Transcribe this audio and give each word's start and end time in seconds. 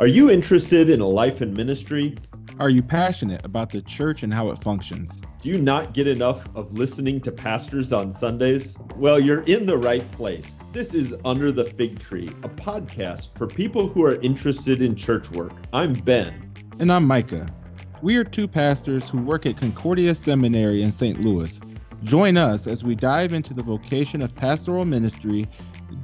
Are 0.00 0.06
you 0.06 0.30
interested 0.30 0.90
in 0.90 1.00
a 1.00 1.08
life 1.08 1.42
in 1.42 1.52
ministry? 1.52 2.16
Are 2.60 2.70
you 2.70 2.84
passionate 2.84 3.44
about 3.44 3.70
the 3.70 3.82
church 3.82 4.22
and 4.22 4.32
how 4.32 4.50
it 4.50 4.62
functions? 4.62 5.20
Do 5.42 5.48
you 5.48 5.58
not 5.58 5.92
get 5.92 6.06
enough 6.06 6.48
of 6.54 6.72
listening 6.72 7.20
to 7.22 7.32
pastors 7.32 7.92
on 7.92 8.12
Sundays? 8.12 8.78
Well, 8.94 9.18
you're 9.18 9.42
in 9.42 9.66
the 9.66 9.76
right 9.76 10.08
place. 10.12 10.60
This 10.72 10.94
is 10.94 11.16
Under 11.24 11.50
the 11.50 11.64
Fig 11.64 11.98
Tree, 11.98 12.28
a 12.44 12.48
podcast 12.48 13.36
for 13.36 13.48
people 13.48 13.88
who 13.88 14.04
are 14.04 14.14
interested 14.20 14.82
in 14.82 14.94
church 14.94 15.32
work. 15.32 15.50
I'm 15.72 15.94
Ben. 15.94 16.48
And 16.78 16.92
I'm 16.92 17.04
Micah. 17.04 17.52
We 18.00 18.14
are 18.18 18.24
two 18.24 18.46
pastors 18.46 19.10
who 19.10 19.18
work 19.18 19.46
at 19.46 19.56
Concordia 19.56 20.14
Seminary 20.14 20.84
in 20.84 20.92
St. 20.92 21.22
Louis. 21.22 21.60
Join 22.04 22.36
us 22.36 22.68
as 22.68 22.84
we 22.84 22.94
dive 22.94 23.32
into 23.32 23.52
the 23.52 23.64
vocation 23.64 24.22
of 24.22 24.32
pastoral 24.32 24.84
ministry, 24.84 25.48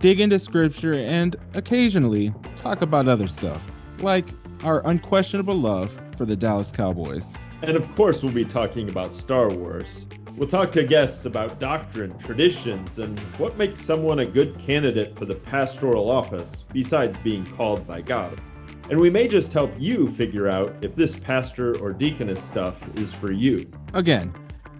dig 0.01 0.21
into 0.21 0.41
scripture, 0.41 0.95
and 0.95 1.37
occasionally 1.55 2.35
talk 2.57 2.83
about 2.83 3.07
other 3.07 3.29
stuff 3.29 3.71
like 4.01 4.31
our 4.65 4.87
unquestionable 4.87 5.59
love 5.59 5.91
for 6.17 6.25
the 6.25 6.37
Dallas 6.37 6.73
Cowboys. 6.73 7.35
And 7.63 7.77
of 7.77 7.95
course, 7.95 8.23
we'll 8.23 8.33
be 8.33 8.45
talking 8.45 8.91
about 8.91 9.15
Star 9.15 9.49
Wars. 9.49 10.07
We'll 10.37 10.49
talk 10.49 10.73
to 10.73 10.83
guests 10.83 11.27
about 11.27 11.61
doctrine, 11.61 12.19
traditions, 12.19 12.99
and 12.99 13.19
what 13.39 13.57
makes 13.57 13.81
someone 13.81 14.19
a 14.19 14.27
good 14.27 14.59
candidate 14.59 15.17
for 15.17 15.27
the 15.27 15.37
pastoral 15.37 16.11
office 16.11 16.65
besides 16.73 17.17
being 17.19 17.45
called 17.45 17.87
by 17.87 18.01
God. 18.01 18.43
And 18.91 18.99
we 18.99 19.11
may 19.11 19.29
just 19.29 19.53
help 19.53 19.73
you 19.79 20.09
figure 20.09 20.49
out 20.49 20.75
if 20.83 20.95
this 20.95 21.17
pastor 21.17 21.79
or 21.79 21.93
deaconess 21.93 22.43
stuff 22.43 22.87
is 22.97 23.15
for 23.15 23.33
you. 23.33 23.71
Again, 23.95 24.35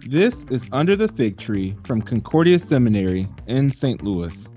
this 0.07 0.45
is 0.51 0.67
Under 0.71 0.95
the 0.95 1.07
Fig 1.07 1.37
Tree 1.37 1.75
from 1.83 2.01
Concordia 2.01 2.59
Seminary 2.59 3.27
in 3.47 3.71
St. 3.71 4.03
Louis. 4.03 4.47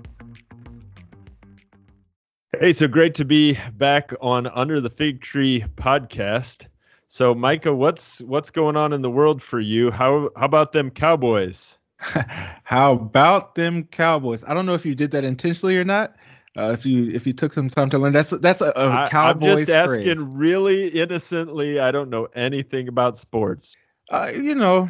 Hey, 2.61 2.73
so 2.73 2.89
great 2.89 3.13
to 3.15 3.23
be 3.23 3.57
back 3.77 4.11
on 4.19 4.45
Under 4.47 4.81
the 4.81 4.89
Fig 4.89 5.21
Tree 5.21 5.63
podcast. 5.77 6.67
So, 7.07 7.33
Micah, 7.33 7.73
what's 7.73 8.19
what's 8.23 8.49
going 8.49 8.75
on 8.75 8.91
in 8.91 9.01
the 9.01 9.09
world 9.09 9.41
for 9.41 9.61
you? 9.61 9.91
How 9.91 10.29
how 10.35 10.43
about 10.43 10.73
them 10.73 10.91
Cowboys? 10.91 11.77
how 12.65 12.91
about 12.91 13.55
them 13.55 13.85
Cowboys? 13.85 14.43
I 14.43 14.53
don't 14.53 14.65
know 14.65 14.73
if 14.73 14.85
you 14.85 14.93
did 14.93 15.11
that 15.11 15.23
intentionally 15.23 15.77
or 15.77 15.85
not. 15.85 16.17
Uh, 16.57 16.71
if 16.71 16.85
you 16.85 17.09
if 17.11 17.25
you 17.25 17.31
took 17.31 17.53
some 17.53 17.69
time 17.69 17.89
to 17.91 17.97
learn, 17.97 18.11
that's 18.11 18.31
that's 18.31 18.59
a, 18.59 18.71
a 18.71 19.07
Cowboys. 19.09 19.51
I'm 19.51 19.57
just 19.59 19.69
asking 19.69 20.15
phrase. 20.15 20.17
really 20.19 20.89
innocently. 20.89 21.79
I 21.79 21.91
don't 21.91 22.09
know 22.09 22.27
anything 22.35 22.89
about 22.89 23.15
sports. 23.15 23.73
Uh, 24.11 24.33
you 24.35 24.53
know, 24.53 24.89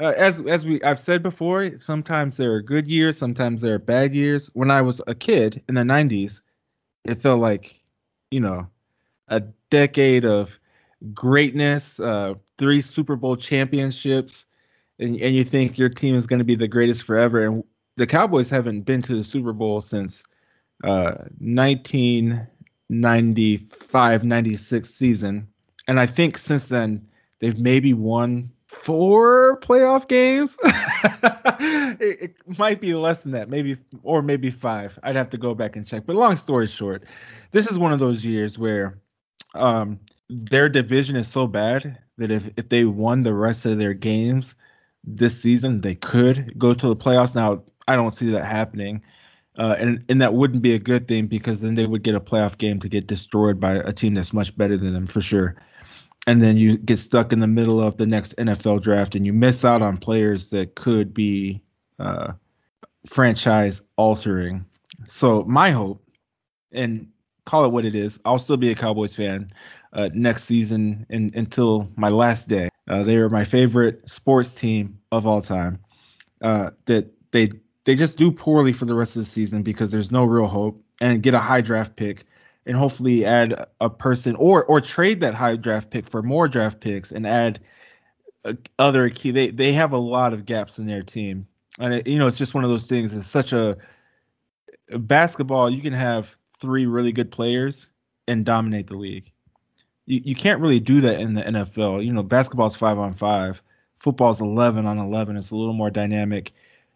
uh, 0.00 0.14
as 0.16 0.40
as 0.46 0.64
we 0.64 0.82
I've 0.82 0.98
said 0.98 1.22
before, 1.22 1.76
sometimes 1.76 2.38
there 2.38 2.54
are 2.54 2.62
good 2.62 2.88
years, 2.88 3.18
sometimes 3.18 3.60
there 3.60 3.74
are 3.74 3.78
bad 3.78 4.14
years. 4.14 4.48
When 4.54 4.70
I 4.70 4.80
was 4.80 5.02
a 5.06 5.14
kid 5.14 5.62
in 5.68 5.74
the 5.74 5.82
'90s, 5.82 6.40
it 7.04 7.22
felt 7.22 7.40
like, 7.40 7.80
you 8.30 8.40
know, 8.40 8.68
a 9.28 9.40
decade 9.70 10.24
of 10.24 10.50
greatness, 11.12 12.00
uh, 12.00 12.34
three 12.58 12.80
Super 12.80 13.16
Bowl 13.16 13.36
championships, 13.36 14.46
and, 14.98 15.20
and 15.20 15.34
you 15.34 15.44
think 15.44 15.76
your 15.76 15.88
team 15.88 16.16
is 16.16 16.26
going 16.26 16.38
to 16.38 16.44
be 16.44 16.56
the 16.56 16.68
greatest 16.68 17.02
forever. 17.02 17.44
And 17.44 17.64
the 17.96 18.06
Cowboys 18.06 18.48
haven't 18.48 18.82
been 18.82 19.02
to 19.02 19.16
the 19.16 19.24
Super 19.24 19.52
Bowl 19.52 19.80
since 19.80 20.22
uh, 20.82 21.14
1995 21.38 24.24
96 24.24 24.90
season. 24.90 25.48
And 25.86 26.00
I 26.00 26.06
think 26.06 26.38
since 26.38 26.64
then, 26.66 27.06
they've 27.40 27.58
maybe 27.58 27.92
won 27.92 28.50
four 28.84 29.58
playoff 29.60 30.06
games. 30.08 30.58
it, 32.00 32.20
it, 32.20 32.58
might 32.58 32.82
be 32.82 32.92
less 32.92 33.20
than 33.20 33.32
that, 33.32 33.48
maybe 33.48 33.78
or 34.02 34.20
maybe 34.20 34.50
five. 34.50 34.98
I'd 35.02 35.16
have 35.16 35.30
to 35.30 35.38
go 35.38 35.54
back 35.54 35.76
and 35.76 35.86
check. 35.86 36.04
But 36.04 36.16
long 36.16 36.36
story 36.36 36.66
short, 36.66 37.04
this 37.50 37.66
is 37.66 37.78
one 37.78 37.94
of 37.94 37.98
those 37.98 38.24
years 38.24 38.58
where 38.58 38.98
um, 39.54 39.98
their 40.28 40.68
division 40.68 41.16
is 41.16 41.28
so 41.28 41.46
bad 41.46 41.98
that 42.18 42.30
if 42.30 42.50
if 42.58 42.68
they 42.68 42.84
won 42.84 43.22
the 43.22 43.32
rest 43.32 43.64
of 43.64 43.78
their 43.78 43.94
games 43.94 44.54
this 45.02 45.40
season, 45.40 45.80
they 45.80 45.94
could 45.94 46.58
go 46.58 46.74
to 46.74 46.88
the 46.88 46.96
playoffs. 46.96 47.34
Now, 47.34 47.62
I 47.88 47.96
don't 47.96 48.14
see 48.14 48.30
that 48.32 48.44
happening. 48.44 49.02
Uh, 49.56 49.76
and 49.78 50.04
and 50.10 50.20
that 50.20 50.34
wouldn't 50.34 50.62
be 50.62 50.74
a 50.74 50.78
good 50.78 51.08
thing 51.08 51.26
because 51.26 51.62
then 51.62 51.74
they 51.74 51.86
would 51.86 52.02
get 52.02 52.16
a 52.16 52.20
playoff 52.20 52.58
game 52.58 52.80
to 52.80 52.88
get 52.88 53.06
destroyed 53.06 53.58
by 53.58 53.76
a 53.76 53.92
team 53.92 54.12
that's 54.12 54.32
much 54.32 54.54
better 54.58 54.76
than 54.76 54.92
them 54.92 55.06
for 55.06 55.22
sure 55.22 55.56
and 56.26 56.40
then 56.40 56.56
you 56.56 56.78
get 56.78 56.98
stuck 56.98 57.32
in 57.32 57.38
the 57.38 57.46
middle 57.46 57.82
of 57.82 57.96
the 57.96 58.06
next 58.06 58.36
NFL 58.36 58.82
draft 58.82 59.14
and 59.14 59.26
you 59.26 59.32
miss 59.32 59.64
out 59.64 59.82
on 59.82 59.96
players 59.96 60.50
that 60.50 60.74
could 60.74 61.12
be 61.12 61.62
uh, 61.98 62.32
franchise 63.06 63.82
altering. 63.96 64.64
So 65.06 65.44
my 65.44 65.70
hope, 65.70 66.02
and 66.72 67.08
call 67.44 67.64
it 67.64 67.72
what 67.72 67.84
it 67.84 67.94
is, 67.94 68.18
I'll 68.24 68.38
still 68.38 68.56
be 68.56 68.70
a 68.70 68.74
Cowboys 68.74 69.14
fan 69.14 69.52
uh, 69.92 70.08
next 70.12 70.44
season 70.44 71.06
and 71.10 71.34
until 71.34 71.88
my 71.96 72.08
last 72.08 72.48
day. 72.48 72.68
Uh, 72.88 73.02
they 73.02 73.16
are 73.16 73.30
my 73.30 73.44
favorite 73.44 74.08
sports 74.08 74.52
team 74.52 74.98
of 75.12 75.26
all 75.26 75.40
time. 75.40 75.78
Uh, 76.42 76.70
that 76.86 77.10
they 77.30 77.48
they 77.84 77.94
just 77.94 78.18
do 78.18 78.30
poorly 78.30 78.72
for 78.72 78.84
the 78.84 78.94
rest 78.94 79.16
of 79.16 79.22
the 79.22 79.28
season 79.28 79.62
because 79.62 79.90
there's 79.90 80.10
no 80.10 80.24
real 80.24 80.46
hope 80.46 80.82
and 81.00 81.22
get 81.22 81.34
a 81.34 81.38
high 81.38 81.60
draft 81.60 81.96
pick 81.96 82.26
and 82.66 82.76
hopefully 82.76 83.24
add 83.24 83.66
a 83.80 83.90
person 83.90 84.36
or 84.36 84.64
or 84.64 84.80
trade 84.80 85.20
that 85.20 85.34
high 85.34 85.56
draft 85.56 85.90
pick 85.90 86.08
for 86.08 86.22
more 86.22 86.48
draft 86.48 86.80
picks 86.80 87.12
and 87.12 87.26
add 87.26 87.60
uh, 88.44 88.54
other 88.78 89.10
key. 89.10 89.30
They 89.30 89.50
they 89.50 89.72
have 89.72 89.92
a 89.92 89.98
lot 89.98 90.32
of 90.32 90.46
gaps 90.46 90.78
in 90.78 90.86
their 90.86 91.02
team, 91.02 91.46
and 91.78 91.94
it, 91.94 92.06
you 92.06 92.18
know 92.18 92.26
it's 92.26 92.38
just 92.38 92.54
one 92.54 92.64
of 92.64 92.70
those 92.70 92.86
things. 92.86 93.12
It's 93.14 93.26
such 93.26 93.52
a 93.52 93.76
uh, 94.92 94.98
basketball. 94.98 95.70
You 95.70 95.82
can 95.82 95.92
have 95.92 96.34
three 96.60 96.86
really 96.86 97.12
good 97.12 97.30
players 97.30 97.86
and 98.26 98.44
dominate 98.44 98.88
the 98.88 98.96
league. 98.96 99.30
You 100.06 100.20
you 100.24 100.34
can't 100.34 100.60
really 100.60 100.80
do 100.80 101.00
that 101.02 101.20
in 101.20 101.34
the 101.34 101.42
NFL. 101.42 102.04
You 102.04 102.12
know, 102.12 102.22
basketball's 102.22 102.76
five 102.76 102.98
on 102.98 103.14
five. 103.14 103.62
Football's 103.98 104.40
eleven 104.40 104.86
on 104.86 104.98
eleven. 104.98 105.36
It's 105.36 105.50
a 105.50 105.56
little 105.56 105.74
more 105.74 105.90
dynamic. 105.90 106.52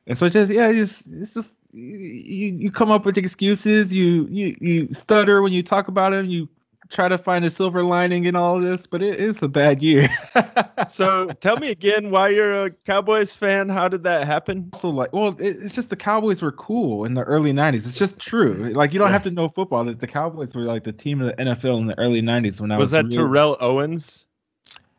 And 0.07 0.17
so 0.17 0.27
it's 0.27 0.33
just 0.33 0.53
yeah, 0.53 0.69
it's 0.69 1.05
just 1.05 1.09
it's 1.13 1.35
just 1.35 1.58
you 1.73 2.55
you 2.57 2.71
come 2.71 2.91
up 2.91 3.05
with 3.05 3.19
excuses. 3.19 3.93
You 3.93 4.27
you 4.31 4.57
you 4.61 4.93
stutter 4.93 5.43
when 5.43 5.53
you 5.53 5.63
talk 5.63 5.89
about 5.89 6.11
them. 6.11 6.27
You 6.27 6.49
try 6.91 7.09
to 7.09 7.19
find 7.19 7.45
a 7.45 7.51
silver 7.51 7.85
lining 7.85 8.25
in 8.25 8.35
all 8.35 8.57
of 8.57 8.63
this, 8.63 8.87
but 8.87 9.03
it 9.03 9.21
is 9.21 9.43
a 9.43 9.49
bad 9.49 9.83
year. 9.83 10.09
so 10.89 11.31
tell 11.41 11.59
me 11.59 11.69
again 11.71 12.11
why 12.11 12.31
you're 12.31 12.67
a 12.67 12.71
Cowboys 12.71 13.35
fan. 13.35 13.69
How 13.69 13.89
did 13.89 14.03
that 14.05 14.27
happen? 14.27 14.71
So 14.75 14.89
like, 14.89 15.13
well, 15.13 15.37
it's 15.39 15.75
just 15.75 15.91
the 15.91 15.97
Cowboys 15.97 16.41
were 16.41 16.53
cool 16.53 17.05
in 17.05 17.15
the 17.15 17.23
early 17.23 17.53
'90s. 17.53 17.87
It's 17.87 17.99
just 17.99 18.19
true. 18.19 18.73
Like 18.75 18.93
you 18.93 18.99
don't 18.99 19.09
yeah. 19.09 19.13
have 19.13 19.23
to 19.23 19.31
know 19.31 19.49
football. 19.49 19.85
That 19.85 20.01
the 20.01 20.07
Cowboys 20.07 20.55
were 20.55 20.63
like 20.63 20.85
the 20.85 20.93
team 20.93 21.21
of 21.21 21.37
the 21.37 21.43
NFL 21.43 21.81
in 21.81 21.87
the 21.87 21.99
early 21.99 22.23
'90s 22.23 22.61
when 22.61 22.73
I 22.73 22.77
was. 22.77 22.85
Was 22.85 22.91
that 22.93 23.05
really... 23.05 23.17
Terrell 23.17 23.57
Owens? 23.61 24.25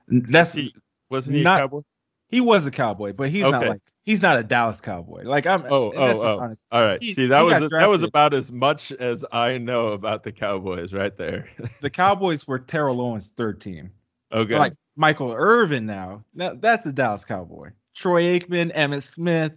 That's 0.08 0.54
he, 0.54 0.74
wasn't 1.10 1.38
he 1.38 1.44
not, 1.44 1.60
a 1.60 1.64
Cowboy? 1.64 1.82
He 2.30 2.42
was 2.42 2.68
a 2.68 2.72
cowboy, 2.72 3.14
but 3.14 3.30
he's 3.30 3.44
okay. 3.44 3.52
not 3.52 3.68
like 3.68 3.82
he's 4.10 4.24
not 4.24 4.40
a 4.40 4.44
Dallas 4.44 4.82
cowboy. 4.82 5.24
Like 5.24 5.46
I'm. 5.46 5.64
Oh, 5.66 5.94
oh, 5.96 6.22
oh. 6.22 6.40
Honest. 6.40 6.66
All 6.72 6.82
right. 6.82 7.02
He, 7.02 7.14
See, 7.14 7.28
that 7.28 7.42
was 7.42 7.70
that 7.70 7.88
was 7.88 8.02
about 8.02 8.34
as 8.34 8.52
much 8.52 8.92
as 8.94 9.24
I 9.32 9.60
know 9.60 9.90
about 9.90 10.24
the 10.24 10.32
Cowboys 10.32 10.94
right 10.94 11.16
there. 11.16 11.48
the 11.82 11.92
Cowboys 11.92 12.48
were 12.48 12.58
Terrell 12.58 13.02
Owens' 13.02 13.32
third 13.38 13.62
team. 13.62 13.92
Okay. 14.32 14.58
Like 14.58 14.74
Michael 14.96 15.32
Irvin 15.32 15.86
now. 15.86 16.24
Now 16.34 16.56
that's 16.56 16.88
a 16.88 16.92
Dallas 16.92 17.24
Cowboy. 17.24 17.70
Troy 17.94 18.24
Aikman, 18.24 18.76
Emmitt 18.76 19.04
Smith, 19.04 19.52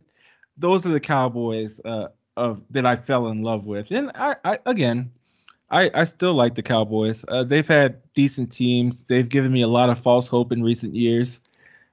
those 0.56 0.84
are 0.84 0.90
the 0.90 1.00
Cowboys 1.00 1.80
uh, 1.84 2.08
of 2.36 2.60
that 2.70 2.84
I 2.84 2.96
fell 2.96 3.28
in 3.28 3.42
love 3.42 3.64
with. 3.64 3.86
And 3.90 4.10
I, 4.14 4.36
I 4.44 4.58
again, 4.66 5.12
I, 5.70 5.90
I 5.94 6.04
still 6.04 6.34
like 6.34 6.54
the 6.56 6.62
Cowboys. 6.62 7.24
Uh, 7.26 7.44
they've 7.44 7.66
had 7.66 8.02
decent 8.14 8.52
teams. 8.52 9.04
They've 9.04 9.28
given 9.28 9.50
me 9.50 9.62
a 9.62 9.68
lot 9.68 9.88
of 9.88 10.00
false 10.00 10.28
hope 10.28 10.52
in 10.52 10.62
recent 10.62 10.94
years 10.94 11.40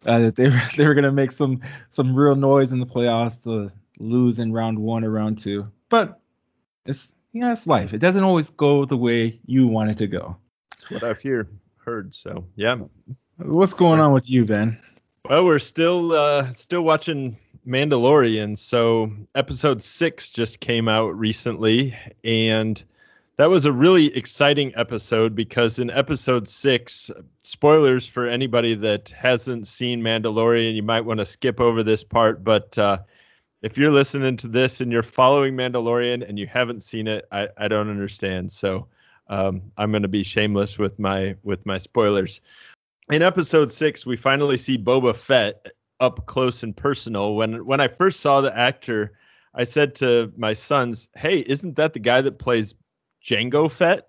uh, 0.05 0.19
that 0.19 0.35
they 0.35 0.49
were 0.49 0.61
they 0.77 0.87
were 0.87 0.93
gonna 0.93 1.11
make 1.11 1.31
some 1.31 1.61
some 1.89 2.15
real 2.15 2.35
noise 2.35 2.71
in 2.71 2.79
the 2.79 2.85
playoffs 2.85 3.43
to 3.43 3.71
lose 3.99 4.39
in 4.39 4.53
round 4.53 4.79
one 4.79 5.03
or 5.03 5.11
round 5.11 5.39
two. 5.39 5.67
But 5.89 6.19
it's 6.85 7.11
you 7.33 7.41
know 7.41 7.51
it's 7.51 7.67
life. 7.67 7.93
It 7.93 7.99
doesn't 7.99 8.23
always 8.23 8.49
go 8.49 8.85
the 8.85 8.97
way 8.97 9.39
you 9.45 9.67
want 9.67 9.91
it 9.91 9.97
to 9.99 10.07
go. 10.07 10.37
That's 10.71 10.91
what 10.91 11.03
I've 11.03 11.19
hear 11.19 11.47
heard. 11.77 12.15
So 12.15 12.45
yeah. 12.55 12.77
What's 13.37 13.73
going 13.73 13.99
on 13.99 14.11
with 14.11 14.29
you, 14.29 14.45
Ben? 14.45 14.79
Well, 15.29 15.45
we're 15.45 15.59
still 15.59 16.11
uh, 16.11 16.51
still 16.51 16.83
watching 16.83 17.37
Mandalorian. 17.65 18.57
So 18.57 19.11
episode 19.35 19.81
six 19.81 20.29
just 20.29 20.59
came 20.59 20.87
out 20.87 21.17
recently, 21.17 21.95
and 22.23 22.83
that 23.39 23.49
was 23.49 23.63
a 23.63 23.71
really 23.71 24.13
exciting 24.17 24.73
episode 24.75 25.33
because 25.33 25.79
in 25.79 25.89
episode 25.91 26.45
six, 26.45 27.09
spoilers 27.39 28.05
for 28.05 28.27
anybody 28.27 28.75
that 28.75 29.07
hasn't 29.11 29.65
seen 29.65 30.01
Mandalorian, 30.01 30.75
you 30.75 30.83
might 30.83 31.05
want 31.05 31.21
to 31.21 31.25
skip 31.25 31.61
over 31.61 31.81
this 31.81 32.03
part. 32.03 32.43
But 32.43 32.77
uh, 32.77 32.97
if 33.61 33.77
you're 33.77 33.91
listening 33.91 34.35
to 34.35 34.49
this 34.49 34.81
and 34.81 34.91
you're 34.91 35.03
following 35.03 35.53
Mandalorian 35.53 36.27
and 36.27 36.37
you 36.37 36.47
haven't 36.47 36.83
seen 36.83 37.07
it, 37.07 37.29
I, 37.31 37.47
I 37.57 37.69
don't 37.69 37.89
understand. 37.89 38.51
So 38.51 38.87
um, 39.29 39.61
I'm 39.77 39.91
going 39.91 40.01
to 40.01 40.09
be 40.09 40.23
shameless 40.23 40.77
with 40.77 40.99
my 40.99 41.33
with 41.43 41.65
my 41.65 41.77
spoilers. 41.77 42.41
In 43.09 43.21
episode 43.21 43.71
six, 43.71 44.05
we 44.05 44.17
finally 44.17 44.57
see 44.57 44.77
Boba 44.77 45.15
Fett 45.15 45.65
up 46.01 46.25
close 46.25 46.63
and 46.63 46.75
personal. 46.75 47.35
When 47.35 47.65
when 47.65 47.79
I 47.79 47.87
first 47.87 48.19
saw 48.19 48.41
the 48.41 48.53
actor, 48.57 49.13
I 49.55 49.63
said 49.63 49.95
to 49.95 50.33
my 50.35 50.53
sons, 50.53 51.07
"Hey, 51.15 51.39
isn't 51.39 51.77
that 51.77 51.93
the 51.93 51.99
guy 51.99 52.19
that 52.19 52.37
plays 52.37 52.75
Jango 53.23 53.71
Fett 53.71 54.07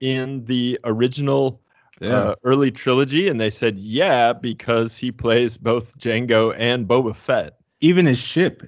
in 0.00 0.44
the 0.44 0.78
original 0.84 1.60
Yeah. 2.00 2.08
uh, 2.16 2.34
early 2.44 2.70
trilogy? 2.70 3.28
And 3.28 3.40
they 3.40 3.50
said, 3.50 3.78
yeah, 3.78 4.32
because 4.32 4.96
he 4.96 5.12
plays 5.12 5.56
both 5.56 5.96
Jango 5.98 6.54
and 6.58 6.86
Boba 6.88 7.14
Fett. 7.14 7.54
Even 7.80 8.06
his 8.06 8.18
ship 8.18 8.62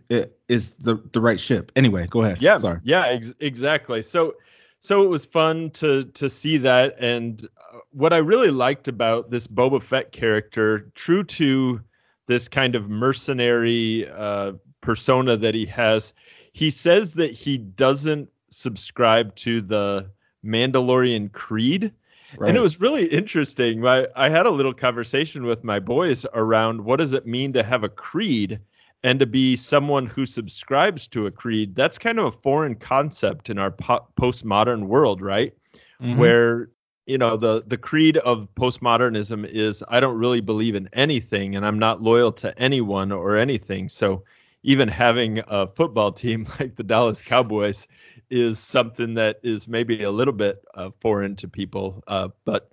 is 0.48 0.74
the 0.74 1.00
the 1.12 1.20
right 1.20 1.38
ship. 1.38 1.70
Anyway, 1.76 2.06
go 2.08 2.22
ahead. 2.22 2.38
Yeah, 2.42 2.58
Sorry. 2.58 2.80
yeah, 2.82 3.06
ex- 3.06 3.32
exactly. 3.38 4.02
So, 4.02 4.34
so 4.80 5.02
it 5.04 5.08
was 5.08 5.24
fun 5.24 5.70
to 5.70 6.04
to 6.04 6.28
see 6.28 6.56
that, 6.58 6.96
and 6.98 7.46
uh, 7.72 7.78
what 7.92 8.12
I 8.12 8.16
really 8.18 8.50
liked 8.50 8.88
about 8.88 9.30
this 9.30 9.46
Boba 9.46 9.80
Fett 9.80 10.10
character, 10.10 10.90
true 10.96 11.22
to 11.24 11.80
this 12.26 12.48
kind 12.48 12.74
of 12.74 12.90
mercenary 12.90 14.08
uh, 14.10 14.52
persona 14.80 15.36
that 15.36 15.54
he 15.54 15.66
has, 15.66 16.12
he 16.52 16.68
says 16.70 17.12
that 17.14 17.30
he 17.30 17.56
doesn't 17.56 18.28
subscribe 18.54 19.34
to 19.36 19.60
the 19.60 20.10
Mandalorian 20.44 21.32
creed. 21.32 21.92
Right. 22.36 22.48
And 22.48 22.58
it 22.58 22.60
was 22.60 22.80
really 22.80 23.06
interesting. 23.06 23.80
My, 23.80 24.08
I 24.16 24.28
had 24.28 24.46
a 24.46 24.50
little 24.50 24.74
conversation 24.74 25.44
with 25.44 25.62
my 25.62 25.78
boys 25.78 26.26
around 26.34 26.84
what 26.84 26.98
does 26.98 27.12
it 27.12 27.26
mean 27.26 27.52
to 27.52 27.62
have 27.62 27.84
a 27.84 27.88
creed 27.88 28.58
and 29.04 29.20
to 29.20 29.26
be 29.26 29.54
someone 29.54 30.06
who 30.06 30.26
subscribes 30.26 31.06
to 31.08 31.26
a 31.26 31.30
creed. 31.30 31.74
That's 31.74 31.98
kind 31.98 32.18
of 32.18 32.26
a 32.26 32.38
foreign 32.38 32.74
concept 32.74 33.50
in 33.50 33.58
our 33.58 33.70
po- 33.70 34.06
postmodern 34.16 34.86
world, 34.86 35.20
right? 35.20 35.54
Mhm. 36.02 36.16
Where 36.16 36.70
you 37.06 37.18
know 37.18 37.36
the 37.36 37.62
the 37.66 37.76
creed 37.76 38.16
of 38.16 38.48
postmodernism 38.54 39.46
is 39.46 39.84
I 39.88 40.00
don't 40.00 40.16
really 40.16 40.40
believe 40.40 40.74
in 40.74 40.88
anything 40.94 41.54
and 41.54 41.66
I'm 41.66 41.78
not 41.78 42.00
loyal 42.02 42.32
to 42.32 42.58
anyone 42.58 43.12
or 43.12 43.36
anything. 43.36 43.90
So 43.90 44.24
even 44.64 44.88
having 44.88 45.42
a 45.46 45.68
football 45.68 46.10
team 46.10 46.48
like 46.58 46.74
the 46.74 46.82
Dallas 46.82 47.22
Cowboys 47.22 47.86
is 48.30 48.58
something 48.58 49.14
that 49.14 49.38
is 49.44 49.68
maybe 49.68 50.02
a 50.02 50.10
little 50.10 50.32
bit 50.32 50.64
uh, 50.74 50.90
foreign 51.00 51.36
to 51.36 51.46
people. 51.46 52.02
Uh, 52.08 52.28
but 52.44 52.72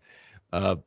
uh, 0.54 0.78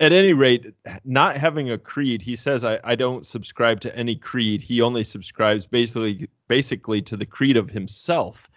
at 0.00 0.12
any 0.12 0.32
rate, 0.32 0.74
not 1.04 1.36
having 1.36 1.70
a 1.70 1.78
creed, 1.78 2.22
he 2.22 2.34
says, 2.34 2.64
I, 2.64 2.80
I 2.82 2.94
don't 2.94 3.26
subscribe 3.26 3.80
to 3.82 3.94
any 3.94 4.16
creed. 4.16 4.62
He 4.62 4.80
only 4.80 5.04
subscribes 5.04 5.66
basically 5.66 6.28
basically 6.48 7.02
to 7.02 7.16
the 7.16 7.26
creed 7.26 7.56
of 7.56 7.70
himself. 7.70 8.48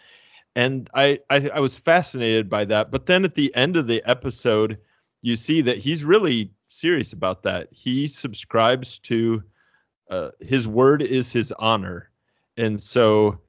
And 0.55 0.89
I, 0.93 1.19
I 1.29 1.49
I 1.49 1.59
was 1.59 1.77
fascinated 1.77 2.49
by 2.49 2.65
that. 2.65 2.91
But 2.91 3.05
then 3.05 3.25
at 3.25 3.35
the 3.35 3.53
end 3.55 3.75
of 3.75 3.87
the 3.87 4.01
episode, 4.05 4.77
you 5.21 5.35
see 5.35 5.61
that 5.61 5.77
he's 5.77 6.03
really 6.03 6.51
serious 6.67 7.13
about 7.13 7.43
that. 7.43 7.67
He 7.71 8.07
subscribes 8.07 8.99
to 8.99 9.43
uh, 10.11 10.31
his 10.39 10.67
word 10.67 11.01
is 11.01 11.31
his 11.31 11.51
honor. 11.53 12.09
And 12.57 12.79
so 12.79 13.39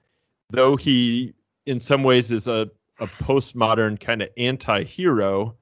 though 0.51 0.77
he 0.77 1.35
in 1.67 1.79
some 1.79 2.03
ways 2.03 2.31
is 2.31 2.49
a, 2.49 2.71
a 2.99 3.07
postmodern 3.07 4.01
kind 4.01 4.23
of 4.23 4.29
anti-hero, 4.37 5.55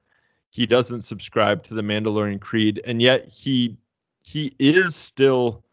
he 0.49 0.65
doesn't 0.65 1.01
subscribe 1.01 1.63
to 1.63 1.73
the 1.73 1.81
Mandalorian 1.81 2.39
creed, 2.39 2.81
and 2.85 3.01
yet 3.01 3.27
he 3.27 3.77
he 4.21 4.55
is 4.59 4.95
still 4.95 5.63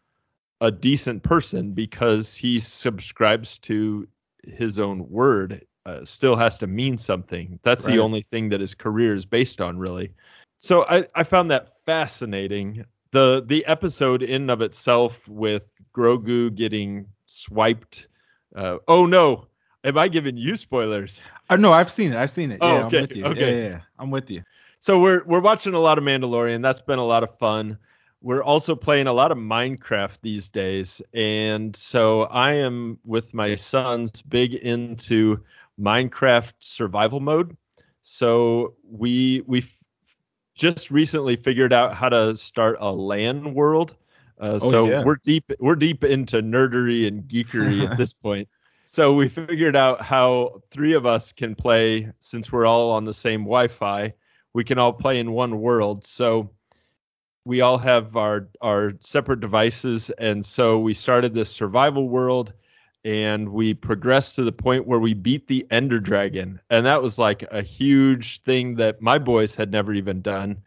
a 0.61 0.71
decent 0.71 1.23
person 1.23 1.71
because 1.71 2.35
he 2.35 2.59
subscribes 2.59 3.59
to 3.59 4.07
his 4.43 4.79
own 4.79 5.09
word. 5.09 5.65
Uh, 5.85 6.03
still 6.03 6.35
has 6.35 6.57
to 6.57 6.67
mean 6.67 6.97
something. 6.97 7.59
That's 7.63 7.85
Right. 7.85 7.93
the 7.93 7.99
only 7.99 8.21
thing 8.21 8.49
that 8.49 8.59
his 8.59 8.75
career 8.75 9.15
is 9.15 9.25
based 9.25 9.61
on, 9.61 9.77
really. 9.77 10.11
So 10.57 10.85
I, 10.85 11.07
I 11.15 11.23
found 11.23 11.49
that 11.51 11.69
fascinating. 11.85 12.85
The 13.11 13.43
the 13.45 13.65
episode 13.65 14.21
in 14.21 14.49
of 14.49 14.61
itself 14.61 15.27
with 15.27 15.71
Grogu 15.95 16.53
getting 16.53 17.07
swiped. 17.25 18.07
Uh, 18.55 18.77
oh 18.87 19.05
no, 19.05 19.47
am 19.83 19.97
I 19.97 20.07
giving 20.07 20.37
you 20.37 20.57
spoilers? 20.57 21.21
Uh, 21.49 21.55
no, 21.55 21.71
I've 21.71 21.91
seen 21.91 22.13
it. 22.13 22.17
I've 22.17 22.31
seen 22.31 22.51
it. 22.51 22.59
Oh, 22.61 22.67
yeah, 22.67 22.85
okay, 22.85 22.97
I'm 22.97 23.01
with 23.01 23.15
you. 23.15 23.25
okay. 23.25 23.39
Yeah, 23.39 23.47
yeah, 23.47 23.69
yeah, 23.69 23.81
I'm 23.97 24.11
with 24.11 24.29
you. 24.29 24.43
So 24.79 24.99
we're 24.99 25.23
we're 25.25 25.41
watching 25.41 25.73
a 25.73 25.79
lot 25.79 25.97
of 25.97 26.03
Mandalorian. 26.03 26.61
That's 26.61 26.81
been 26.81 26.99
a 26.99 27.05
lot 27.05 27.23
of 27.23 27.37
fun. 27.37 27.77
We're 28.21 28.43
also 28.43 28.75
playing 28.75 29.07
a 29.07 29.13
lot 29.13 29.31
of 29.31 29.37
Minecraft 29.37 30.17
these 30.21 30.49
days, 30.49 31.01
and 31.13 31.75
so 31.75 32.23
I 32.23 32.53
am 32.53 32.99
with 33.05 33.33
my 33.33 33.55
sons 33.55 34.21
big 34.21 34.53
into 34.53 35.41
Minecraft 35.79 36.51
survival 36.59 37.21
mode. 37.21 37.55
So 38.01 38.75
we 38.83 39.43
we 39.47 39.65
just 40.59 40.91
recently 40.91 41.37
figured 41.37 41.71
out 41.71 41.95
how 41.95 42.09
to 42.09 42.35
start 42.35 42.77
a 42.81 42.91
LAN 42.91 43.53
world. 43.53 43.95
Uh, 44.39 44.59
Oh, 44.61 44.71
so 44.71 44.87
yeah. 44.89 45.03
we're 45.03 45.15
deep 45.15 45.51
we're 45.59 45.75
deep 45.75 46.03
into 46.03 46.41
nerdery 46.41 47.07
and 47.07 47.23
geekery 47.23 47.89
at 47.89 47.97
this 47.97 48.13
point. 48.25 48.47
So 48.85 49.13
we 49.13 49.29
figured 49.29 49.75
out 49.75 50.01
how 50.01 50.61
three 50.71 50.93
of 50.93 51.05
us 51.05 51.31
can 51.31 51.55
play 51.55 52.11
since 52.19 52.51
we're 52.51 52.65
all 52.65 52.91
on 52.91 53.05
the 53.05 53.13
same 53.13 53.41
Wi-Fi. 53.41 54.13
We 54.53 54.63
can 54.63 54.79
all 54.79 54.93
play 54.93 55.19
in 55.19 55.31
one 55.31 55.61
world. 55.61 56.05
So 56.05 56.49
we 57.45 57.61
all 57.61 57.77
have 57.77 58.17
our 58.17 58.49
our 58.61 58.93
separate 58.99 59.39
devices, 59.39 60.09
and 60.17 60.45
so 60.45 60.79
we 60.79 60.93
started 60.93 61.33
this 61.33 61.49
survival 61.49 62.09
world, 62.09 62.51
and 63.09 63.49
we 63.49 63.73
progressed 63.73 64.35
to 64.35 64.43
the 64.43 64.51
point 64.51 64.85
where 64.85 64.99
we 64.99 65.15
beat 65.15 65.47
the 65.47 65.65
Ender 65.71 65.99
Dragon, 65.99 66.61
and 66.69 66.85
that 66.85 67.01
was 67.01 67.17
like 67.17 67.41
a 67.51 67.63
huge 67.63 68.43
thing 68.43 68.75
that 68.75 69.01
my 69.01 69.17
boys 69.17 69.55
had 69.55 69.71
never 69.71 69.93
even 69.93 70.21
done. 70.21 70.61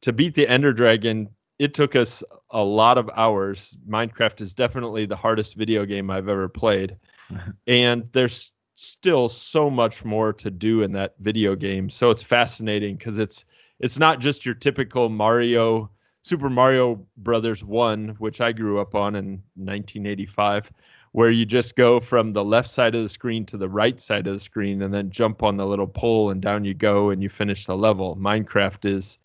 To 0.00 0.12
beat 0.14 0.34
the 0.34 0.48
Ender 0.48 0.72
Dragon, 0.72 1.28
it 1.58 1.74
took 1.74 1.94
us 1.94 2.22
a 2.50 2.62
lot 2.62 2.96
of 2.96 3.10
hours. 3.14 3.76
Minecraft 3.86 4.40
is 4.40 4.54
definitely 4.54 5.04
the 5.04 5.16
hardest 5.16 5.54
video 5.54 5.84
game 5.84 6.10
I've 6.10 6.30
ever 6.30 6.48
played 6.48 6.96
and 7.66 8.08
there's 8.12 8.52
still 8.76 9.28
so 9.28 9.68
much 9.68 10.02
more 10.04 10.32
to 10.32 10.50
do 10.50 10.82
in 10.82 10.92
that 10.92 11.14
video 11.20 11.54
game 11.54 11.88
so 11.88 12.10
it's 12.10 12.22
fascinating 12.22 12.96
because 12.96 13.18
it's 13.18 13.44
it's 13.80 13.98
not 13.98 14.20
just 14.20 14.44
your 14.44 14.54
typical 14.54 15.08
mario 15.08 15.90
super 16.20 16.50
mario 16.50 17.02
brothers 17.16 17.64
1 17.64 18.16
which 18.18 18.42
i 18.42 18.52
grew 18.52 18.78
up 18.78 18.94
on 18.94 19.14
in 19.14 19.42
1985 19.54 20.70
where 21.16 21.30
you 21.30 21.46
just 21.46 21.76
go 21.76 21.98
from 21.98 22.34
the 22.34 22.44
left 22.44 22.68
side 22.68 22.94
of 22.94 23.02
the 23.02 23.08
screen 23.08 23.46
to 23.46 23.56
the 23.56 23.70
right 23.70 23.98
side 23.98 24.26
of 24.26 24.34
the 24.34 24.38
screen 24.38 24.82
and 24.82 24.92
then 24.92 25.08
jump 25.08 25.42
on 25.42 25.56
the 25.56 25.64
little 25.64 25.86
pole 25.86 26.28
and 26.28 26.42
down 26.42 26.62
you 26.62 26.74
go 26.74 27.08
and 27.08 27.22
you 27.22 27.30
finish 27.30 27.64
the 27.64 27.74
level 27.74 28.14
minecraft 28.16 28.84
is 28.84 29.16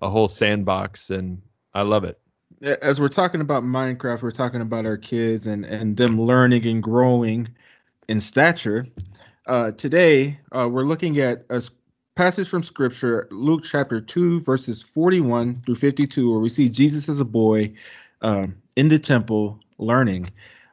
a 0.00 0.08
whole 0.08 0.26
sandbox 0.26 1.10
and 1.10 1.42
i 1.74 1.82
love 1.82 2.02
it 2.02 2.18
as 2.62 2.98
we're 2.98 3.08
talking 3.08 3.40
about 3.42 3.62
Minecraft, 3.62 4.22
we're 4.22 4.30
talking 4.30 4.62
about 4.62 4.86
our 4.86 4.96
kids 4.96 5.46
and 5.46 5.64
and 5.64 5.96
them 5.96 6.18
learning 6.18 6.66
and 6.66 6.82
growing 6.82 7.48
in 8.08 8.20
stature. 8.20 8.86
Uh, 9.46 9.72
today, 9.72 10.38
uh, 10.52 10.66
we're 10.68 10.84
looking 10.84 11.18
at 11.18 11.44
a 11.50 11.62
passage 12.16 12.48
from 12.48 12.62
Scripture, 12.62 13.28
Luke 13.30 13.64
chapter 13.64 14.00
two, 14.00 14.40
verses 14.40 14.82
41 14.82 15.56
through 15.66 15.74
52, 15.74 16.30
where 16.30 16.40
we 16.40 16.48
see 16.48 16.68
Jesus 16.68 17.08
as 17.08 17.20
a 17.20 17.24
boy 17.24 17.72
um, 18.22 18.56
in 18.76 18.88
the 18.88 18.98
temple 18.98 19.60
learning. 19.78 20.30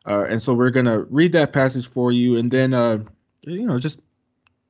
Uh, 0.08 0.26
and 0.26 0.42
so 0.42 0.54
we're 0.54 0.72
gonna 0.72 1.02
read 1.10 1.32
that 1.34 1.54
passage 1.54 1.88
for 1.88 2.12
you, 2.12 2.38
and 2.38 2.52
then 2.52 2.74
uh, 2.74 3.00
you 3.42 3.66
know 3.66 3.80
just 3.80 4.00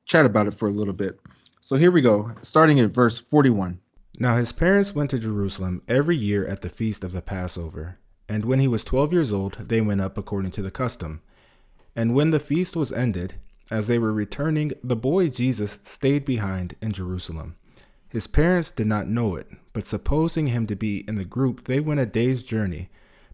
chat 0.04 0.26
about 0.26 0.46
it 0.46 0.58
for 0.58 0.68
a 0.68 0.72
little 0.72 0.92
bit. 0.92 1.18
So 1.60 1.76
here 1.76 1.90
we 1.90 2.02
go, 2.02 2.32
starting 2.42 2.80
at 2.80 2.90
verse 2.90 3.18
41. 3.18 3.78
Now 4.18 4.36
his 4.36 4.52
parents 4.52 4.94
went 4.94 5.10
to 5.10 5.18
Jerusalem 5.18 5.82
every 5.88 6.16
year 6.16 6.46
at 6.46 6.60
the 6.60 6.68
feast 6.68 7.04
of 7.04 7.12
the 7.12 7.22
Passover. 7.22 7.98
And 8.28 8.44
when 8.44 8.60
he 8.60 8.68
was 8.68 8.84
twelve 8.84 9.12
years 9.12 9.32
old, 9.32 9.56
they 9.68 9.80
went 9.80 10.00
up 10.00 10.16
according 10.16 10.52
to 10.52 10.62
the 10.62 10.70
custom. 10.70 11.22
And 11.94 12.14
when 12.14 12.30
the 12.30 12.40
feast 12.40 12.76
was 12.76 12.92
ended, 12.92 13.34
as 13.70 13.86
they 13.86 13.98
were 13.98 14.12
returning, 14.12 14.72
the 14.82 14.96
boy 14.96 15.28
Jesus 15.28 15.80
stayed 15.82 16.24
behind 16.24 16.76
in 16.80 16.92
Jerusalem. 16.92 17.56
His 18.08 18.26
parents 18.26 18.70
did 18.70 18.86
not 18.86 19.08
know 19.08 19.36
it, 19.36 19.48
but 19.72 19.86
supposing 19.86 20.48
him 20.48 20.66
to 20.66 20.76
be 20.76 21.04
in 21.08 21.14
the 21.14 21.24
group, 21.24 21.64
they 21.64 21.80
went 21.80 22.00
a 22.00 22.06
day's 22.06 22.42
journey. 22.42 22.90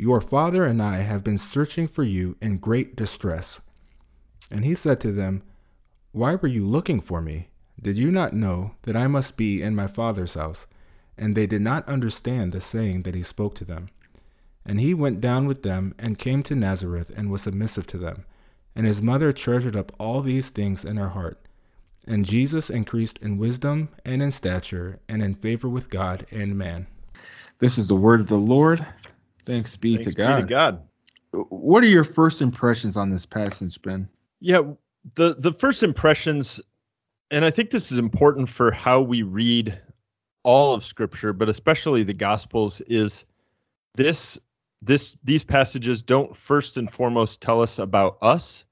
your 0.00 0.22
father 0.22 0.64
and 0.64 0.82
I 0.82 0.98
have 0.98 1.22
been 1.22 1.36
searching 1.36 1.86
for 1.86 2.02
you 2.02 2.34
in 2.40 2.56
great 2.56 2.96
distress. 2.96 3.60
And 4.50 4.64
he 4.64 4.74
said 4.74 4.98
to 5.00 5.12
them, 5.12 5.42
Why 6.12 6.36
were 6.36 6.48
you 6.48 6.66
looking 6.66 7.02
for 7.02 7.20
me? 7.20 7.48
Did 7.80 7.98
you 7.98 8.10
not 8.10 8.32
know 8.32 8.72
that 8.82 8.96
I 8.96 9.06
must 9.08 9.36
be 9.36 9.60
in 9.60 9.74
my 9.74 9.86
father's 9.86 10.34
house? 10.34 10.66
And 11.18 11.34
they 11.34 11.46
did 11.46 11.60
not 11.60 11.86
understand 11.86 12.52
the 12.52 12.62
saying 12.62 13.02
that 13.02 13.14
he 13.14 13.22
spoke 13.22 13.54
to 13.56 13.64
them. 13.66 13.90
And 14.64 14.80
he 14.80 14.94
went 14.94 15.20
down 15.20 15.46
with 15.46 15.64
them 15.64 15.94
and 15.98 16.18
came 16.18 16.42
to 16.44 16.54
Nazareth 16.54 17.12
and 17.14 17.30
was 17.30 17.42
submissive 17.42 17.86
to 17.88 17.98
them. 17.98 18.24
And 18.74 18.86
his 18.86 19.02
mother 19.02 19.34
treasured 19.34 19.76
up 19.76 19.92
all 19.98 20.22
these 20.22 20.48
things 20.48 20.82
in 20.82 20.96
her 20.96 21.10
heart. 21.10 21.38
And 22.06 22.24
Jesus 22.24 22.70
increased 22.70 23.18
in 23.18 23.36
wisdom 23.36 23.90
and 24.02 24.22
in 24.22 24.30
stature 24.30 24.98
and 25.10 25.22
in 25.22 25.34
favor 25.34 25.68
with 25.68 25.90
God 25.90 26.26
and 26.30 26.56
man. 26.56 26.86
This 27.58 27.76
is 27.76 27.86
the 27.86 27.94
word 27.94 28.20
of 28.20 28.28
the 28.28 28.38
Lord. 28.38 28.86
Thanks 29.50 29.76
be 29.76 29.96
Thanks 29.96 30.12
to 30.12 30.16
God. 30.16 30.36
Be 30.36 30.42
to 30.42 30.48
God. 30.48 30.82
What 31.32 31.82
are 31.82 31.88
your 31.88 32.04
first 32.04 32.40
impressions 32.40 32.96
on 32.96 33.10
this 33.10 33.26
passage, 33.26 33.82
Ben? 33.82 34.08
Yeah, 34.38 34.60
the 35.16 35.34
the 35.34 35.52
first 35.52 35.82
impressions, 35.82 36.60
and 37.32 37.44
I 37.44 37.50
think 37.50 37.70
this 37.70 37.90
is 37.90 37.98
important 37.98 38.48
for 38.48 38.70
how 38.70 39.00
we 39.00 39.22
read 39.22 39.76
all 40.44 40.72
of 40.72 40.84
Scripture, 40.84 41.32
but 41.32 41.48
especially 41.48 42.04
the 42.04 42.14
Gospels, 42.14 42.80
is 42.82 43.24
this 43.96 44.38
this 44.82 45.16
these 45.24 45.42
passages 45.42 46.00
don't 46.00 46.36
first 46.36 46.76
and 46.76 46.88
foremost 46.88 47.40
tell 47.40 47.60
us 47.60 47.80
about 47.80 48.18
us 48.22 48.64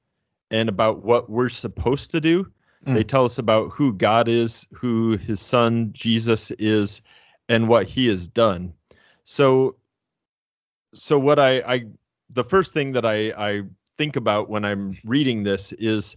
and 0.53 0.69
about 0.69 1.05
what 1.05 1.29
we're 1.29 1.49
supposed 1.49 2.13
to 2.13 2.21
do. 2.21 2.47
Mm. 2.87 2.95
They 2.95 3.03
tell 3.03 3.25
us 3.25 3.39
about 3.39 3.73
who 3.73 3.93
God 3.93 4.29
is, 4.29 4.65
who 4.73 5.17
His 5.17 5.41
Son 5.41 5.91
Jesus 5.93 6.53
is, 6.53 7.03
and 7.49 7.67
what 7.67 7.89
He 7.89 8.07
has 8.07 8.29
done. 8.29 8.75
So, 9.25 9.75
so 10.95 11.19
what 11.19 11.39
I, 11.39 11.59
I 11.61 11.87
the 12.31 12.45
first 12.45 12.73
thing 12.73 12.93
that 12.93 13.05
I, 13.07 13.31
I 13.37 13.63
think 13.97 14.17
about 14.17 14.49
when 14.49 14.65
I'm 14.65 14.97
reading 15.05 15.43
this 15.43 15.73
is 15.73 16.17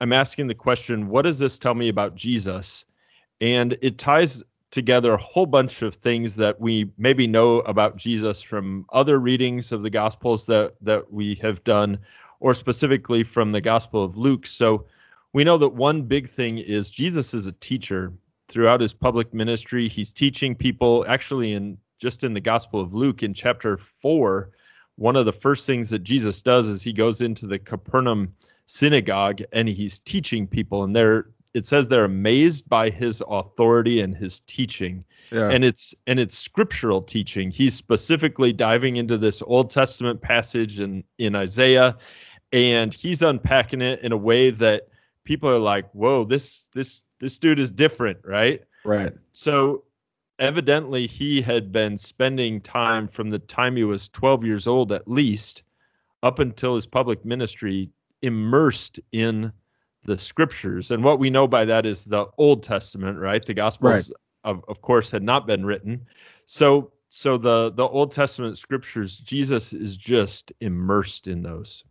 I'm 0.00 0.12
asking 0.12 0.46
the 0.46 0.54
question, 0.54 1.08
what 1.08 1.22
does 1.22 1.38
this 1.38 1.58
tell 1.58 1.74
me 1.74 1.88
about 1.88 2.14
Jesus? 2.14 2.84
And 3.40 3.76
it 3.82 3.98
ties 3.98 4.42
together 4.70 5.14
a 5.14 5.18
whole 5.18 5.46
bunch 5.46 5.82
of 5.82 5.94
things 5.94 6.36
that 6.36 6.60
we 6.60 6.90
maybe 6.96 7.26
know 7.26 7.58
about 7.60 7.96
Jesus 7.96 8.40
from 8.40 8.86
other 8.92 9.18
readings 9.18 9.72
of 9.72 9.82
the 9.82 9.90
Gospels 9.90 10.46
that 10.46 10.74
that 10.80 11.12
we 11.12 11.34
have 11.36 11.62
done, 11.64 11.98
or 12.40 12.54
specifically 12.54 13.22
from 13.24 13.52
the 13.52 13.60
Gospel 13.60 14.04
of 14.04 14.16
Luke. 14.16 14.46
So 14.46 14.86
we 15.32 15.44
know 15.44 15.58
that 15.58 15.68
one 15.68 16.02
big 16.02 16.28
thing 16.28 16.58
is 16.58 16.90
Jesus 16.90 17.34
is 17.34 17.46
a 17.46 17.52
teacher 17.52 18.12
throughout 18.48 18.80
his 18.80 18.92
public 18.92 19.32
ministry. 19.32 19.88
He's 19.88 20.12
teaching 20.12 20.54
people 20.54 21.04
actually 21.08 21.52
in 21.52 21.78
just 22.00 22.24
in 22.24 22.34
the 22.34 22.40
Gospel 22.40 22.80
of 22.80 22.94
Luke 22.94 23.22
in 23.22 23.34
chapter 23.34 23.78
four. 24.00 24.50
One 24.96 25.16
of 25.16 25.26
the 25.26 25.32
first 25.32 25.66
things 25.66 25.90
that 25.90 26.00
Jesus 26.00 26.42
does 26.42 26.68
is 26.68 26.82
he 26.82 26.92
goes 26.92 27.20
into 27.20 27.46
the 27.46 27.58
Capernaum 27.58 28.34
synagogue 28.66 29.42
and 29.52 29.68
he's 29.68 30.00
teaching 30.00 30.46
people, 30.46 30.84
and 30.84 30.94
they're 30.94 31.26
it 31.54 31.64
says 31.64 31.88
they're 31.88 32.04
amazed 32.04 32.68
by 32.68 32.90
his 32.90 33.22
authority 33.28 34.00
and 34.00 34.16
his 34.16 34.40
teaching 34.46 35.04
yeah. 35.32 35.50
and 35.50 35.64
it's 35.64 35.94
and 36.06 36.20
it's 36.20 36.38
scriptural 36.38 37.02
teaching 37.02 37.50
he's 37.50 37.74
specifically 37.74 38.52
diving 38.52 38.96
into 38.96 39.18
this 39.18 39.42
old 39.42 39.70
testament 39.70 40.20
passage 40.20 40.80
in 40.80 41.02
in 41.18 41.34
isaiah 41.34 41.96
and 42.52 42.94
he's 42.94 43.22
unpacking 43.22 43.80
it 43.80 44.00
in 44.00 44.12
a 44.12 44.16
way 44.16 44.50
that 44.50 44.88
people 45.24 45.50
are 45.50 45.58
like 45.58 45.90
whoa 45.92 46.24
this 46.24 46.66
this 46.74 47.02
this 47.18 47.38
dude 47.38 47.58
is 47.58 47.70
different 47.70 48.18
right 48.24 48.62
right 48.84 49.12
so 49.32 49.82
evidently 50.40 51.06
he 51.06 51.40
had 51.42 51.70
been 51.70 51.96
spending 51.96 52.60
time 52.60 53.06
from 53.06 53.30
the 53.30 53.38
time 53.38 53.76
he 53.76 53.84
was 53.84 54.08
12 54.08 54.44
years 54.44 54.66
old 54.66 54.90
at 54.90 55.06
least 55.06 55.62
up 56.22 56.38
until 56.38 56.74
his 56.74 56.86
public 56.86 57.24
ministry 57.24 57.90
immersed 58.22 58.98
in 59.12 59.52
the 60.04 60.18
scriptures. 60.18 60.90
And 60.90 61.04
what 61.04 61.18
we 61.18 61.30
know 61.30 61.46
by 61.46 61.66
that 61.66 61.86
is 61.86 62.04
the 62.04 62.26
Old 62.38 62.62
Testament, 62.62 63.18
right? 63.18 63.44
The 63.44 63.54
Gospels, 63.54 64.08
right. 64.08 64.16
of, 64.44 64.64
of 64.66 64.80
course, 64.80 65.10
had 65.10 65.22
not 65.22 65.46
been 65.46 65.64
written. 65.64 66.06
So 66.46 66.92
so 67.10 67.36
the 67.36 67.72
the 67.72 67.86
Old 67.86 68.12
Testament 68.12 68.56
scriptures, 68.56 69.18
Jesus 69.18 69.72
is 69.72 69.96
just 69.96 70.52
immersed 70.60 71.26
in 71.26 71.42
those. 71.42 71.84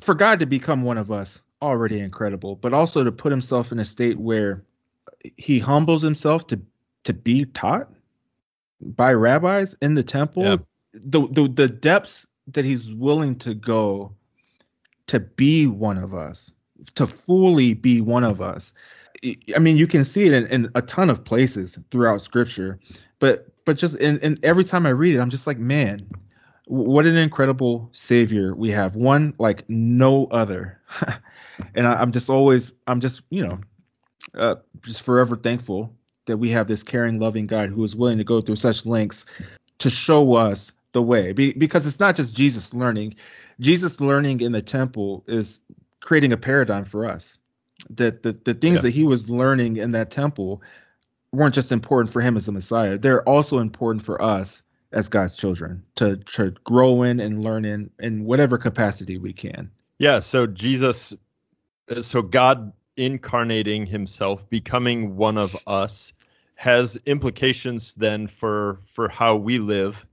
For 0.00 0.14
God 0.14 0.40
to 0.40 0.46
become 0.46 0.82
one 0.82 0.98
of 0.98 1.10
us, 1.10 1.40
already 1.62 2.00
incredible, 2.00 2.56
but 2.56 2.74
also 2.74 3.04
to 3.04 3.12
put 3.12 3.30
himself 3.30 3.72
in 3.72 3.78
a 3.78 3.84
state 3.84 4.18
where 4.18 4.64
he 5.36 5.58
humbles 5.58 6.02
himself 6.02 6.46
to 6.48 6.60
to 7.04 7.12
be 7.12 7.44
taught 7.46 7.88
by 8.80 9.12
rabbis 9.12 9.74
in 9.80 9.94
the 9.94 10.02
temple. 10.02 10.44
Yeah. 10.44 10.56
The, 10.94 11.26
the 11.28 11.48
the 11.48 11.68
depths 11.68 12.26
that 12.48 12.64
he's 12.64 12.92
willing 12.92 13.38
to 13.38 13.54
go 13.54 14.12
to 15.06 15.20
be 15.20 15.66
one 15.66 15.96
of 15.96 16.12
us 16.12 16.52
to 16.94 17.06
fully 17.06 17.74
be 17.74 18.00
one 18.00 18.24
of 18.24 18.40
us. 18.40 18.72
I 19.54 19.58
mean, 19.58 19.76
you 19.76 19.86
can 19.86 20.04
see 20.04 20.26
it 20.26 20.32
in, 20.32 20.46
in 20.46 20.70
a 20.74 20.82
ton 20.82 21.08
of 21.08 21.24
places 21.24 21.78
throughout 21.90 22.22
Scripture, 22.22 22.80
but 23.20 23.46
but 23.64 23.78
just 23.78 23.96
in, 23.96 24.18
in 24.18 24.36
every 24.42 24.64
time 24.64 24.84
I 24.84 24.90
read 24.90 25.14
it, 25.14 25.20
I'm 25.20 25.30
just 25.30 25.46
like, 25.46 25.58
man, 25.58 26.08
what 26.66 27.06
an 27.06 27.16
incredible 27.16 27.88
Savior 27.92 28.54
we 28.54 28.70
have. 28.72 28.96
One 28.96 29.34
like 29.38 29.64
no 29.68 30.26
other, 30.26 30.80
and 31.74 31.86
I, 31.86 32.02
am 32.02 32.10
just 32.10 32.28
always, 32.28 32.72
I'm 32.86 33.00
just 33.00 33.22
you 33.30 33.46
know, 33.46 33.60
uh, 34.34 34.56
just 34.82 35.02
forever 35.02 35.36
thankful 35.36 35.94
that 36.26 36.36
we 36.36 36.50
have 36.50 36.68
this 36.68 36.82
caring, 36.82 37.18
loving 37.18 37.46
God 37.46 37.70
who 37.70 37.82
is 37.84 37.96
willing 37.96 38.18
to 38.18 38.24
go 38.24 38.40
through 38.40 38.56
such 38.56 38.86
lengths 38.86 39.24
to 39.78 39.90
show 39.90 40.34
us 40.34 40.72
the 40.92 41.02
way. 41.02 41.32
Be, 41.32 41.52
because 41.52 41.86
it's 41.86 42.00
not 42.00 42.16
just 42.16 42.36
Jesus 42.36 42.72
learning. 42.72 43.16
Jesus 43.60 44.00
learning 44.00 44.40
in 44.40 44.52
the 44.52 44.62
temple 44.62 45.24
is 45.26 45.60
creating 46.00 46.32
a 46.32 46.36
paradigm 46.36 46.84
for 46.84 47.06
us. 47.06 47.38
That 47.90 48.22
the, 48.22 48.32
the 48.44 48.54
things 48.54 48.76
yeah. 48.76 48.82
that 48.82 48.90
he 48.90 49.04
was 49.04 49.28
learning 49.28 49.76
in 49.76 49.92
that 49.92 50.10
temple 50.10 50.62
weren't 51.32 51.54
just 51.54 51.72
important 51.72 52.12
for 52.12 52.20
him 52.20 52.36
as 52.36 52.46
the 52.46 52.52
Messiah, 52.52 52.98
they're 52.98 53.26
also 53.28 53.58
important 53.58 54.04
for 54.04 54.20
us 54.22 54.62
as 54.92 55.08
God's 55.08 55.36
children 55.36 55.82
to, 55.96 56.16
to 56.16 56.50
grow 56.64 57.02
in 57.02 57.18
and 57.18 57.42
learn 57.42 57.64
in 57.64 57.90
in 57.98 58.24
whatever 58.24 58.58
capacity 58.58 59.16
we 59.18 59.32
can. 59.32 59.70
Yeah, 59.98 60.20
so 60.20 60.46
Jesus 60.46 61.14
so 62.02 62.22
God 62.22 62.72
incarnating 62.96 63.86
himself, 63.86 64.48
becoming 64.50 65.16
one 65.16 65.38
of 65.38 65.56
us 65.66 66.12
has 66.54 66.96
implications 67.06 67.94
then 67.94 68.28
for 68.28 68.80
for 68.94 69.08
how 69.08 69.34
we 69.34 69.58
live. 69.58 70.06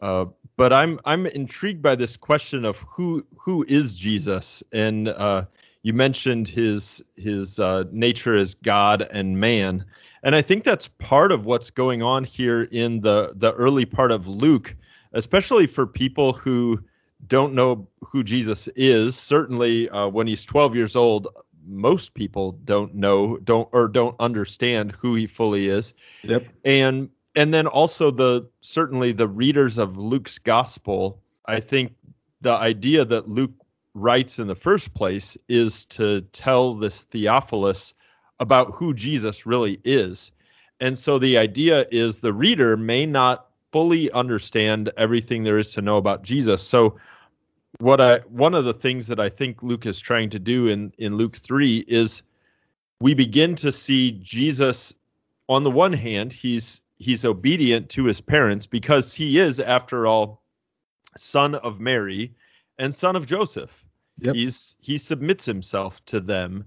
Uh, 0.00 0.26
but 0.56 0.72
I'm 0.72 0.98
I'm 1.04 1.26
intrigued 1.26 1.82
by 1.82 1.94
this 1.94 2.16
question 2.16 2.64
of 2.64 2.78
who 2.78 3.24
who 3.38 3.64
is 3.68 3.94
Jesus, 3.94 4.62
and 4.72 5.08
uh, 5.08 5.44
you 5.82 5.92
mentioned 5.92 6.48
his 6.48 7.02
his 7.16 7.58
uh, 7.58 7.84
nature 7.92 8.36
as 8.36 8.54
God 8.54 9.06
and 9.10 9.38
man, 9.38 9.84
and 10.22 10.34
I 10.34 10.42
think 10.42 10.64
that's 10.64 10.88
part 10.88 11.32
of 11.32 11.46
what's 11.46 11.70
going 11.70 12.02
on 12.02 12.24
here 12.24 12.64
in 12.64 13.00
the 13.00 13.32
the 13.36 13.52
early 13.52 13.84
part 13.84 14.10
of 14.10 14.26
Luke, 14.26 14.74
especially 15.12 15.66
for 15.66 15.86
people 15.86 16.32
who 16.32 16.80
don't 17.26 17.54
know 17.54 17.86
who 18.04 18.22
Jesus 18.22 18.68
is. 18.76 19.16
Certainly, 19.16 19.88
uh, 19.90 20.08
when 20.08 20.26
he's 20.26 20.44
12 20.44 20.74
years 20.74 20.96
old, 20.96 21.28
most 21.66 22.14
people 22.14 22.52
don't 22.64 22.94
know 22.94 23.36
don't 23.38 23.68
or 23.72 23.88
don't 23.88 24.16
understand 24.20 24.92
who 24.92 25.14
he 25.14 25.26
fully 25.26 25.68
is. 25.68 25.94
Yep. 26.22 26.46
And 26.64 27.10
and 27.34 27.52
then 27.52 27.66
also 27.66 28.10
the 28.10 28.48
certainly 28.60 29.12
the 29.12 29.28
readers 29.28 29.78
of 29.78 29.96
Luke's 29.96 30.38
gospel, 30.38 31.20
I 31.46 31.60
think 31.60 31.94
the 32.40 32.52
idea 32.52 33.04
that 33.04 33.28
Luke 33.28 33.52
writes 33.94 34.38
in 34.38 34.46
the 34.46 34.54
first 34.54 34.92
place 34.94 35.36
is 35.48 35.84
to 35.86 36.20
tell 36.32 36.74
this 36.74 37.02
Theophilus 37.02 37.94
about 38.40 38.72
who 38.74 38.92
Jesus 38.92 39.46
really 39.46 39.80
is. 39.84 40.32
And 40.80 40.98
so 40.98 41.18
the 41.18 41.38
idea 41.38 41.86
is 41.90 42.18
the 42.18 42.32
reader 42.32 42.76
may 42.76 43.06
not 43.06 43.46
fully 43.70 44.10
understand 44.12 44.92
everything 44.96 45.44
there 45.44 45.58
is 45.58 45.72
to 45.72 45.82
know 45.82 45.96
about 45.96 46.22
Jesus. 46.22 46.62
So 46.62 46.96
what 47.78 48.00
I 48.00 48.18
one 48.28 48.54
of 48.54 48.64
the 48.64 48.74
things 48.74 49.06
that 49.08 49.20
I 49.20 49.28
think 49.28 49.62
Luke 49.62 49.86
is 49.86 49.98
trying 49.98 50.30
to 50.30 50.38
do 50.38 50.68
in 50.68 50.92
in 50.98 51.16
Luke 51.16 51.36
3 51.36 51.84
is 51.88 52.22
we 53.00 53.14
begin 53.14 53.54
to 53.56 53.72
see 53.72 54.12
Jesus 54.22 54.94
on 55.48 55.62
the 55.62 55.70
one 55.70 55.92
hand, 55.92 56.32
he's 56.32 56.80
he's 56.98 57.24
obedient 57.24 57.88
to 57.90 58.04
his 58.04 58.20
parents 58.20 58.66
because 58.66 59.12
he 59.12 59.38
is, 59.38 59.60
after 59.60 60.06
all, 60.06 60.42
son 61.16 61.54
of 61.56 61.80
Mary 61.80 62.34
and 62.78 62.94
son 62.94 63.16
of 63.16 63.26
Joseph. 63.26 63.84
Yep. 64.20 64.34
He's 64.34 64.76
he 64.80 64.98
submits 64.98 65.44
himself 65.44 66.04
to 66.06 66.20
them, 66.20 66.64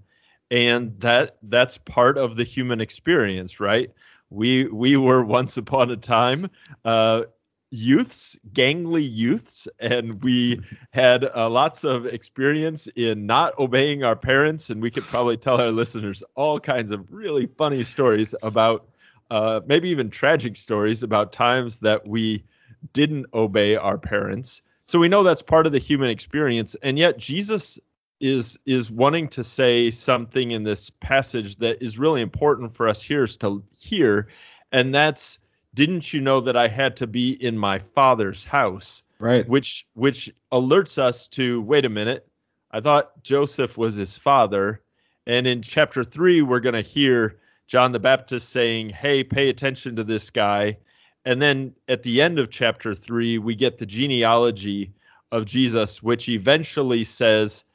and 0.52 1.00
that 1.00 1.38
that's 1.44 1.78
part 1.78 2.18
of 2.18 2.36
the 2.36 2.44
human 2.44 2.82
experience, 2.82 3.60
right? 3.60 3.92
We 4.30 4.66
we 4.66 4.98
were 4.98 5.24
once 5.24 5.58
upon 5.58 5.90
a 5.92 5.98
time 5.98 6.50
uh, 6.84 7.24
youths, 7.70 8.38
gangly 8.54 9.08
youths, 9.10 9.68
and 9.80 10.24
we 10.24 10.62
had 10.92 11.30
uh, 11.36 11.50
lots 11.50 11.84
of 11.84 12.06
experience 12.06 12.88
in 12.96 13.26
not 13.26 13.58
obeying 13.60 14.04
our 14.04 14.16
parents, 14.16 14.70
and 14.70 14.82
we 14.82 14.92
could 14.92 15.04
probably 15.04 15.38
tell 15.38 15.60
our 15.60 15.72
listeners 15.72 16.24
all 16.36 16.60
kinds 16.60 16.92
of 16.92 17.12
really 17.12 17.46
funny 17.58 17.84
stories 17.84 18.34
about 18.42 18.88
uh, 19.30 19.60
maybe 19.66 19.90
even 19.90 20.10
tragic 20.10 20.56
stories 20.56 21.04
about 21.04 21.34
times 21.34 21.80
that 21.80 22.08
we 22.08 22.44
didn't 22.94 23.26
obey 23.34 23.76
our 23.76 23.98
parents. 23.98 24.62
So 24.86 25.00
we 25.00 25.10
know 25.10 25.24
that's 25.24 25.42
part 25.42 25.66
of 25.66 25.74
the 25.74 25.80
human 25.80 26.10
experience, 26.10 26.76
and 26.82 26.98
yet 26.98 27.18
Jesus 27.18 27.78
is 28.20 28.58
is 28.66 28.90
wanting 28.90 29.28
to 29.28 29.44
say 29.44 29.92
something 29.92 30.52
in 30.52 30.64
this 30.64 30.90
passage 30.90 31.58
that 31.58 31.84
is 31.84 32.00
really 32.00 32.22
important 32.22 32.74
for 32.76 32.88
us 32.88 33.02
here 33.02 33.28
to 33.28 33.64
hear, 33.76 34.30
and 34.72 34.96
that's 34.96 35.40
didn't 35.77 36.12
you 36.12 36.19
know 36.19 36.41
that 36.41 36.57
I 36.57 36.67
had 36.67 36.98
to 36.98 37.07
be 37.07 37.34
in 37.34 37.55
my 37.55 37.77
father's 37.93 38.43
house? 38.43 39.03
Right. 39.19 39.48
Which 39.48 39.86
which 39.93 40.34
alerts 40.51 40.98
us 40.98 41.27
to 41.29 41.62
wait 41.62 41.86
a 41.86 41.89
minute. 41.89 42.27
I 42.72 42.81
thought 42.81 43.24
Joseph 43.24 43.77
was 43.77 43.96
his 43.96 44.17
father 44.17 44.81
And 45.27 45.46
in 45.46 45.62
chapter 45.62 46.03
three, 46.03 46.41
we're 46.41 46.62
going 46.62 46.74
to 46.74 46.81
hear 46.81 47.38
John 47.67 47.91
the 47.91 48.00
Baptist 48.00 48.50
saying, 48.50 48.89
Hey, 48.89 49.24
pay 49.24 49.50
attention 49.50 49.96
to 49.98 50.03
this 50.03 50.31
guy. 50.31 50.77
And 51.25 51.39
then 51.39 51.75
at 51.88 52.01
the 52.01 52.24
end 52.24 52.39
of 52.39 52.50
chapter 52.50 52.96
three, 52.96 53.38
we 53.38 53.53
get 53.53 53.77
the 53.77 53.86
genealogy 53.86 54.93
of 55.31 55.46
Jesus, 55.46 56.01
which 56.01 56.27
eventually 56.27 57.03
says, 57.03 57.65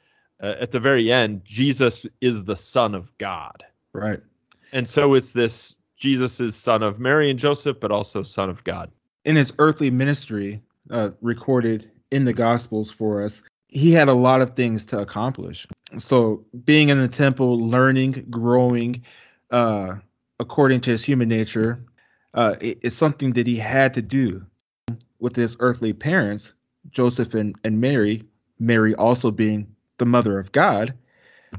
uh, 0.41 0.55
at 0.59 0.71
the 0.71 0.79
very 0.79 1.09
end, 1.09 1.45
Jesus 1.45 2.05
is 2.19 2.43
the 2.43 2.55
Son 2.55 2.95
of 2.95 3.17
God. 3.17 3.63
Right. 3.93 4.19
And 4.73 4.89
so 4.89 5.13
it's 5.13 5.31
this 5.31 5.75
Jesus 6.03 6.41
is 6.41 6.57
son 6.57 6.83
of 6.83 6.99
Mary 6.99 7.29
and 7.29 7.39
Joseph, 7.39 7.79
but 7.79 7.89
also 7.89 8.23
son 8.23 8.49
of 8.49 8.61
God. 8.65 8.91
In 9.23 9.37
his 9.37 9.53
earthly 9.57 9.89
ministry, 9.89 10.61
uh, 10.89 11.11
recorded 11.21 11.89
in 12.11 12.25
the 12.25 12.33
Gospels 12.33 12.91
for 12.91 13.23
us, 13.23 13.41
he 13.69 13.93
had 13.93 14.09
a 14.09 14.13
lot 14.13 14.41
of 14.41 14.53
things 14.53 14.85
to 14.87 14.99
accomplish. 14.99 15.65
So 15.97 16.43
being 16.65 16.89
in 16.89 16.99
the 16.99 17.07
temple, 17.07 17.57
learning, 17.57 18.25
growing, 18.29 19.01
uh, 19.49 19.95
according 20.41 20.81
to 20.81 20.89
his 20.89 21.05
human 21.05 21.29
nature, 21.29 21.81
uh, 22.33 22.55
is 22.59 22.97
something 22.97 23.31
that 23.31 23.47
he 23.47 23.55
had 23.55 23.93
to 23.93 24.01
do 24.01 24.45
with 25.19 25.37
his 25.37 25.55
earthly 25.61 25.93
parents, 25.93 26.53
Joseph 26.91 27.33
and, 27.33 27.55
and 27.63 27.79
Mary. 27.79 28.25
Mary 28.59 28.93
also 28.95 29.31
being 29.31 29.73
the 29.99 30.05
mother 30.05 30.37
of 30.37 30.51
God, 30.51 30.95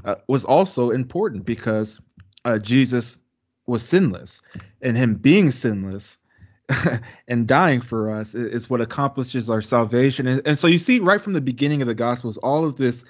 uh, 0.03 0.17
was 0.27 0.43
also 0.43 0.91
important 0.91 1.45
because 1.45 1.99
uh, 2.45 2.59
Jesus 2.59 3.17
was 3.67 3.83
sinless, 3.83 4.41
and 4.81 4.97
him 4.97 5.15
being 5.15 5.51
sinless 5.51 6.17
and 7.27 7.47
dying 7.47 7.81
for 7.81 8.11
us 8.11 8.33
is 8.33 8.69
what 8.69 8.81
accomplishes 8.81 9.49
our 9.49 9.61
salvation. 9.61 10.27
And, 10.27 10.41
and 10.45 10.57
so 10.57 10.67
you 10.67 10.79
see 10.79 10.99
right 10.99 11.21
from 11.21 11.33
the 11.33 11.41
beginning 11.41 11.81
of 11.81 11.87
the 11.87 11.95
Gospels 11.95 12.37
all 12.37 12.65
of 12.65 12.77
this 12.77 13.03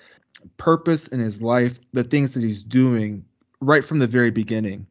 purpose 0.57 1.07
in 1.07 1.19
his 1.19 1.41
life, 1.41 1.79
the 1.93 2.03
things 2.03 2.33
that 2.33 2.43
he's 2.43 2.63
doing 2.63 3.25
right 3.61 3.83
from 3.83 3.99
the 3.99 4.07
very 4.07 4.31
beginning, 4.31 4.85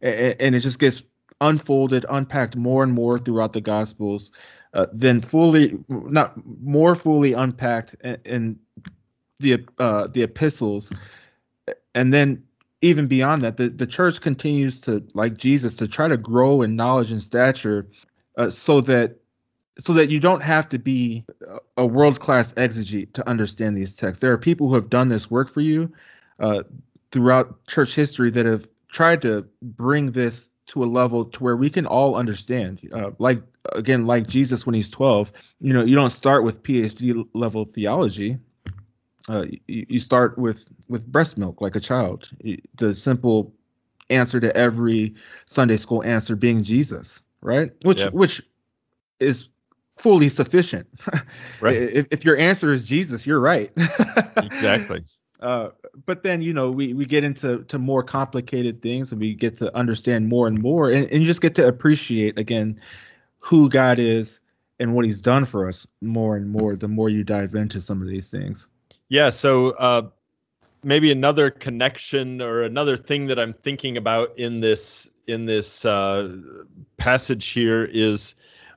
and, 0.00 0.36
and 0.40 0.54
it 0.54 0.60
just 0.60 0.78
gets 0.78 1.02
unfolded, 1.40 2.06
unpacked 2.08 2.56
more 2.56 2.82
and 2.82 2.92
more 2.92 3.18
throughout 3.18 3.52
the 3.52 3.60
Gospels. 3.60 4.30
Uh, 4.74 4.86
then 4.92 5.20
fully, 5.22 5.78
not 5.88 6.34
more 6.62 6.94
fully 6.94 7.32
unpacked 7.32 7.94
in, 8.04 8.18
in 8.24 8.58
the 9.40 9.64
uh, 9.78 10.06
the 10.08 10.22
epistles, 10.22 10.90
and 11.94 12.12
then 12.12 12.42
even 12.82 13.06
beyond 13.06 13.42
that, 13.42 13.56
the, 13.56 13.68
the 13.68 13.86
church 13.86 14.20
continues 14.20 14.80
to, 14.82 15.06
like 15.14 15.36
Jesus, 15.36 15.74
to 15.76 15.88
try 15.88 16.08
to 16.08 16.16
grow 16.16 16.62
in 16.62 16.76
knowledge 16.76 17.10
and 17.10 17.22
stature, 17.22 17.86
uh, 18.36 18.50
so 18.50 18.80
that 18.82 19.16
so 19.78 19.92
that 19.92 20.08
you 20.08 20.18
don't 20.18 20.40
have 20.40 20.68
to 20.70 20.78
be 20.78 21.24
a 21.76 21.86
world 21.86 22.18
class 22.18 22.52
exegete 22.54 23.12
to 23.12 23.28
understand 23.28 23.76
these 23.76 23.94
texts. 23.94 24.20
There 24.20 24.32
are 24.32 24.38
people 24.38 24.68
who 24.68 24.74
have 24.74 24.88
done 24.88 25.10
this 25.10 25.30
work 25.30 25.50
for 25.50 25.60
you 25.60 25.92
uh, 26.40 26.62
throughout 27.12 27.66
church 27.66 27.94
history 27.94 28.30
that 28.30 28.46
have 28.46 28.66
tried 28.90 29.20
to 29.22 29.46
bring 29.60 30.12
this 30.12 30.48
to 30.68 30.82
a 30.82 30.86
level 30.86 31.26
to 31.26 31.44
where 31.44 31.56
we 31.56 31.68
can 31.68 31.86
all 31.86 32.14
understand. 32.14 32.88
Uh, 32.90 33.10
like 33.18 33.42
again, 33.72 34.06
like 34.06 34.26
Jesus 34.26 34.64
when 34.64 34.74
he's 34.74 34.90
12, 34.90 35.30
you 35.60 35.72
know, 35.72 35.84
you 35.84 35.94
don't 35.94 36.10
start 36.10 36.42
with 36.42 36.62
PhD 36.62 37.26
level 37.34 37.66
theology 37.66 38.38
uh, 39.28 39.44
you, 39.66 39.86
you, 39.88 40.00
start 40.00 40.38
with 40.38 40.64
with 40.88 41.06
breast 41.06 41.36
milk 41.36 41.60
like 41.60 41.76
a 41.76 41.80
child. 41.80 42.28
The 42.76 42.94
simple 42.94 43.52
answer 44.10 44.40
to 44.40 44.56
every 44.56 45.14
Sunday 45.46 45.76
school 45.76 46.02
answer 46.04 46.36
being 46.36 46.62
Jesus, 46.62 47.22
right? 47.40 47.72
Which 47.82 48.00
yep. 48.00 48.12
which 48.12 48.42
is 49.18 49.48
fully 49.96 50.28
sufficient. 50.28 50.86
right. 51.60 51.76
If, 51.76 52.06
if 52.10 52.24
your 52.24 52.36
answer 52.36 52.72
is 52.72 52.84
Jesus, 52.84 53.26
you're 53.26 53.40
right. 53.40 53.72
exactly. 54.36 55.04
Uh, 55.40 55.70
but 56.06 56.22
then 56.22 56.40
you 56.40 56.52
know 56.52 56.70
we, 56.70 56.94
we 56.94 57.04
get 57.04 57.24
into 57.24 57.64
to 57.64 57.78
more 57.78 58.02
complicated 58.02 58.80
things 58.80 59.12
and 59.12 59.20
we 59.20 59.34
get 59.34 59.58
to 59.58 59.74
understand 59.76 60.28
more 60.28 60.46
and 60.46 60.60
more 60.60 60.90
and, 60.90 61.10
and 61.10 61.20
you 61.22 61.26
just 61.26 61.42
get 61.42 61.54
to 61.56 61.66
appreciate 61.66 62.38
again 62.38 62.80
who 63.38 63.68
God 63.68 63.98
is 63.98 64.40
and 64.80 64.94
what 64.94 65.04
he's 65.04 65.20
done 65.20 65.44
for 65.44 65.68
us 65.68 65.86
more 66.00 66.36
and 66.36 66.48
more 66.48 66.74
the 66.74 66.88
more 66.88 67.10
you 67.10 67.22
dive 67.22 67.54
into 67.54 67.82
some 67.82 68.00
of 68.00 68.08
these 68.08 68.30
things. 68.30 68.66
Yeah. 69.08 69.30
So 69.30 69.70
uh, 69.70 70.08
maybe 70.82 71.10
another 71.12 71.50
connection 71.50 72.40
or 72.40 72.62
another 72.62 72.96
thing 72.96 73.26
that 73.26 73.38
I'm 73.38 73.52
thinking 73.52 73.96
about 73.96 74.38
in 74.38 74.60
this 74.60 75.08
in 75.26 75.44
this 75.46 75.84
uh, 75.84 76.36
passage 76.96 77.48
here 77.48 77.84
is 77.84 78.34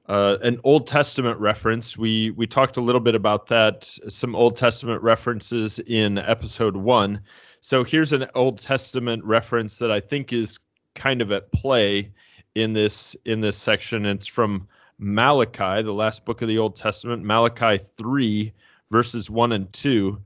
uh, 0.08 0.38
an 0.42 0.60
Old 0.64 0.88
Testament 0.88 1.40
reference. 1.40 1.98
We 1.98 2.32
we 2.32 2.48
talked 2.48 2.78
a 2.78 2.82
little 2.82 3.02
bit 3.02 3.16
about 3.16 3.48
that. 3.48 3.86
Some 4.08 4.36
Old 4.36 4.58
Testament 4.58 5.02
references 5.04 5.80
in 5.80 6.18
episode 6.18 6.76
one. 6.76 7.22
So 7.62 7.84
here's 7.84 8.14
an 8.14 8.26
Old 8.36 8.60
Testament 8.60 9.24
reference 9.24 9.78
that 9.78 9.92
I 9.92 10.00
think 10.00 10.34
is 10.34 10.60
kind 10.96 11.22
of 11.22 11.32
at 11.32 11.52
play 11.52 12.12
in 12.56 12.74
this 12.74 13.16
in 13.26 13.42
this 13.42 13.58
section. 13.58 14.06
It's 14.06 14.28
from 14.28 14.68
Malachi, 14.98 15.84
the 15.84 15.94
last 15.94 16.26
book 16.26 16.42
of 16.42 16.48
the 16.48 16.58
Old 16.58 16.76
Testament, 16.76 17.24
Malachi 17.24 17.84
three 17.98 18.54
verses 18.92 19.30
1 19.30 19.52
and 19.52 19.72
2. 19.74 20.22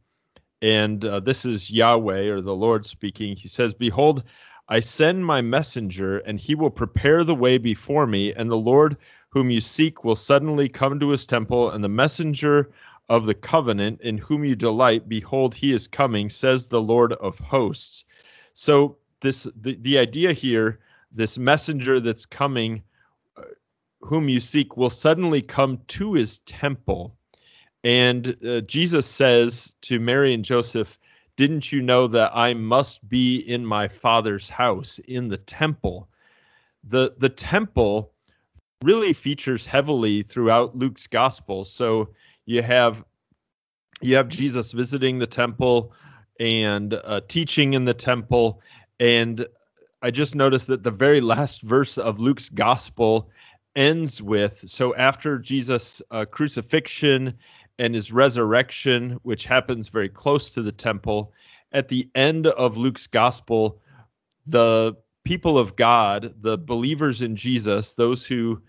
And 0.62 1.04
uh, 1.04 1.20
this 1.20 1.46
is 1.46 1.70
Yahweh 1.70 2.30
or 2.30 2.42
the 2.42 2.56
Lord 2.56 2.86
speaking. 2.86 3.36
He 3.36 3.48
says, 3.48 3.74
Behold, 3.74 4.24
I 4.70 4.80
send 4.80 5.26
my 5.26 5.42
messenger, 5.42 6.20
and 6.20 6.40
he 6.40 6.56
will 6.56 6.70
prepare 6.70 7.24
the 7.24 7.36
way 7.36 7.58
before 7.58 8.08
me, 8.08 8.34
and 8.34 8.50
the 8.50 8.56
Lord 8.56 8.96
whom 9.30 9.50
you 9.50 9.60
seek 9.60 10.04
will 10.04 10.16
suddenly 10.16 10.70
come 10.70 11.00
to 11.00 11.10
his 11.10 11.26
temple, 11.26 11.72
and 11.72 11.84
the 11.84 11.90
messenger 11.90 12.72
of 13.10 13.26
the 13.26 13.34
covenant 13.34 14.00
in 14.02 14.18
whom 14.18 14.46
you 14.46 14.56
delight, 14.56 15.10
behold, 15.10 15.54
he 15.54 15.74
is 15.74 15.88
coming, 15.88 16.30
says 16.30 16.68
the 16.68 16.82
Lord 16.82 17.14
of 17.14 17.38
hosts. 17.40 18.06
So 18.54 18.98
this 19.20 19.48
the, 19.60 19.76
the 19.82 19.98
idea 19.98 20.34
here, 20.34 20.80
this 21.12 21.38
messenger 21.38 22.00
that's 22.00 22.26
coming, 22.26 22.84
uh, 23.36 23.42
whom 24.02 24.30
you 24.30 24.40
seek, 24.40 24.78
will 24.78 24.90
suddenly 24.90 25.42
come 25.42 25.82
to 25.90 26.14
his 26.14 26.40
temple. 26.40 27.18
And 27.84 28.38
uh, 28.46 28.62
Jesus 28.62 29.06
says 29.06 29.74
to 29.84 30.00
Mary 30.00 30.34
and 30.34 30.46
Joseph, 30.46 30.98
Didn't 31.36 31.72
you 31.72 31.82
know 31.82 32.08
that 32.08 32.32
I 32.34 32.54
must 32.54 33.08
be 33.10 33.38
in 33.38 33.66
my 33.66 33.88
Father's 33.88 34.50
house, 34.50 35.00
in 35.08 35.28
the 35.28 35.38
temple? 35.38 36.08
The, 36.86 37.14
the 37.18 37.30
temple 37.30 38.14
really 38.84 39.14
features 39.14 39.66
heavily 39.66 40.24
throughout 40.24 40.78
Luke's 40.78 41.08
gospel. 41.08 41.66
So 41.66 42.10
you 42.46 42.62
have 42.62 43.04
you 44.02 44.16
have 44.16 44.28
Jesus 44.28 44.74
visiting 44.74 45.18
the 45.18 45.28
temple 45.28 45.94
and 46.40 46.94
uh, 46.94 47.22
teaching 47.28 47.74
in 47.74 47.86
the 47.86 47.94
temple. 47.94 48.62
And 49.00 49.46
I 50.02 50.12
just 50.12 50.36
noticed 50.36 50.68
that 50.68 50.84
the 50.84 50.92
very 50.92 51.22
last 51.22 51.62
verse 51.62 51.98
of 51.98 52.20
Luke's 52.20 52.50
gospel 52.50 53.30
ends 53.76 54.22
with 54.22 54.64
so 54.68 54.94
after 54.96 55.40
Jesus' 55.40 56.02
uh, 56.12 56.26
crucifixion 56.26 57.34
and 57.84 57.94
his 57.94 58.14
resurrection, 58.14 59.20
which 59.24 59.44
happens 59.44 59.90
very 59.90 60.08
close 60.08 60.50
to 60.50 60.62
the 60.62 60.72
temple. 60.72 61.34
At 61.74 61.90
the 61.90 62.10
end 62.16 62.48
of 62.48 62.78
Luke's 62.78 63.08
gospel, 63.08 63.82
the 64.48 64.96
people 65.26 65.58
of 65.58 65.76
God, 65.76 66.34
the 66.40 66.58
believers 66.58 67.22
in 67.22 67.36
Jesus, 67.36 67.94
those 67.94 68.26
who 68.26 68.62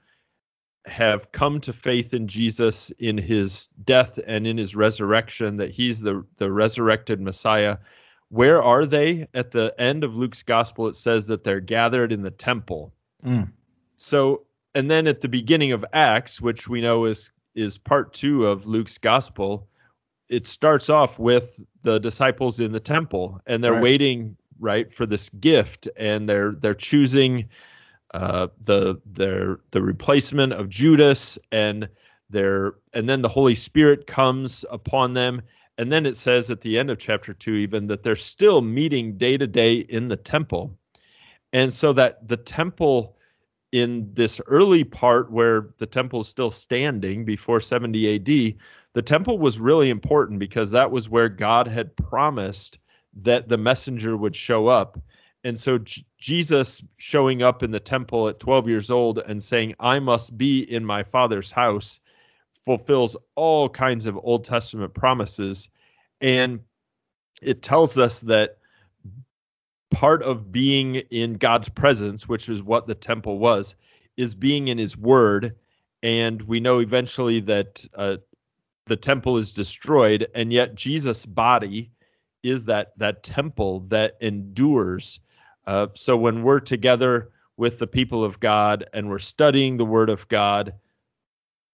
have 0.87 1.31
come 1.31 1.61
to 1.61 1.72
faith 1.72 2.12
in 2.12 2.27
Jesus 2.27 2.90
in 2.98 3.16
his 3.16 3.68
death 3.85 4.18
and 4.27 4.48
in 4.48 4.59
his 4.59 4.74
resurrection, 4.74 5.59
that 5.59 5.70
he's 5.70 6.00
the, 6.00 6.27
the 6.38 6.50
resurrected 6.50 7.20
Messiah. 7.20 7.77
Where 8.31 8.61
are 8.61 8.85
they? 8.85 9.29
At 9.33 9.53
the 9.53 9.72
end 9.79 10.03
of 10.03 10.16
Luke's 10.16 10.42
gospel, 10.42 10.88
it 10.88 10.96
says 10.96 11.29
that 11.29 11.44
they're 11.44 11.61
gathered 11.61 12.11
in 12.11 12.22
the 12.22 12.33
temple. 12.33 12.92
Mm. 13.24 13.53
So, 13.96 14.42
and 14.74 14.90
then 14.90 15.07
at 15.07 15.20
the 15.20 15.29
beginning 15.29 15.70
of 15.70 15.85
Acts, 15.92 16.40
which 16.40 16.66
we 16.66 16.81
know 16.81 17.05
is 17.05 17.31
is 17.54 17.78
part 17.78 18.12
two 18.12 18.46
of 18.46 18.66
Luke's 18.66 18.98
gospel. 18.98 19.68
It 20.28 20.46
starts 20.46 20.88
off 20.88 21.18
with 21.18 21.60
the 21.82 21.98
disciples 21.98 22.60
in 22.60 22.72
the 22.72 22.80
temple, 22.80 23.40
and 23.46 23.62
they're 23.62 23.74
right. 23.74 23.82
waiting 23.82 24.36
right 24.58 24.92
for 24.92 25.06
this 25.06 25.28
gift, 25.40 25.88
and 25.96 26.28
they're 26.28 26.52
they're 26.52 26.74
choosing 26.74 27.48
uh, 28.12 28.48
the 28.60 29.00
their 29.04 29.60
the 29.70 29.82
replacement 29.82 30.52
of 30.52 30.68
Judas, 30.68 31.38
and 31.52 31.88
their 32.30 32.74
and 32.92 33.08
then 33.08 33.22
the 33.22 33.28
Holy 33.28 33.54
Spirit 33.54 34.06
comes 34.06 34.64
upon 34.70 35.14
them, 35.14 35.42
and 35.78 35.92
then 35.92 36.06
it 36.06 36.16
says 36.16 36.50
at 36.50 36.60
the 36.60 36.78
end 36.78 36.90
of 36.90 36.98
chapter 36.98 37.34
two 37.34 37.54
even 37.54 37.86
that 37.88 38.02
they're 38.02 38.16
still 38.16 38.60
meeting 38.60 39.16
day 39.16 39.36
to 39.36 39.46
day 39.46 39.76
in 39.76 40.08
the 40.08 40.16
temple, 40.16 40.76
and 41.52 41.72
so 41.72 41.92
that 41.92 42.26
the 42.26 42.36
temple 42.36 43.16
in 43.74 44.08
this 44.14 44.40
early 44.46 44.84
part 44.84 45.32
where 45.32 45.70
the 45.78 45.87
temple 45.87 46.20
is 46.20 46.28
still 46.28 46.52
standing 46.52 47.24
before 47.24 47.58
70 47.58 48.14
AD, 48.14 48.56
the 48.92 49.02
temple 49.02 49.37
was 49.37 49.58
really 49.58 49.90
important 49.90 50.38
because 50.38 50.70
that 50.70 50.92
was 50.92 51.08
where 51.08 51.28
God 51.28 51.66
had 51.66 51.96
promised 51.96 52.78
that 53.22 53.48
the 53.48 53.58
messenger 53.58 54.16
would 54.16 54.37
show 54.37 54.68
up. 54.68 54.96
And 55.42 55.58
so 55.58 55.78
J- 55.78 56.04
Jesus 56.18 56.84
showing 56.98 57.42
up 57.42 57.64
in 57.64 57.72
the 57.72 57.80
temple 57.80 58.28
at 58.28 58.38
12 58.38 58.68
years 58.68 58.92
old 58.92 59.18
and 59.18 59.42
saying, 59.42 59.74
I 59.80 59.98
must 59.98 60.38
be 60.38 60.60
in 60.60 60.84
my 60.84 61.02
father's 61.02 61.50
house, 61.50 61.98
fulfills 62.64 63.16
all 63.34 63.68
kinds 63.68 64.06
of 64.06 64.16
Old 64.22 64.44
Testament 64.44 64.94
promises. 64.94 65.68
And 66.20 66.60
it 67.42 67.62
tells 67.62 67.98
us 67.98 68.20
that 68.20 68.58
part 69.94 70.22
of 70.22 70.50
being 70.50 70.96
in 70.96 71.35
God's 71.35 71.68
presence, 71.68 72.28
which 72.28 72.48
is 72.48 72.62
what 72.62 72.87
the 72.87 72.94
temple 72.94 73.38
was, 73.38 73.76
is 74.16 74.35
being 74.35 74.68
in 74.68 74.76
His 74.76 74.96
Word. 74.96 75.54
And 76.02 76.42
we 76.42 76.61
know 76.61 76.80
eventually 76.80 77.40
that 77.40 77.87
uh, 77.94 78.16
the 78.87 78.96
temple 78.96 79.38
is 79.38 79.52
destroyed, 79.52 80.28
and 80.35 80.52
yet 80.52 80.74
Jesus' 80.74 81.24
body 81.24 81.92
is 82.42 82.64
that 82.64 82.92
that 82.98 83.22
temple 83.22 83.80
that 83.88 84.16
endures. 84.20 85.20
Uh, 85.66 85.87
so 85.94 86.16
when 86.16 86.42
we're 86.42 86.61
together 86.61 87.30
with 87.57 87.78
the 87.78 87.87
people 87.87 88.22
of 88.22 88.40
God 88.40 88.85
and 88.92 89.09
we're 89.09 89.18
studying 89.18 89.76
the 89.76 89.87
Word 89.87 90.11
of 90.11 90.28
God, 90.28 90.74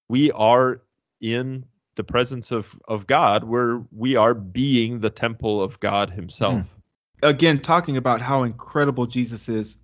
we 0.09 0.30
are 0.33 0.83
in 1.20 1.64
the 1.96 2.04
presence 2.04 2.52
of 2.52 2.78
of 2.87 3.06
God, 3.06 3.44
where 3.44 3.83
we 3.90 4.14
are 4.14 4.35
being 4.35 5.00
the 5.00 5.11
temple 5.11 5.62
of 5.62 5.80
God 5.80 6.11
Himself. 6.11 6.61
Mm. 6.61 6.66
Again, 7.22 7.61
talking 7.61 7.96
about 7.96 8.20
how 8.20 8.42
incredible 8.42 9.06
Jesus 9.06 9.48
is. 9.48 9.78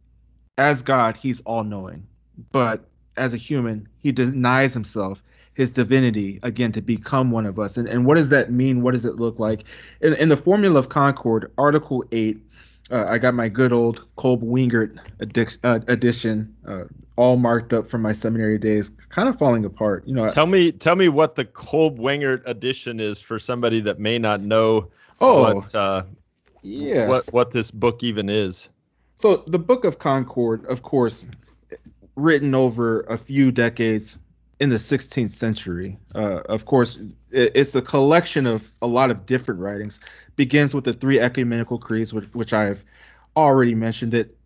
As 0.59 0.81
God, 0.81 1.17
He's 1.17 1.41
all 1.41 1.65
knowing, 1.65 2.07
but 2.51 2.89
as 3.17 3.35
a 3.35 3.37
human, 3.37 3.89
He 3.99 4.13
denies 4.13 4.73
Himself 4.73 5.23
his 5.57 5.73
divinity 5.73 6.39
again 6.43 6.71
to 6.71 6.83
become 6.83 7.31
one 7.31 7.47
of 7.47 7.59
us. 7.59 7.77
And 7.77 7.89
and 7.89 8.05
what 8.05 8.17
does 8.17 8.29
that 8.29 8.53
mean? 8.53 8.83
What 8.83 8.93
does 8.93 9.05
it 9.05 9.17
look 9.17 9.39
like? 9.39 9.65
In, 10.03 10.13
in 10.15 10.29
the 10.29 10.37
Formula 10.37 10.79
of 10.79 10.91
Concord, 10.91 11.51
Article 11.57 12.05
Eight, 12.13 12.39
uh, 12.91 13.07
I 13.09 13.19
got 13.19 13.35
my 13.35 13.49
good 13.49 13.73
old 13.73 14.05
Kolb 14.17 14.43
Wengert 14.43 14.99
addic- 15.19 15.59
uh, 15.65 15.81
edition, 15.89 16.55
uh, 16.69 16.85
all 17.17 17.37
marked 17.37 17.73
up 17.73 17.89
from 17.89 18.03
my 18.03 18.13
seminary 18.13 18.59
days, 18.59 18.91
kind 19.09 19.29
of 19.29 19.39
falling 19.39 19.65
apart. 19.65 20.07
You 20.07 20.15
know. 20.15 20.29
Tell 20.29 20.47
me, 20.47 20.73
tell 20.73 20.95
me 20.95 21.09
what 21.09 21.35
the 21.35 21.47
Kolb 21.47 21.99
Wengert 21.99 22.43
edition 22.47 23.01
is 23.01 23.19
for 23.21 23.39
somebody 23.39 23.81
that 23.81 23.99
may 23.99 24.19
not 24.19 24.43
know. 24.43 24.89
Oh. 25.21 25.55
What, 25.55 25.75
uh, 25.75 26.03
yes. 26.67 27.09
What 27.09 27.33
what 27.33 27.51
this 27.51 27.71
book 27.71 28.03
even 28.03 28.29
is. 28.29 28.69
So 29.17 29.45
the 29.47 29.59
Book 29.59 29.85
of 29.85 29.99
Concord, 29.99 30.67
of 30.67 30.83
course, 30.83 31.25
written 32.17 32.55
over 32.55 33.01
a 33.03 33.17
few 33.17 33.51
decades 33.51 34.19
in 34.61 34.71
the 34.71 34.77
16th 34.77 35.31
century. 35.31 35.99
Uh, 36.15 36.41
of 36.49 36.65
course, 36.65 36.99
it, 37.31 37.53
it's 37.55 37.75
a 37.75 37.83
collection 37.83 38.47
of 38.47 38.69
a 38.83 38.87
lot 38.87 39.11
of 39.11 39.27
different 39.27 39.61
writings. 39.61 40.01
Begins 40.37 40.75
with 40.75 40.85
the 40.85 40.93
three 40.93 41.19
ecumenical 41.19 41.79
creeds, 41.79 42.13
which, 42.13 42.27
which 42.33 42.53
I've 42.53 42.85
already 43.37 43.75
mentioned 43.75 44.15
it 44.15 44.37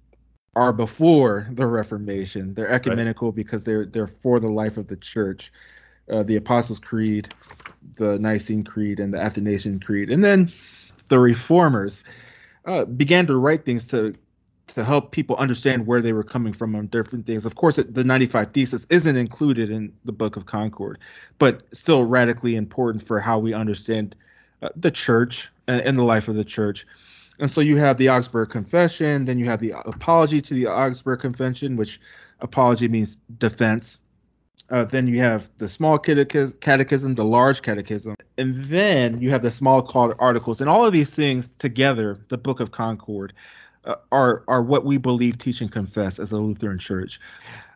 are 0.56 0.72
before 0.72 1.46
the 1.52 1.66
Reformation. 1.66 2.54
They're 2.54 2.70
ecumenical 2.70 3.28
right. 3.28 3.36
because 3.36 3.62
they're 3.64 3.86
they're 3.86 4.08
for 4.08 4.40
the 4.40 4.48
life 4.48 4.76
of 4.76 4.88
the 4.88 4.96
church. 4.96 5.52
Uh, 6.10 6.24
the 6.24 6.36
Apostles' 6.36 6.80
Creed, 6.80 7.32
the 7.94 8.18
Nicene 8.18 8.64
Creed, 8.64 8.98
and 8.98 9.14
the 9.14 9.18
Athanasian 9.18 9.78
Creed, 9.78 10.10
and 10.10 10.24
then 10.24 10.50
the 11.10 11.18
Reformers 11.18 12.02
uh, 12.64 12.86
began 12.86 13.26
to 13.26 13.36
write 13.36 13.66
things 13.66 13.86
to 13.88 14.14
to 14.74 14.84
help 14.84 15.10
people 15.10 15.34
understand 15.36 15.84
where 15.84 16.00
they 16.00 16.12
were 16.12 16.22
coming 16.22 16.52
from 16.52 16.76
on 16.76 16.86
different 16.86 17.26
things. 17.26 17.44
Of 17.44 17.56
course, 17.56 17.74
the 17.74 18.04
95 18.04 18.52
Thesis 18.52 18.86
isn't 18.88 19.16
included 19.16 19.68
in 19.68 19.92
the 20.04 20.12
Book 20.12 20.36
of 20.36 20.46
Concord, 20.46 21.00
but 21.40 21.62
still 21.72 22.04
radically 22.04 22.54
important 22.54 23.04
for 23.04 23.18
how 23.18 23.40
we 23.40 23.52
understand 23.52 24.14
uh, 24.62 24.68
the 24.76 24.92
church 24.92 25.48
and, 25.66 25.80
and, 25.80 25.98
the 25.98 26.04
life 26.04 26.28
of 26.28 26.36
the 26.36 26.44
church. 26.44 26.86
And 27.40 27.50
so 27.50 27.60
you 27.60 27.78
have 27.78 27.98
the 27.98 28.10
Augsburg 28.10 28.50
Confession, 28.50 29.24
then 29.24 29.40
you 29.40 29.46
have 29.46 29.58
the 29.58 29.72
Apology 29.86 30.40
to 30.42 30.54
the 30.54 30.68
Augsburg 30.68 31.18
Confession, 31.18 31.76
which 31.76 32.00
apology 32.40 32.86
means 32.86 33.16
defense. 33.38 33.98
Uh, 34.70 34.84
then 34.84 35.08
you 35.08 35.18
have 35.18 35.50
the 35.58 35.68
small 35.68 35.98
catechism, 35.98 37.14
the 37.14 37.24
large 37.24 37.62
catechism, 37.62 38.14
and 38.38 38.64
then 38.66 39.20
you 39.20 39.30
have 39.30 39.42
the 39.42 39.48
Smalcald 39.48 40.14
Articles. 40.20 40.60
And 40.60 40.70
all 40.70 40.86
of 40.86 40.92
these 40.92 41.12
things 41.12 41.48
together, 41.58 42.18
the 42.28 42.38
Book 42.38 42.60
of 42.60 42.70
Concord, 42.70 43.32
uh, 43.84 43.96
are 44.12 44.44
are 44.46 44.62
what 44.62 44.84
we 44.84 44.96
believe, 44.96 45.38
teach, 45.38 45.60
and 45.60 45.72
confess 45.72 46.18
as 46.18 46.30
a 46.32 46.38
Lutheran 46.38 46.78
church. 46.78 47.20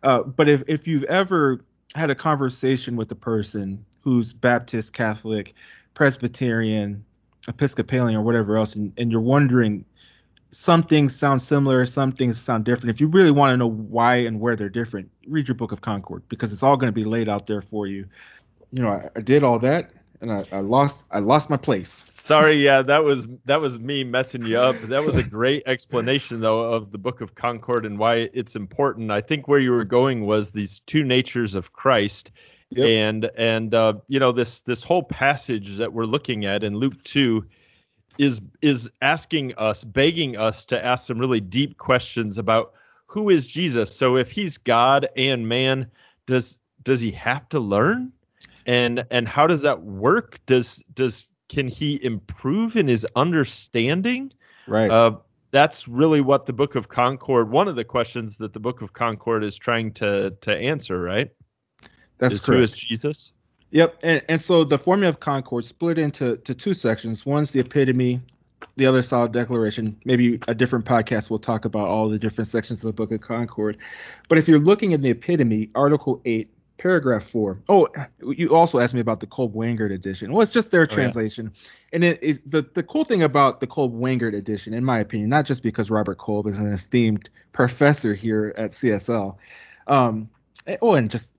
Uh, 0.03 0.23
but 0.23 0.49
if 0.49 0.63
if 0.69 0.87
you've 0.87 1.05
ever 1.05 1.65
had 1.95 2.11
a 2.11 2.15
conversation 2.15 2.97
with 2.97 3.11
a 3.11 3.17
person 3.17 3.85
who's 4.01 4.33
Baptist, 4.33 4.93
Catholic, 4.93 5.55
Presbyterian, 5.95 7.05
Episcopalian, 7.49 8.19
or 8.21 8.23
whatever 8.23 8.57
else, 8.57 8.75
and, 8.75 8.93
and 8.99 9.11
you're 9.11 9.21
wondering 9.21 9.85
some 10.55 10.83
things 10.83 11.17
sound 11.17 11.43
similar, 11.43 11.85
some 11.87 12.13
things 12.13 12.41
sound 12.41 12.65
different. 12.65 12.95
If 12.95 13.01
you 13.01 13.09
really 13.09 13.31
want 13.31 13.53
to 13.53 13.57
know 13.57 13.71
why 13.71 14.17
and 14.17 14.41
where 14.41 14.57
they're 14.57 14.69
different, 14.69 15.11
read 15.27 15.49
your 15.49 15.55
Book 15.55 15.73
of 15.73 15.81
Concord 15.81 16.23
because 16.29 16.53
it's 16.53 16.63
all 16.63 16.77
going 16.77 16.89
to 16.89 16.95
be 16.95 17.05
laid 17.05 17.29
out 17.29 17.47
there 17.47 17.63
for 17.63 17.87
you. 17.87 18.07
You 18.73 18.83
know, 18.83 18.91
I, 18.91 19.09
I 19.17 19.21
did 19.21 19.43
all 19.43 19.59
that 19.61 19.91
and 20.21 20.33
I, 20.33 20.45
I 20.53 20.61
lost 20.61 21.05
I 21.11 21.19
lost 21.19 21.51
my 21.51 21.57
place. 21.57 22.03
Sorry, 22.07 22.55
yeah, 22.55 22.83
that 22.83 23.05
was 23.05 23.29
that 23.45 23.61
was 23.61 23.79
me 23.79 24.05
messing 24.05 24.47
you 24.47 24.59
up. 24.59 24.77
That 24.83 25.05
was 25.05 25.17
a 25.17 25.23
great 25.23 25.63
explanation 25.67 26.41
though 26.41 26.65
of 26.65 26.91
the 26.91 26.99
Book 26.99 27.21
of 27.21 27.35
Concord 27.35 27.85
and 27.85 27.99
why 27.99 28.31
it's 28.33 28.57
important. 28.57 29.11
I 29.11 29.21
think 29.21 29.47
where 29.47 29.61
you 29.61 29.73
were 29.73 29.85
going 29.85 30.25
was 30.25 30.51
these 30.51 30.81
two 30.81 31.05
natures 31.05 31.55
of 31.55 31.73
Christ. 31.73 32.33
Yep. 32.71 32.87
And 32.87 33.31
and 33.37 33.75
uh, 33.75 33.95
you 34.09 34.19
know 34.19 34.33
this 34.33 34.63
this 34.63 34.83
whole 34.83 35.03
passage 35.03 35.77
that 35.77 35.93
we're 35.93 36.07
looking 36.07 36.45
at 36.47 36.65
in 36.65 36.77
Luke 36.77 37.03
2 37.05 37.45
is 38.19 38.41
is 38.63 38.91
asking 39.03 39.55
us, 39.57 39.85
begging 39.85 40.37
us 40.37 40.65
to 40.67 40.85
ask 40.85 41.07
some 41.07 41.19
really 41.19 41.41
deep 41.41 41.79
questions 41.79 42.39
about 42.39 42.73
who 43.07 43.31
is 43.31 43.47
Jesus. 43.47 43.95
So 43.95 44.17
if 44.17 44.31
he's 44.31 44.59
God 44.59 45.09
and 45.17 45.49
man, 45.49 45.91
does 46.27 46.59
does 46.83 47.01
he 47.01 47.11
have 47.13 47.49
to 47.51 47.61
learn? 47.61 48.13
and 48.67 49.05
and 49.11 49.29
how 49.29 49.47
does 49.47 49.63
that 49.63 49.83
work 49.83 50.39
does 50.47 50.83
does 50.95 51.29
can 51.49 51.69
he 51.69 52.03
improve 52.05 52.77
in 52.77 52.89
his 52.89 53.07
understanding 53.17 54.33
right 54.67 54.91
uh, 54.91 55.17
that's 55.51 55.87
really 55.87 56.21
what 56.21 56.47
the 56.47 56.53
book 56.53 56.75
of 56.75 56.89
concord 56.89 57.51
one 57.51 57.69
of 57.69 57.77
the 57.77 57.85
questions 57.85 58.37
that 58.39 58.53
the 58.53 58.61
book 58.61 58.83
of 58.83 58.93
concord 58.93 59.45
is 59.45 59.57
trying 59.57 59.93
to 59.93 60.31
to 60.41 60.55
answer 60.57 61.01
right 61.01 61.31
that's 62.19 62.35
is 62.35 62.41
correct. 62.41 62.59
who 62.59 62.63
is 62.63 62.71
jesus 62.73 63.33
yep 63.75 63.99
and, 64.03 64.23
and 64.29 64.41
so 64.41 64.65
the 64.65 64.79
formula 64.79 65.11
of 65.11 65.21
concord 65.21 65.65
split 65.65 65.99
into 65.99 66.39
to 66.39 66.55
two 66.55 66.73
sections 66.73 67.27
one's 67.27 67.53
the 67.53 67.61
epitome 67.61 68.21
the 68.77 68.87
other 68.87 69.03
solid 69.03 69.33
declaration 69.33 69.95
maybe 70.07 70.41
a 70.49 70.55
different 70.55 70.87
podcast 70.87 71.29
will 71.29 71.39
talk 71.39 71.67
about 71.67 71.87
all 71.87 72.09
the 72.09 72.19
different 72.19 72.49
sections 72.49 72.79
of 72.79 72.87
the 72.87 72.93
book 72.93 73.13
of 73.13 73.21
concord 73.21 73.77
but 74.29 74.39
if 74.39 74.49
you're 74.49 74.59
looking 74.59 74.95
at 74.95 75.03
the 75.03 75.11
epitome 75.11 75.69
article 75.75 76.23
8 76.25 76.49
paragraph 76.79 77.29
four. 77.31 77.59
Oh, 77.69 77.89
you 78.21 78.55
also 78.55 78.79
asked 78.79 78.95
me 78.95 79.01
about 79.01 79.21
the 79.21 79.27
Kolb 79.27 79.55
Wengert 79.55 79.93
edition. 79.93 80.33
Well, 80.33 80.43
it's 80.43 80.53
just 80.53 80.71
their 80.71 80.87
translation. 80.87 81.51
Oh, 81.53 81.57
yeah. 81.57 81.95
And 81.95 82.05
it, 82.05 82.19
it, 82.23 82.51
the 82.51 82.63
the 82.75 82.83
cool 82.83 83.05
thing 83.05 83.23
about 83.23 83.61
the 83.61 83.67
Kolb 83.67 83.95
Wengert 83.95 84.35
edition, 84.35 84.75
in 84.75 84.85
my 84.85 84.99
opinion, 84.99 85.31
not 85.31 85.47
just 85.47 85.63
because 85.63 85.91
Robert 85.91 86.19
Kolb 86.19 86.47
is 86.47 86.59
an 86.59 86.67
esteemed 86.67 87.31
professor 87.53 88.15
here 88.15 88.53
at 88.57 88.73
CSL, 88.73 89.37
um, 89.87 90.29
eh, 90.67 90.77
oh, 90.83 90.95
and 90.95 91.11
just 91.11 91.33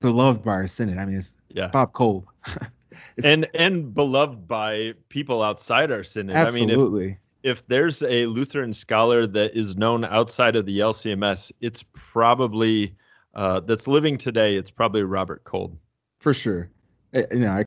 beloved 0.00 0.44
by 0.44 0.52
our 0.52 0.66
synod. 0.66 0.98
I 0.98 1.04
mean, 1.04 1.16
it's 1.18 1.34
yeah. 1.48 1.68
Bob 1.68 1.92
Kolb. 1.92 2.26
and 3.24 3.48
and 3.54 3.94
beloved 3.94 4.46
by 4.46 4.94
people 5.08 5.42
outside 5.42 5.90
our 5.90 6.04
synod. 6.04 6.36
Absolutely. 6.36 7.04
I 7.04 7.06
mean, 7.06 7.16
if, 7.42 7.58
if 7.58 7.66
there's 7.68 8.02
a 8.02 8.26
Lutheran 8.26 8.74
scholar 8.74 9.26
that 9.26 9.56
is 9.56 9.76
known 9.76 10.04
outside 10.04 10.56
of 10.56 10.66
the 10.66 10.80
LCMS, 10.80 11.52
it's 11.60 11.84
probably 11.92 12.94
uh, 13.34 13.60
that's 13.60 13.86
living 13.86 14.18
today, 14.18 14.56
it's 14.56 14.70
probably 14.70 15.02
Robert 15.02 15.44
Kolb. 15.44 15.78
For 16.18 16.34
sure. 16.34 16.68
I, 17.14 17.24
you 17.30 17.40
know, 17.40 17.52
I, 17.52 17.64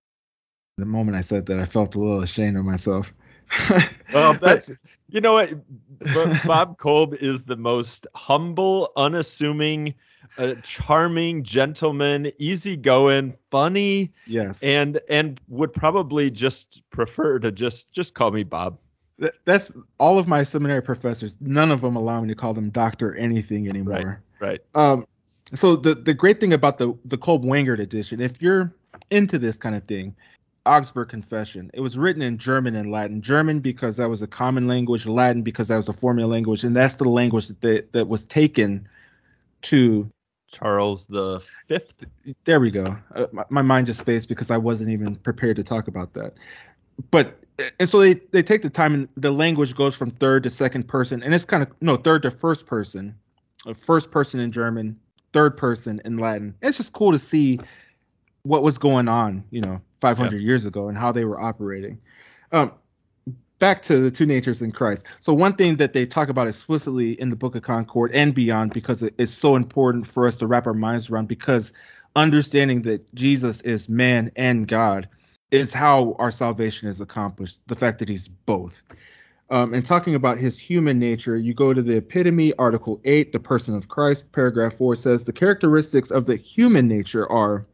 the 0.77 0.85
moment 0.85 1.17
I 1.17 1.21
said 1.21 1.45
that, 1.45 1.59
I 1.59 1.65
felt 1.65 1.95
a 1.95 1.99
little 1.99 2.21
ashamed 2.21 2.57
of 2.57 2.65
myself. 2.65 3.13
well, 4.13 4.33
that's 4.33 4.69
you 5.09 5.21
know 5.21 5.33
what, 5.33 5.53
Bob 6.45 6.77
Kolb 6.77 7.15
is 7.15 7.43
the 7.43 7.57
most 7.57 8.07
humble, 8.15 8.91
unassuming, 8.95 9.93
uh, 10.37 10.55
charming 10.63 11.43
gentleman, 11.43 12.31
easygoing, 12.37 13.35
funny. 13.49 14.11
Yes. 14.27 14.61
And 14.63 14.99
and 15.09 15.39
would 15.47 15.73
probably 15.73 16.29
just 16.29 16.81
prefer 16.89 17.39
to 17.39 17.51
just 17.51 17.91
just 17.93 18.13
call 18.13 18.31
me 18.31 18.43
Bob. 18.43 18.77
That's 19.45 19.71
all 19.99 20.17
of 20.17 20.27
my 20.27 20.43
seminary 20.43 20.81
professors. 20.81 21.37
None 21.39 21.71
of 21.71 21.81
them 21.81 21.95
allow 21.95 22.21
me 22.21 22.29
to 22.29 22.35
call 22.35 22.53
them 22.53 22.69
doctor 22.71 23.15
anything 23.15 23.69
anymore. 23.69 24.21
Right. 24.39 24.59
Right. 24.75 24.93
Um, 24.93 25.05
so 25.53 25.75
the 25.75 25.95
the 25.95 26.13
great 26.13 26.39
thing 26.39 26.53
about 26.53 26.77
the 26.77 26.97
the 27.05 27.17
Kolb 27.17 27.43
Wengert 27.43 27.79
edition, 27.79 28.21
if 28.21 28.41
you're 28.41 28.73
into 29.09 29.37
this 29.37 29.57
kind 29.57 29.75
of 29.75 29.83
thing, 29.83 30.15
Augsburg 30.65 31.09
Confession. 31.09 31.71
It 31.73 31.81
was 31.81 31.97
written 31.97 32.21
in 32.21 32.37
German 32.37 32.75
and 32.75 32.91
Latin. 32.91 33.21
German 33.21 33.59
because 33.59 33.97
that 33.97 34.09
was 34.09 34.21
a 34.21 34.27
common 34.27 34.67
language, 34.67 35.05
Latin 35.05 35.41
because 35.41 35.67
that 35.69 35.77
was 35.77 35.89
a 35.89 35.93
formula 35.93 36.31
language, 36.31 36.63
and 36.63 36.75
that's 36.75 36.95
the 36.95 37.09
language 37.09 37.47
that 37.47 37.61
they, 37.61 37.81
that 37.93 38.07
was 38.07 38.25
taken 38.25 38.87
to 39.63 40.11
Charles 40.51 41.05
the 41.05 41.41
Fifth. 41.67 42.05
There 42.43 42.59
we 42.59 42.71
go. 42.71 42.95
Uh, 43.15 43.27
my, 43.31 43.45
my, 43.49 43.61
mind 43.61 43.87
just 43.87 43.99
spaced 43.99 44.27
because 44.27 44.51
I 44.51 44.57
wasn't 44.57 44.89
even 44.89 45.15
prepared 45.15 45.55
to 45.57 45.63
talk 45.63 45.87
about 45.87 46.13
that. 46.13 46.33
But 47.09 47.39
and 47.79 47.89
so 47.89 47.99
they 47.99 48.15
they 48.31 48.43
take 48.43 48.61
the 48.61 48.69
time 48.69 48.93
and 48.93 49.07
the 49.17 49.31
language 49.31 49.75
goes 49.75 49.95
from 49.95 50.11
third 50.11 50.43
to 50.43 50.49
second 50.49 50.87
person, 50.87 51.23
and 51.23 51.33
it's 51.33 51.45
kind 51.45 51.63
of 51.63 51.69
no 51.81 51.95
third 51.95 52.23
to 52.23 52.31
first 52.31 52.65
person, 52.65 53.15
first 53.77 54.11
person 54.11 54.39
in 54.39 54.51
German, 54.51 54.99
third 55.33 55.57
person 55.57 56.01
in 56.05 56.17
Latin. 56.17 56.55
It's 56.61 56.77
just 56.77 56.93
cool 56.93 57.11
to 57.11 57.19
see 57.19 57.59
what 58.43 58.63
was 58.63 58.77
going 58.77 59.07
on, 59.07 59.43
you 59.51 59.61
know, 59.61 59.81
500 60.01 60.35
yeah. 60.35 60.45
years 60.45 60.65
ago 60.65 60.89
and 60.89 60.97
how 60.97 61.11
they 61.11 61.25
were 61.25 61.39
operating. 61.39 61.99
Um, 62.51 62.73
back 63.61 63.83
to 63.83 63.99
the 63.99 64.09
two 64.09 64.25
natures 64.25 64.61
in 64.63 64.71
Christ. 64.71 65.03
So 65.21 65.33
one 65.33 65.55
thing 65.55 65.77
that 65.77 65.93
they 65.93 66.07
talk 66.07 66.29
about 66.29 66.47
explicitly 66.47 67.13
in 67.21 67.29
the 67.29 67.35
Book 67.35 67.55
of 67.55 67.61
Concord 67.61 68.11
and 68.11 68.33
beyond, 68.33 68.73
because 68.73 69.03
it's 69.03 69.31
so 69.31 69.55
important 69.55 70.07
for 70.07 70.27
us 70.27 70.35
to 70.37 70.47
wrap 70.47 70.65
our 70.65 70.73
minds 70.73 71.09
around, 71.09 71.27
because 71.27 71.71
understanding 72.15 72.81
that 72.81 73.13
Jesus 73.13 73.61
is 73.61 73.87
man 73.87 74.31
and 74.35 74.67
God 74.67 75.07
is 75.51 75.71
how 75.71 76.15
our 76.17 76.31
salvation 76.31 76.87
is 76.87 76.99
accomplished. 76.99 77.59
The 77.67 77.75
fact 77.75 77.99
that 77.99 78.09
He's 78.09 78.27
both. 78.27 78.81
Um, 79.51 79.73
and 79.73 79.85
talking 79.85 80.15
about 80.15 80.37
his 80.37 80.57
human 80.57 80.97
nature, 80.97 81.35
you 81.35 81.53
go 81.53 81.73
to 81.73 81.81
the 81.81 81.97
epitome, 81.97 82.53
Article 82.53 83.01
8, 83.03 83.33
the 83.33 83.39
person 83.39 83.75
of 83.75 83.89
Christ. 83.89 84.31
Paragraph 84.31 84.77
4 84.77 84.95
says 84.95 85.25
the 85.25 85.33
characteristics 85.33 86.09
of 86.09 86.25
the 86.25 86.37
human 86.37 86.87
nature 86.87 87.29
are 87.29 87.65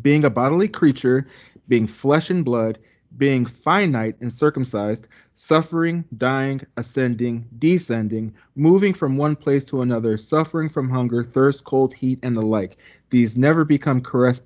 being 0.00 0.24
a 0.24 0.30
bodily 0.30 0.66
creature, 0.66 1.26
being 1.68 1.86
flesh 1.86 2.30
and 2.30 2.42
blood, 2.42 2.78
being 3.16 3.44
finite 3.44 4.16
and 4.20 4.32
circumcised, 4.32 5.08
suffering, 5.34 6.04
dying, 6.16 6.60
ascending, 6.76 7.46
descending, 7.58 8.32
moving 8.54 8.94
from 8.94 9.16
one 9.16 9.36
place 9.36 9.64
to 9.64 9.82
another, 9.82 10.16
suffering 10.16 10.68
from 10.68 10.88
hunger, 10.88 11.24
thirst, 11.24 11.64
cold, 11.64 11.92
heat, 11.92 12.18
and 12.22 12.36
the 12.36 12.42
like. 12.42 12.78
These 13.10 13.36
never 13.36 13.64
become 13.64 14.02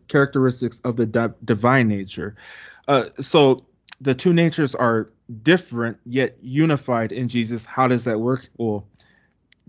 characteristics 0.09 0.81
of 0.85 0.97
the 0.97 1.07
di- 1.07 1.29
divine 1.45 1.89
nature. 1.89 2.37
Uh, 2.89 3.11
so 3.21 3.67
the 4.01 4.15
two 4.15 4.33
natures 4.33 4.75
are 4.75 5.11
different 5.43 5.99
yet 6.05 6.37
unified 6.41 7.13
in 7.13 7.29
Jesus. 7.29 7.65
How 7.65 7.89
does 7.89 8.05
that 8.05 8.21
work? 8.21 8.49
Well, 8.57 8.87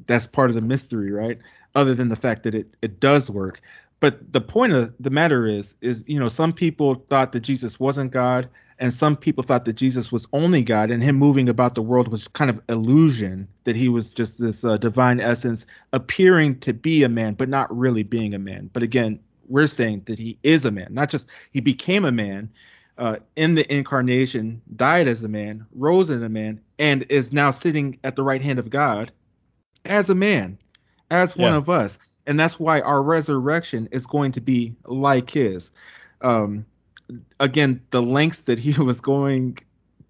that's 0.07 0.27
part 0.27 0.49
of 0.49 0.55
the 0.55 0.61
mystery, 0.61 1.11
right? 1.11 1.39
Other 1.75 1.95
than 1.95 2.09
the 2.09 2.15
fact 2.15 2.43
that 2.43 2.55
it, 2.55 2.67
it 2.81 2.99
does 2.99 3.29
work. 3.29 3.61
But 3.99 4.33
the 4.33 4.41
point 4.41 4.73
of 4.73 4.93
the 4.99 5.09
matter 5.09 5.47
is, 5.47 5.75
is 5.81 6.03
you 6.07 6.19
know, 6.19 6.27
some 6.27 6.53
people 6.53 6.95
thought 7.09 7.31
that 7.31 7.39
Jesus 7.41 7.79
wasn't 7.79 8.11
God 8.11 8.49
and 8.79 8.93
some 8.93 9.15
people 9.15 9.43
thought 9.43 9.65
that 9.65 9.73
Jesus 9.73 10.11
was 10.11 10.25
only 10.33 10.61
God, 10.61 10.91
and 10.91 11.01
him 11.01 11.15
moving 11.15 11.47
about 11.47 11.75
the 11.75 11.81
world 11.81 12.07
was 12.09 12.27
kind 12.27 12.49
of 12.49 12.61
illusion 12.67 13.47
that 13.63 13.75
he 13.75 13.87
was 13.87 14.13
just 14.13 14.39
this 14.39 14.63
uh, 14.63 14.77
divine 14.77 15.19
essence 15.19 15.65
appearing 15.93 16.59
to 16.59 16.73
be 16.73 17.03
a 17.03 17.09
man, 17.09 17.35
but 17.35 17.49
not 17.49 17.75
really 17.75 18.03
being 18.03 18.33
a 18.33 18.39
man. 18.39 18.69
But 18.73 18.83
again, 18.83 19.19
we're 19.47 19.67
saying 19.67 20.03
that 20.07 20.19
he 20.19 20.37
is 20.43 20.65
a 20.65 20.71
man, 20.71 20.87
not 20.91 21.09
just 21.09 21.27
he 21.51 21.61
became 21.61 22.03
a 22.03 22.11
man 22.11 22.49
uh, 22.97 23.17
in 23.35 23.55
the 23.55 23.73
incarnation, 23.73 24.61
died 24.75 25.07
as 25.07 25.23
a 25.23 25.27
man, 25.27 25.65
rose 25.73 26.09
as 26.09 26.21
a 26.21 26.29
man, 26.29 26.59
and 26.79 27.05
is 27.09 27.31
now 27.31 27.51
sitting 27.51 27.99
at 28.03 28.15
the 28.15 28.23
right 28.23 28.41
hand 28.41 28.59
of 28.59 28.69
God 28.69 29.11
as 29.85 30.09
a 30.09 30.15
man, 30.15 30.57
as 31.11 31.35
one 31.35 31.53
of 31.53 31.69
us. 31.69 31.99
And 32.27 32.39
that's 32.39 32.59
why 32.59 32.81
our 32.81 33.03
resurrection 33.03 33.87
is 33.91 34.05
going 34.05 34.31
to 34.33 34.41
be 34.41 34.75
like 34.85 35.29
his. 35.29 35.71
Um, 36.21 36.65
again 37.39 37.81
the 37.91 38.01
lengths 38.01 38.43
that 38.43 38.59
he 38.59 38.73
was 38.81 39.01
going 39.01 39.57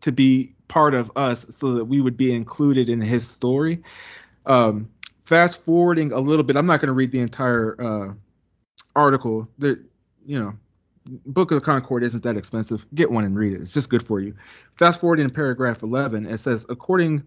to 0.02 0.12
be 0.12 0.54
part 0.68 0.94
of 0.94 1.12
us 1.16 1.46
so 1.52 1.74
that 1.76 1.86
we 1.86 2.02
would 2.02 2.18
be 2.18 2.34
included 2.34 2.90
in 2.90 3.02
his 3.02 3.28
story. 3.28 3.82
Um, 4.46 4.90
fast 5.26 5.62
forwarding 5.64 6.12
a 6.12 6.20
little 6.20 6.44
bit, 6.44 6.56
I'm 6.56 6.66
not 6.66 6.80
going 6.80 6.88
to 6.88 6.94
read 6.94 7.12
the 7.12 7.20
entire 7.20 7.76
uh, 7.82 8.14
article. 8.96 9.48
The 9.58 9.84
you 10.26 10.40
know, 10.40 10.54
Book 11.06 11.52
of 11.52 11.56
the 11.56 11.66
Concord 11.66 12.04
isn't 12.04 12.24
that 12.24 12.38
expensive. 12.38 12.86
Get 12.96 13.12
one 13.12 13.26
and 13.26 13.36
read 13.38 13.54
it. 13.54 13.62
It's 13.62 13.74
just 13.74 13.90
good 13.90 14.06
for 14.06 14.20
you. 14.20 14.36
Fast 14.78 15.00
forwarding 15.00 15.26
in 15.26 15.32
paragraph 15.32 15.84
11, 15.84 16.26
it 16.26 16.40
says, 16.40 16.66
according 16.68 17.24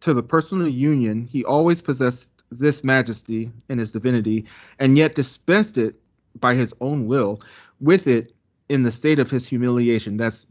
to 0.00 0.12
the 0.12 0.22
personal 0.22 0.68
union, 0.68 1.24
he 1.24 1.44
always 1.44 1.80
possessed 1.80 2.30
this 2.50 2.84
majesty 2.84 3.50
in 3.68 3.78
his 3.78 3.92
divinity, 3.92 4.44
and 4.78 4.96
yet 4.96 5.14
dispensed 5.14 5.78
it 5.78 5.96
by 6.38 6.54
his 6.54 6.74
own 6.80 7.06
will. 7.06 7.40
With 7.80 8.06
it, 8.06 8.34
in 8.68 8.82
the 8.82 8.92
state 8.92 9.18
of 9.18 9.30
his 9.30 9.46
humiliation. 9.46 10.16
That's 10.16 10.46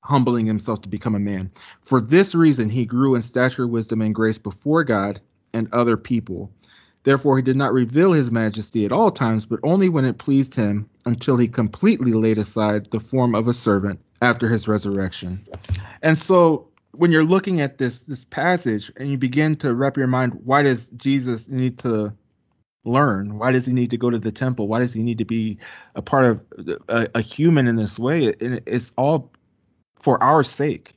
humbling 0.00 0.46
himself 0.46 0.82
to 0.82 0.88
become 0.88 1.14
a 1.14 1.20
man. 1.20 1.50
For 1.84 2.00
this 2.00 2.34
reason, 2.34 2.68
he 2.68 2.84
grew 2.84 3.14
in 3.14 3.22
stature, 3.22 3.66
wisdom, 3.66 4.02
and 4.02 4.14
grace 4.14 4.38
before 4.38 4.84
God 4.84 5.20
and 5.52 5.72
other 5.72 5.96
people. 5.96 6.50
Therefore, 7.04 7.36
he 7.36 7.42
did 7.42 7.56
not 7.56 7.72
reveal 7.72 8.12
his 8.12 8.30
majesty 8.30 8.84
at 8.84 8.92
all 8.92 9.10
times, 9.10 9.46
but 9.46 9.60
only 9.62 9.88
when 9.88 10.04
it 10.04 10.18
pleased 10.18 10.54
him, 10.54 10.88
until 11.04 11.36
he 11.36 11.48
completely 11.48 12.12
laid 12.12 12.38
aside 12.38 12.90
the 12.90 13.00
form 13.00 13.34
of 13.34 13.48
a 13.48 13.52
servant 13.52 14.00
after 14.20 14.48
his 14.48 14.68
resurrection. 14.68 15.44
And 16.00 16.16
so, 16.16 16.68
when 16.92 17.10
you're 17.10 17.24
looking 17.24 17.60
at 17.60 17.78
this 17.78 18.02
this 18.02 18.24
passage 18.26 18.92
and 18.96 19.10
you 19.10 19.18
begin 19.18 19.56
to 19.56 19.74
wrap 19.74 19.96
your 19.96 20.06
mind, 20.06 20.34
why 20.44 20.62
does 20.62 20.90
Jesus 20.90 21.48
need 21.48 21.78
to 21.80 22.12
learn? 22.84 23.38
Why 23.38 23.52
does 23.52 23.66
he 23.66 23.72
need 23.72 23.90
to 23.90 23.96
go 23.96 24.10
to 24.10 24.18
the 24.18 24.32
temple? 24.32 24.68
Why 24.68 24.80
does 24.80 24.92
he 24.92 25.02
need 25.02 25.18
to 25.18 25.24
be 25.24 25.58
a 25.94 26.02
part 26.02 26.24
of 26.24 26.40
a, 26.88 27.08
a 27.14 27.20
human 27.20 27.68
in 27.68 27.76
this 27.76 27.98
way? 27.98 28.26
It, 28.26 28.62
it's 28.66 28.92
all 28.96 29.32
for 30.00 30.22
our 30.22 30.42
sake. 30.42 30.94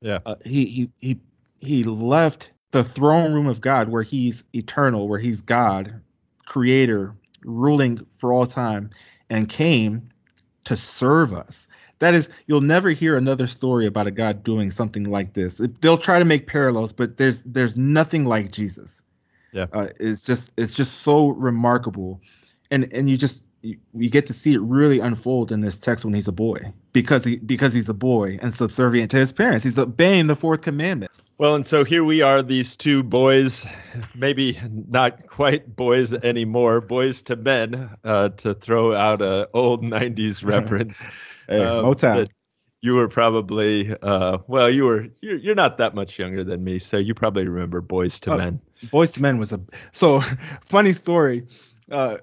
Yeah. 0.00 0.18
Uh, 0.26 0.36
he 0.44 0.64
he 0.66 0.90
he 0.98 1.20
he 1.60 1.84
left 1.84 2.50
the 2.72 2.82
throne 2.82 3.32
room 3.32 3.46
of 3.46 3.60
God 3.60 3.88
where 3.88 4.02
he's 4.02 4.42
eternal, 4.54 5.08
where 5.08 5.18
he's 5.18 5.40
God, 5.40 6.00
creator, 6.46 7.14
ruling 7.44 8.04
for 8.18 8.32
all 8.32 8.46
time 8.46 8.90
and 9.30 9.48
came 9.48 10.08
to 10.64 10.76
serve 10.76 11.32
us. 11.32 11.68
That 11.98 12.14
is, 12.14 12.30
you'll 12.46 12.62
never 12.62 12.90
hear 12.90 13.16
another 13.16 13.46
story 13.46 13.86
about 13.86 14.08
a 14.08 14.10
God 14.10 14.42
doing 14.42 14.70
something 14.70 15.04
like 15.04 15.34
this. 15.34 15.60
They'll 15.80 15.98
try 15.98 16.18
to 16.18 16.24
make 16.24 16.46
parallels, 16.48 16.92
but 16.92 17.16
there's 17.16 17.42
there's 17.44 17.76
nothing 17.76 18.24
like 18.24 18.50
Jesus. 18.50 19.02
Yeah. 19.52 19.66
Uh, 19.72 19.88
it's 20.00 20.24
just 20.24 20.52
it's 20.56 20.74
just 20.74 21.02
so 21.02 21.28
remarkable, 21.28 22.20
and 22.70 22.92
and 22.92 23.08
you 23.08 23.16
just 23.16 23.44
you, 23.62 24.10
get 24.10 24.26
to 24.26 24.32
see 24.32 24.54
it 24.54 24.60
really 24.60 24.98
unfold 24.98 25.52
in 25.52 25.60
this 25.60 25.78
text 25.78 26.04
when 26.04 26.14
he's 26.14 26.28
a 26.28 26.32
boy 26.32 26.72
because 26.92 27.24
he 27.24 27.36
because 27.36 27.72
he's 27.72 27.88
a 27.88 27.94
boy 27.94 28.38
and 28.42 28.52
subservient 28.52 29.10
to 29.12 29.18
his 29.18 29.32
parents. 29.32 29.64
He's 29.64 29.78
obeying 29.78 30.26
the 30.26 30.36
fourth 30.36 30.62
commandment. 30.62 31.12
Well, 31.38 31.54
and 31.54 31.66
so 31.66 31.82
here 31.82 32.04
we 32.04 32.22
are, 32.22 32.42
these 32.42 32.76
two 32.76 33.02
boys, 33.02 33.66
maybe 34.14 34.60
not 34.88 35.26
quite 35.26 35.74
boys 35.74 36.12
anymore, 36.12 36.80
boys 36.80 37.22
to 37.22 37.36
men, 37.36 37.90
uh, 38.04 38.28
to 38.30 38.54
throw 38.54 38.94
out 38.94 39.22
a 39.22 39.48
old 39.54 39.82
'90s 39.82 40.44
reference. 40.44 41.06
hey, 41.48 41.60
um, 41.60 41.84
Motown 41.84 42.28
you 42.82 42.94
were 42.94 43.08
probably 43.08 43.94
uh, 44.02 44.38
well 44.48 44.68
you 44.68 44.84
were 44.84 45.06
you're, 45.22 45.36
you're 45.36 45.54
not 45.54 45.78
that 45.78 45.94
much 45.94 46.18
younger 46.18 46.44
than 46.44 46.62
me 46.62 46.78
so 46.78 46.98
you 46.98 47.14
probably 47.14 47.46
remember 47.46 47.80
boys 47.80 48.20
to 48.20 48.32
oh, 48.32 48.36
men. 48.36 48.60
Boyz 48.92 49.16
II 49.16 49.22
Men 49.22 49.38
was 49.38 49.52
a 49.52 49.60
so 49.92 50.22
funny 50.66 50.92
story. 50.92 51.46
Uh, 51.90 52.16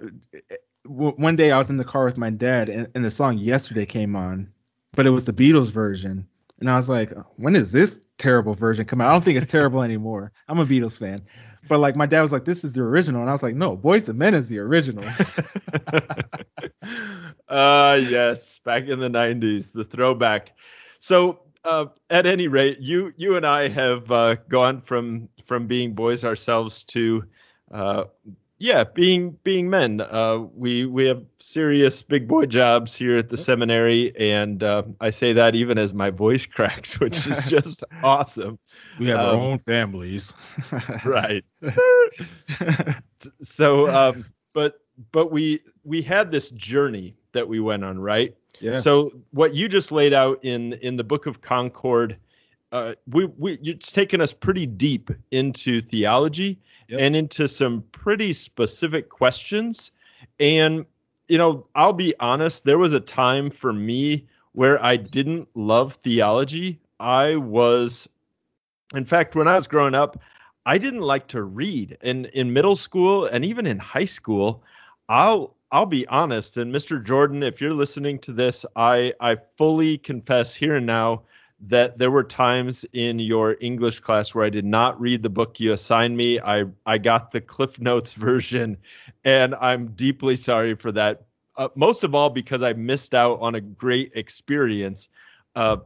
w- 0.86 1.14
one 1.16 1.36
day 1.36 1.52
i 1.52 1.58
was 1.58 1.70
in 1.70 1.78
the 1.78 1.84
car 1.84 2.06
with 2.06 2.18
my 2.18 2.30
dad 2.30 2.70
and, 2.70 2.88
and 2.94 3.04
the 3.04 3.12
song 3.12 3.38
yesterday 3.38 3.86
came 3.86 4.16
on 4.16 4.52
but 4.94 5.06
it 5.06 5.12
was 5.12 5.26
the 5.26 5.34
beatles 5.34 5.72
version. 5.72 6.28
And 6.60 6.70
i 6.70 6.76
was 6.76 6.90
like 6.90 7.14
when 7.38 7.56
is 7.56 7.72
this 7.72 8.00
terrible 8.18 8.54
version 8.54 8.86
come 8.86 9.00
out? 9.00 9.10
I 9.10 9.14
don't 9.14 9.24
think 9.24 9.38
it's 9.42 9.52
terrible 9.52 9.82
anymore. 9.90 10.32
I'm 10.48 10.60
a 10.60 10.66
beatles 10.66 11.00
fan 11.00 11.22
but 11.68 11.80
like 11.80 11.96
my 11.96 12.06
dad 12.06 12.22
was 12.22 12.32
like 12.32 12.46
this 12.46 12.64
is 12.64 12.74
the 12.74 12.82
original. 12.82 13.22
And 13.22 13.30
i 13.30 13.34
was 13.34 13.44
like 13.44 13.56
no 13.56 13.76
Boyz 13.78 14.08
II 14.08 14.14
Men 14.16 14.34
is 14.34 14.48
the 14.48 14.60
original. 14.60 15.06
Uh 17.48 18.00
yes, 18.10 18.60
back 18.60 18.88
in 18.88 19.00
the 19.00 19.10
90s, 19.10 19.72
the 19.72 19.84
throwback. 19.84 20.52
So 21.00 21.40
uh, 21.64 21.88
at 22.10 22.26
any 22.26 22.48
rate, 22.48 22.80
you 22.80 23.14
you 23.18 23.36
and 23.36 23.46
I 23.46 23.68
have 23.70 24.10
uh, 24.12 24.36
gone 24.48 24.82
from 24.82 25.30
from 25.46 25.68
being 25.68 25.94
boys 25.94 26.24
ourselves 26.24 26.84
to 26.86 27.24
uh, 27.72 28.06
yeah, 28.60 28.84
being 28.84 29.32
being 29.44 29.70
men. 29.70 30.02
Uh, 30.02 30.46
we 30.54 30.86
we 30.86 31.06
have 31.06 31.24
serious 31.38 32.02
big 32.02 32.28
boy 32.28 32.46
jobs 32.46 32.94
here 32.94 33.18
at 33.18 33.30
the 33.30 33.38
seminary, 33.38 34.14
and 34.20 34.62
uh, 34.62 34.84
I 35.00 35.12
say 35.12 35.32
that 35.32 35.56
even 35.56 35.78
as 35.78 35.94
my 35.94 36.10
voice 36.10 36.46
cracks, 36.54 37.00
which 37.00 37.26
is 37.26 37.40
just 37.46 37.86
awesome. 38.04 38.60
We 39.00 39.08
have 39.08 39.22
um, 39.22 39.26
our 39.40 39.46
own 39.46 39.60
families, 39.60 40.34
right? 41.06 41.46
so, 43.42 43.90
um, 43.90 44.26
but 44.54 44.82
but 45.14 45.32
we 45.32 45.62
we 45.86 46.02
had 46.02 46.30
this 46.30 46.50
journey 46.52 47.16
that 47.32 47.48
we 47.48 47.62
went 47.62 47.86
on, 47.86 47.98
right? 47.98 48.36
Yeah. 48.60 48.82
So 48.82 49.14
what 49.32 49.54
you 49.54 49.70
just 49.70 49.90
laid 49.90 50.14
out 50.14 50.44
in 50.44 50.74
in 50.74 50.98
the 50.98 51.04
Book 51.06 51.28
of 51.28 51.40
Concord, 51.40 52.18
uh, 52.74 52.96
we 53.08 53.24
we 53.38 53.54
it's 53.64 53.94
taken 53.94 54.20
us 54.20 54.34
pretty 54.34 54.66
deep 54.66 55.12
into 55.32 55.80
theology 55.80 56.60
yep. 56.90 57.00
and 57.00 57.16
into 57.16 57.48
some 57.48 57.84
pretty 57.92 58.34
specific 58.34 59.10
questions. 59.10 59.92
And 60.40 60.86
you 61.28 61.38
know, 61.38 61.68
I'll 61.76 61.94
be 61.94 62.14
honest, 62.20 62.66
there 62.66 62.80
was 62.80 62.94
a 62.94 63.00
time 63.00 63.52
for 63.52 63.72
me 63.72 64.28
where 64.54 64.84
I 64.84 64.98
didn't 64.98 65.48
love 65.54 65.94
theology. 65.96 66.82
I 67.00 67.36
was, 67.36 68.10
in 68.96 69.06
fact, 69.06 69.36
when 69.36 69.48
I 69.48 69.56
was 69.56 69.68
growing 69.68 69.94
up, 69.94 70.20
I 70.66 70.78
didn't 70.78 71.02
like 71.02 71.28
to 71.28 71.44
read. 71.44 71.98
In 72.02 72.26
in 72.26 72.52
middle 72.52 72.76
school 72.76 73.26
and 73.26 73.46
even 73.46 73.68
in 73.68 73.80
high 73.80 74.06
school, 74.06 74.64
I'll 75.08 75.56
I'll 75.72 75.86
be 75.86 76.08
honest, 76.08 76.58
and 76.58 76.74
Mr. 76.74 77.04
Jordan, 77.04 77.44
if 77.44 77.62
you're 77.62 77.74
listening 77.74 78.18
to 78.20 78.32
this, 78.32 78.66
I 78.76 79.14
I 79.20 79.38
fully 79.58 80.00
confess 80.00 80.56
here 80.56 80.76
and 80.76 80.86
now 80.86 81.24
that 81.68 81.98
there 81.98 82.12
were 82.12 82.24
times 82.24 82.86
in 82.94 83.20
your 83.20 83.58
English 83.60 84.00
class 84.00 84.34
where 84.34 84.46
I 84.46 84.50
did 84.50 84.66
not 84.66 85.00
read 85.00 85.24
the 85.24 85.30
book 85.30 85.60
you 85.60 85.74
assigned 85.74 86.16
me. 86.16 86.40
I 86.40 86.66
I 86.86 86.98
got 86.98 87.32
the 87.32 87.42
Cliff 87.42 87.80
Notes 87.80 88.14
version, 88.28 88.78
and 89.24 89.56
I'm 89.56 89.88
deeply 89.92 90.36
sorry 90.36 90.76
for 90.76 90.92
that. 90.94 91.26
Uh, 91.58 91.68
most 91.76 92.04
of 92.04 92.16
all 92.16 92.30
because 92.30 92.62
I 92.62 92.74
missed 92.74 93.14
out 93.14 93.40
on 93.42 93.56
a 93.56 93.62
great 93.62 94.12
experience. 94.16 95.10
Uh, 95.56 95.78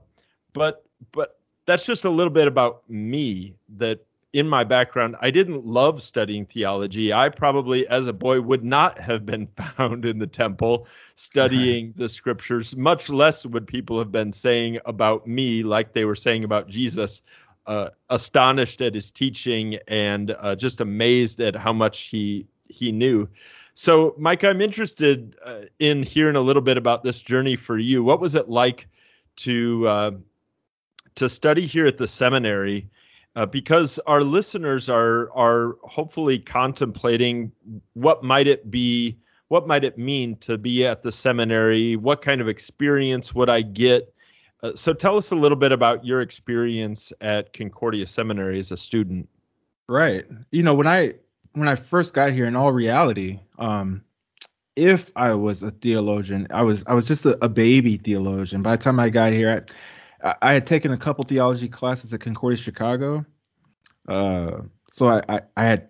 but 0.53 0.85
but 1.11 1.39
that's 1.65 1.85
just 1.85 2.05
a 2.05 2.09
little 2.09 2.33
bit 2.33 2.47
about 2.47 2.87
me 2.89 3.55
that 3.77 4.05
in 4.33 4.49
my 4.49 4.63
background, 4.63 5.15
I 5.21 5.29
didn't 5.29 5.63
love 5.63 6.01
studying 6.01 6.47
theology. 6.47 7.13
I 7.13 7.29
probably, 7.29 7.87
as 7.87 8.07
a 8.07 8.13
boy, 8.13 8.41
would 8.41 8.63
not 8.63 8.99
have 8.99 9.25
been 9.27 9.47
found 9.77 10.05
in 10.05 10.17
the 10.17 10.27
temple 10.27 10.87
studying 11.15 11.93
the 11.95 12.09
scriptures, 12.09 12.75
much 12.75 13.09
less 13.09 13.45
would 13.45 13.67
people 13.67 13.99
have 13.99 14.11
been 14.11 14.31
saying 14.31 14.79
about 14.85 15.27
me, 15.27 15.61
like 15.61 15.93
they 15.93 16.05
were 16.05 16.15
saying 16.15 16.43
about 16.43 16.67
Jesus, 16.67 17.21
uh, 17.67 17.89
astonished 18.09 18.81
at 18.81 18.95
his 18.95 19.11
teaching 19.11 19.77
and 19.87 20.35
uh, 20.39 20.55
just 20.55 20.81
amazed 20.81 21.39
at 21.39 21.55
how 21.55 21.71
much 21.71 22.01
he 22.01 22.47
he 22.67 22.91
knew. 22.91 23.27
So, 23.75 24.15
Mike, 24.17 24.43
I'm 24.43 24.61
interested 24.61 25.35
uh, 25.45 25.61
in 25.79 26.03
hearing 26.03 26.35
a 26.35 26.41
little 26.41 26.61
bit 26.61 26.77
about 26.77 27.03
this 27.03 27.21
journey 27.21 27.55
for 27.55 27.77
you. 27.77 28.03
What 28.03 28.19
was 28.19 28.33
it 28.35 28.49
like 28.49 28.87
to 29.37 29.87
uh, 29.87 30.11
to 31.15 31.29
study 31.29 31.67
here 31.67 31.85
at 31.85 31.97
the 31.97 32.07
seminary? 32.07 32.89
Uh, 33.35 33.45
because 33.45 33.99
our 34.05 34.23
listeners 34.23 34.89
are 34.89 35.31
are 35.33 35.75
hopefully 35.83 36.39
contemplating 36.39 37.51
what 37.93 38.23
might 38.23 38.47
it 38.47 38.69
be 38.69 39.17
what 39.47 39.67
might 39.67 39.83
it 39.83 39.97
mean 39.97 40.35
to 40.37 40.57
be 40.57 40.85
at 40.85 41.03
the 41.03 41.11
seminary 41.11 41.95
what 41.95 42.21
kind 42.21 42.41
of 42.41 42.47
experience 42.47 43.33
would 43.33 43.49
i 43.49 43.61
get? 43.61 44.13
Uh, 44.61 44.73
so 44.75 44.93
tell 44.93 45.17
us 45.17 45.31
a 45.31 45.35
little 45.35 45.57
bit 45.57 45.71
about 45.71 46.05
your 46.05 46.21
experience 46.21 47.11
at 47.21 47.53
concordia 47.53 48.07
seminary 48.07 48.59
as 48.59 48.71
a 48.71 48.77
student. 48.77 49.27
Right. 49.87 50.25
You 50.51 50.63
know 50.63 50.73
when 50.73 50.87
i 50.87 51.13
when 51.53 51.67
i 51.67 51.75
first 51.75 52.13
got 52.13 52.31
here 52.31 52.45
in 52.45 52.55
all 52.55 52.71
reality 52.71 53.39
um 53.57 54.03
if 54.75 55.11
i 55.15 55.33
was 55.33 55.61
a 55.61 55.69
theologian 55.69 56.47
i 56.49 56.63
was 56.63 56.83
i 56.87 56.93
was 56.93 57.05
just 57.05 57.25
a, 57.25 57.43
a 57.43 57.49
baby 57.49 57.97
theologian. 57.97 58.61
By 58.61 58.75
the 58.75 58.83
time 58.83 58.99
i 58.99 59.09
got 59.09 59.33
here 59.33 59.51
I, 59.51 59.73
I 60.41 60.53
had 60.53 60.65
taken 60.65 60.91
a 60.91 60.97
couple 60.97 61.23
theology 61.25 61.67
classes 61.67 62.13
at 62.13 62.21
Concordia 62.21 62.57
Chicago. 62.57 63.25
Uh, 64.07 64.61
so 64.93 65.07
I, 65.07 65.21
I, 65.27 65.41
I, 65.57 65.63
had 65.63 65.89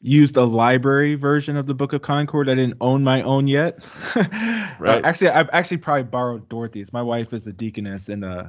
used 0.00 0.36
a 0.36 0.44
library 0.44 1.14
version 1.14 1.56
of 1.56 1.66
the 1.66 1.74
Book 1.74 1.92
of 1.92 2.02
Concord. 2.02 2.48
I 2.48 2.54
didn't 2.54 2.78
own 2.80 3.04
my 3.04 3.22
own 3.22 3.46
yet. 3.46 3.78
right. 4.16 4.80
Uh, 4.80 5.00
actually, 5.04 5.30
I've 5.30 5.50
actually 5.52 5.78
probably 5.78 6.04
borrowed 6.04 6.48
Dorothy's. 6.48 6.92
My 6.92 7.02
wife 7.02 7.32
is 7.32 7.46
a 7.46 7.52
deaconess, 7.52 8.08
and 8.08 8.24
uh, 8.24 8.46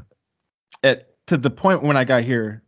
at 0.83 1.15
to 1.27 1.37
the 1.37 1.49
point 1.49 1.83
when 1.83 1.97
I 1.97 2.03
got 2.03 2.23
here, 2.23 2.63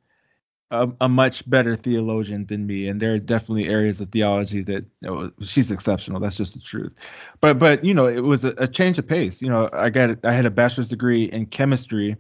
a, 0.71 0.89
a, 1.01 1.10
much 1.10 1.49
better 1.49 1.75
theologian 1.75 2.45
than 2.45 2.67
me, 2.67 2.88
and 2.88 3.01
there 3.01 3.13
are 3.13 3.19
definitely 3.19 3.67
areas 3.67 3.99
of 4.01 4.10
theology 4.10 4.62
that 4.63 4.86
you 5.01 5.10
know, 5.10 5.32
she's 5.41 5.71
exceptional. 5.71 6.19
That's 6.19 6.36
just 6.36 6.53
the 6.53 6.60
truth. 6.60 6.93
But 7.41 7.58
but 7.58 7.84
you 7.84 7.93
know, 7.93 8.08
it 8.08 8.19
was 8.19 8.43
a, 8.43 8.53
a, 8.58 8.67
change 8.67 8.99
of 8.99 9.08
pace. 9.08 9.41
You 9.41 9.49
know, 9.49 9.69
I 9.73 9.89
got 9.89 10.23
I 10.23 10.32
had 10.32 10.45
a 10.45 10.51
bachelor's 10.51 10.89
degree 10.89 11.25
in 11.25 11.47
chemistry. 11.47 12.15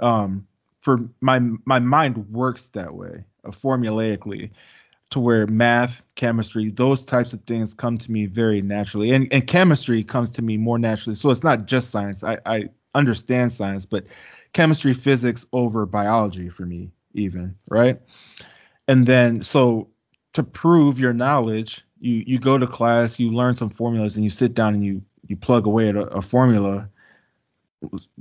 Um, 0.00 0.46
for 0.80 1.08
my 1.20 1.40
my 1.64 1.78
mind 1.78 2.30
works 2.30 2.64
that 2.72 2.94
way, 2.94 3.24
uh, 3.44 3.50
formulaically, 3.50 4.50
to 5.10 5.20
where 5.20 5.46
math, 5.46 6.02
chemistry, 6.14 6.70
those 6.70 7.04
types 7.04 7.32
of 7.32 7.42
things 7.44 7.74
come 7.74 7.98
to 7.98 8.10
me 8.10 8.26
very 8.26 8.62
naturally, 8.62 9.12
and 9.12 9.28
and 9.30 9.46
chemistry 9.46 10.02
comes 10.02 10.30
to 10.30 10.42
me 10.42 10.56
more 10.56 10.78
naturally. 10.78 11.16
So 11.16 11.30
it's 11.30 11.42
not 11.44 11.66
just 11.66 11.90
science. 11.90 12.24
I 12.24 12.38
I 12.46 12.70
understand 12.94 13.52
science, 13.52 13.84
but 13.84 14.04
chemistry, 14.54 14.94
physics 14.94 15.44
over 15.52 15.84
biology 15.84 16.48
for 16.48 16.64
me 16.64 16.90
even, 17.14 17.56
right? 17.68 18.00
And 18.88 19.06
then 19.06 19.42
so 19.42 19.88
to 20.34 20.42
prove 20.42 20.98
your 20.98 21.12
knowledge, 21.12 21.82
you 22.00 22.22
you 22.26 22.38
go 22.38 22.58
to 22.58 22.66
class, 22.66 23.18
you 23.18 23.30
learn 23.30 23.56
some 23.56 23.70
formulas, 23.70 24.16
and 24.16 24.24
you 24.24 24.30
sit 24.30 24.54
down 24.54 24.74
and 24.74 24.84
you 24.84 25.02
you 25.26 25.36
plug 25.36 25.66
away 25.66 25.88
at 25.88 25.96
a, 25.96 26.02
a 26.08 26.22
formula, 26.22 26.88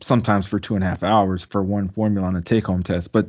sometimes 0.01 0.47
for 0.47 0.59
two 0.59 0.75
and 0.75 0.83
a 0.83 0.87
half 0.87 1.03
hours 1.03 1.43
for 1.43 1.63
one 1.63 1.89
formula 1.89 2.27
on 2.27 2.35
a 2.35 2.41
take 2.41 2.65
home 2.65 2.83
test. 2.83 3.11
But 3.11 3.27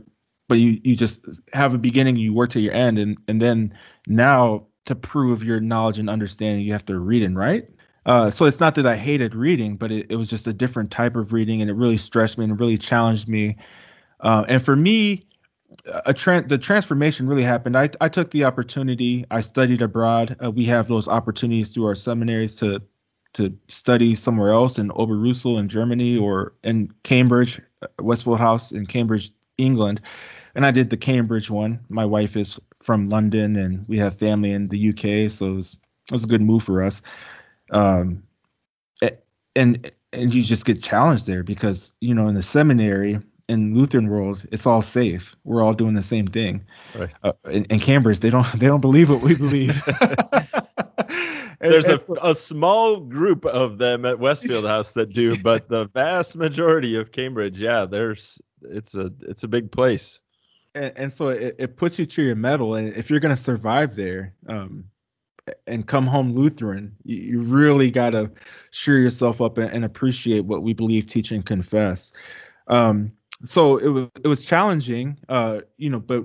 but 0.48 0.58
you 0.58 0.80
you 0.84 0.94
just 0.94 1.24
have 1.52 1.74
a 1.74 1.78
beginning, 1.78 2.16
you 2.16 2.32
work 2.32 2.50
to 2.50 2.60
your 2.60 2.74
end, 2.74 2.98
and 2.98 3.18
and 3.26 3.40
then 3.40 3.74
now 4.06 4.66
to 4.84 4.94
prove 4.94 5.42
your 5.42 5.60
knowledge 5.60 5.98
and 5.98 6.10
understanding, 6.10 6.64
you 6.64 6.72
have 6.72 6.86
to 6.86 6.98
read 6.98 7.22
and 7.22 7.38
write. 7.38 7.70
Uh, 8.06 8.30
so 8.30 8.44
it's 8.44 8.60
not 8.60 8.74
that 8.74 8.86
I 8.86 8.96
hated 8.96 9.34
reading, 9.34 9.76
but 9.76 9.90
it, 9.90 10.06
it 10.10 10.16
was 10.16 10.28
just 10.28 10.46
a 10.46 10.52
different 10.52 10.90
type 10.90 11.16
of 11.16 11.32
reading, 11.32 11.62
and 11.62 11.70
it 11.70 11.74
really 11.74 11.96
stressed 11.96 12.36
me 12.36 12.44
and 12.44 12.60
really 12.60 12.76
challenged 12.76 13.26
me. 13.28 13.56
Uh, 14.20 14.44
and 14.46 14.62
for 14.62 14.76
me, 14.76 15.26
a 15.86 16.12
the 16.46 16.58
transformation 16.58 17.26
really 17.26 17.42
happened. 17.42 17.76
I, 17.76 17.90
I 18.00 18.08
took 18.08 18.30
the 18.30 18.44
opportunity. 18.44 19.24
I 19.30 19.40
studied 19.40 19.82
abroad. 19.82 20.36
Uh, 20.42 20.50
we 20.50 20.64
have 20.66 20.88
those 20.88 21.08
opportunities 21.08 21.68
through 21.68 21.86
our 21.86 21.94
seminaries 21.94 22.56
to 22.56 22.80
to 23.34 23.56
study 23.68 24.14
somewhere 24.14 24.50
else 24.50 24.78
in 24.78 24.90
Oberursel 24.90 25.58
in 25.58 25.68
Germany 25.68 26.16
or 26.16 26.52
in 26.62 26.92
Cambridge, 27.02 27.60
uh, 27.82 27.88
Westfield 28.00 28.38
House 28.38 28.70
in 28.70 28.86
Cambridge, 28.86 29.32
England. 29.58 30.00
And 30.54 30.64
I 30.64 30.70
did 30.70 30.88
the 30.88 30.96
Cambridge 30.96 31.50
one. 31.50 31.80
My 31.88 32.04
wife 32.04 32.36
is 32.36 32.60
from 32.80 33.08
London, 33.08 33.56
and 33.56 33.84
we 33.88 33.98
have 33.98 34.20
family 34.20 34.52
in 34.52 34.68
the 34.68 34.90
UK, 34.90 35.28
so 35.30 35.46
it 35.46 35.54
was, 35.54 35.76
it 36.08 36.12
was 36.12 36.24
a 36.24 36.28
good 36.28 36.42
move 36.42 36.62
for 36.62 36.80
us. 36.80 37.02
Um, 37.72 38.22
and 39.56 39.90
and 40.12 40.34
you 40.34 40.42
just 40.42 40.64
get 40.64 40.82
challenged 40.82 41.26
there 41.26 41.42
because 41.42 41.92
you 42.00 42.14
know 42.14 42.28
in 42.28 42.34
the 42.34 42.42
seminary 42.42 43.20
in 43.48 43.74
Lutheran 43.74 44.08
world, 44.08 44.44
it's 44.52 44.66
all 44.66 44.82
safe. 44.82 45.34
We're 45.44 45.62
all 45.62 45.74
doing 45.74 45.94
the 45.94 46.02
same 46.02 46.26
thing. 46.26 46.64
Right. 46.94 47.10
Uh, 47.22 47.32
in, 47.46 47.64
in, 47.64 47.80
Cambridge, 47.80 48.20
they 48.20 48.30
don't 48.30 48.46
they 48.58 48.66
don't 48.66 48.80
believe 48.80 49.10
what 49.10 49.20
we 49.20 49.34
believe. 49.34 49.80
There's 51.60 51.88
a, 51.88 52.00
a 52.22 52.34
small 52.34 53.00
group 53.00 53.46
of 53.46 53.78
them 53.78 54.04
at 54.04 54.18
Westfield 54.18 54.66
House 54.66 54.92
that 54.92 55.14
do, 55.14 55.38
but 55.38 55.68
the 55.68 55.88
vast 55.88 56.36
majority 56.36 56.96
of 56.96 57.10
Cambridge, 57.10 57.58
yeah, 57.58 57.86
there's 57.86 58.38
it's 58.62 58.94
a 58.94 59.10
it's 59.22 59.44
a 59.44 59.48
big 59.48 59.72
place. 59.72 60.20
And, 60.74 60.92
and 60.96 61.12
so 61.12 61.28
it, 61.28 61.56
it 61.58 61.76
puts 61.76 61.98
you 61.98 62.04
to 62.04 62.22
your 62.22 62.34
mettle, 62.34 62.74
and 62.74 62.94
if 62.94 63.08
you're 63.08 63.20
gonna 63.20 63.36
survive 63.36 63.96
there, 63.96 64.34
um, 64.46 64.84
and 65.66 65.86
come 65.86 66.06
home 66.06 66.34
Lutheran, 66.34 66.94
you, 67.04 67.16
you 67.16 67.40
really 67.40 67.90
gotta 67.90 68.30
sure 68.70 68.98
yourself 68.98 69.40
up 69.40 69.56
and, 69.56 69.70
and, 69.72 69.84
appreciate 69.84 70.44
what 70.44 70.62
we 70.62 70.72
believe, 70.72 71.06
teach, 71.06 71.30
and 71.30 71.46
confess. 71.46 72.12
Um, 72.68 73.12
so 73.44 73.76
it 73.78 73.88
was 73.88 74.08
it 74.22 74.28
was 74.28 74.44
challenging, 74.44 75.18
uh, 75.28 75.60
you 75.76 75.90
know, 75.90 76.00
but 76.00 76.24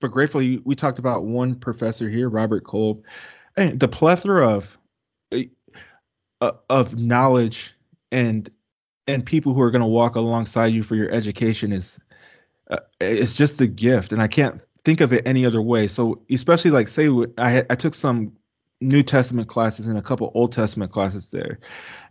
but 0.00 0.10
gratefully 0.10 0.60
we 0.64 0.74
talked 0.74 0.98
about 0.98 1.24
one 1.24 1.54
professor 1.54 2.08
here, 2.08 2.28
Robert 2.28 2.64
Kolb, 2.64 3.04
and 3.56 3.78
the 3.78 3.88
plethora 3.88 4.48
of 4.48 4.78
uh, 6.40 6.52
of 6.68 6.96
knowledge 6.96 7.74
and 8.10 8.50
and 9.06 9.24
people 9.24 9.54
who 9.54 9.60
are 9.60 9.70
going 9.70 9.82
to 9.82 9.86
walk 9.86 10.16
alongside 10.16 10.66
you 10.66 10.82
for 10.82 10.94
your 10.94 11.10
education 11.10 11.72
is 11.72 11.98
uh, 12.70 12.78
it's 13.00 13.34
just 13.34 13.60
a 13.60 13.66
gift, 13.66 14.12
and 14.12 14.22
I 14.22 14.28
can't 14.28 14.60
think 14.84 15.00
of 15.00 15.12
it 15.12 15.26
any 15.26 15.46
other 15.46 15.62
way. 15.62 15.88
So 15.88 16.22
especially 16.30 16.70
like 16.70 16.88
say 16.88 17.08
I 17.38 17.64
I 17.70 17.74
took 17.74 17.94
some 17.94 18.32
New 18.80 19.02
Testament 19.02 19.48
classes 19.48 19.86
and 19.86 19.96
a 19.96 20.02
couple 20.02 20.30
Old 20.34 20.52
Testament 20.52 20.92
classes 20.92 21.30
there. 21.30 21.60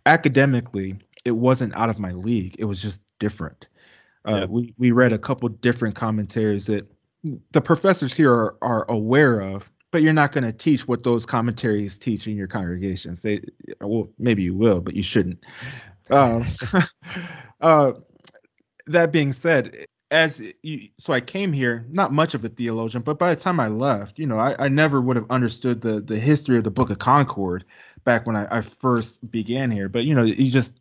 Academically, 0.05 0.97
it 1.25 1.31
wasn't 1.31 1.75
out 1.75 1.89
of 1.89 1.99
my 1.99 2.11
league. 2.11 2.55
It 2.57 2.65
was 2.65 2.81
just 2.81 3.01
different. 3.19 3.67
Uh, 4.27 4.31
yeah. 4.31 4.45
We 4.45 4.73
we 4.77 4.91
read 4.91 5.13
a 5.13 5.17
couple 5.17 5.49
different 5.49 5.95
commentaries 5.95 6.65
that 6.67 6.87
the 7.51 7.61
professors 7.61 8.13
here 8.13 8.33
are, 8.33 8.55
are 8.61 8.85
aware 8.89 9.41
of, 9.41 9.69
but 9.91 10.01
you're 10.01 10.13
not 10.13 10.31
going 10.31 10.43
to 10.43 10.53
teach 10.53 10.87
what 10.87 11.03
those 11.03 11.25
commentaries 11.25 11.97
teach 11.97 12.27
in 12.27 12.35
your 12.35 12.47
congregations. 12.47 13.21
They 13.21 13.41
well 13.79 14.09
maybe 14.19 14.43
you 14.43 14.55
will, 14.55 14.79
but 14.79 14.95
you 14.95 15.03
shouldn't. 15.03 15.39
Um, 16.09 16.45
uh, 17.61 17.93
that 18.87 19.11
being 19.11 19.31
said, 19.31 19.85
as 20.11 20.41
you, 20.61 20.89
so 20.97 21.13
I 21.13 21.21
came 21.21 21.53
here 21.53 21.85
not 21.89 22.11
much 22.11 22.33
of 22.33 22.43
a 22.43 22.49
theologian, 22.49 23.01
but 23.01 23.17
by 23.17 23.33
the 23.33 23.41
time 23.41 23.59
I 23.59 23.69
left, 23.69 24.19
you 24.19 24.27
know, 24.27 24.37
I, 24.37 24.65
I 24.65 24.67
never 24.67 24.99
would 25.01 25.15
have 25.15 25.29
understood 25.31 25.81
the 25.81 26.01
the 26.01 26.19
history 26.19 26.57
of 26.57 26.63
the 26.63 26.71
Book 26.71 26.89
of 26.89 26.99
Concord 26.99 27.65
back 28.03 28.27
when 28.27 28.35
I, 28.35 28.57
I 28.57 28.61
first 28.61 29.31
began 29.31 29.71
here. 29.71 29.89
But 29.89 30.03
you 30.03 30.13
know, 30.13 30.23
you 30.23 30.51
just 30.51 30.73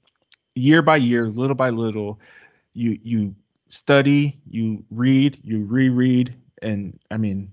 year 0.55 0.83
by 0.83 0.97
year, 0.97 1.29
little 1.29 1.55
by 1.55 1.71
little, 1.71 2.19
you 2.75 2.99
you 3.03 3.35
study, 3.69 4.41
you 4.49 4.85
read, 4.91 5.39
you 5.43 5.65
reread, 5.65 6.37
and 6.63 6.99
I 7.11 7.17
mean, 7.17 7.53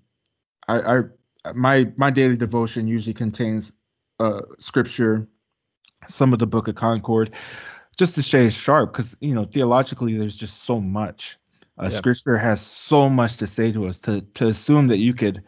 I, 0.68 0.80
I 0.80 1.52
my 1.54 1.92
my 1.96 2.10
daily 2.10 2.36
devotion 2.36 2.88
usually 2.88 3.14
contains 3.14 3.72
uh 4.20 4.42
scripture, 4.60 5.28
some 6.08 6.34
of 6.34 6.40
the 6.40 6.48
Book 6.48 6.68
of 6.68 6.76
Concord, 6.76 7.32
just 7.98 8.16
to 8.16 8.24
stay 8.24 8.50
sharp, 8.50 8.94
because 8.94 9.16
you 9.20 9.34
know 9.34 9.46
theologically 9.46 10.18
there's 10.18 10.36
just 10.36 10.64
so 10.64 10.80
much. 10.80 11.38
Uh, 11.80 11.90
yep. 11.92 11.94
Scripture 11.94 12.38
has 12.38 12.60
so 12.60 13.08
much 13.08 13.38
to 13.38 13.48
say 13.48 13.72
to 13.72 13.88
us. 13.88 14.00
To 14.02 14.22
to 14.22 14.48
assume 14.48 14.88
that 14.88 14.98
you 14.98 15.14
could 15.14 15.44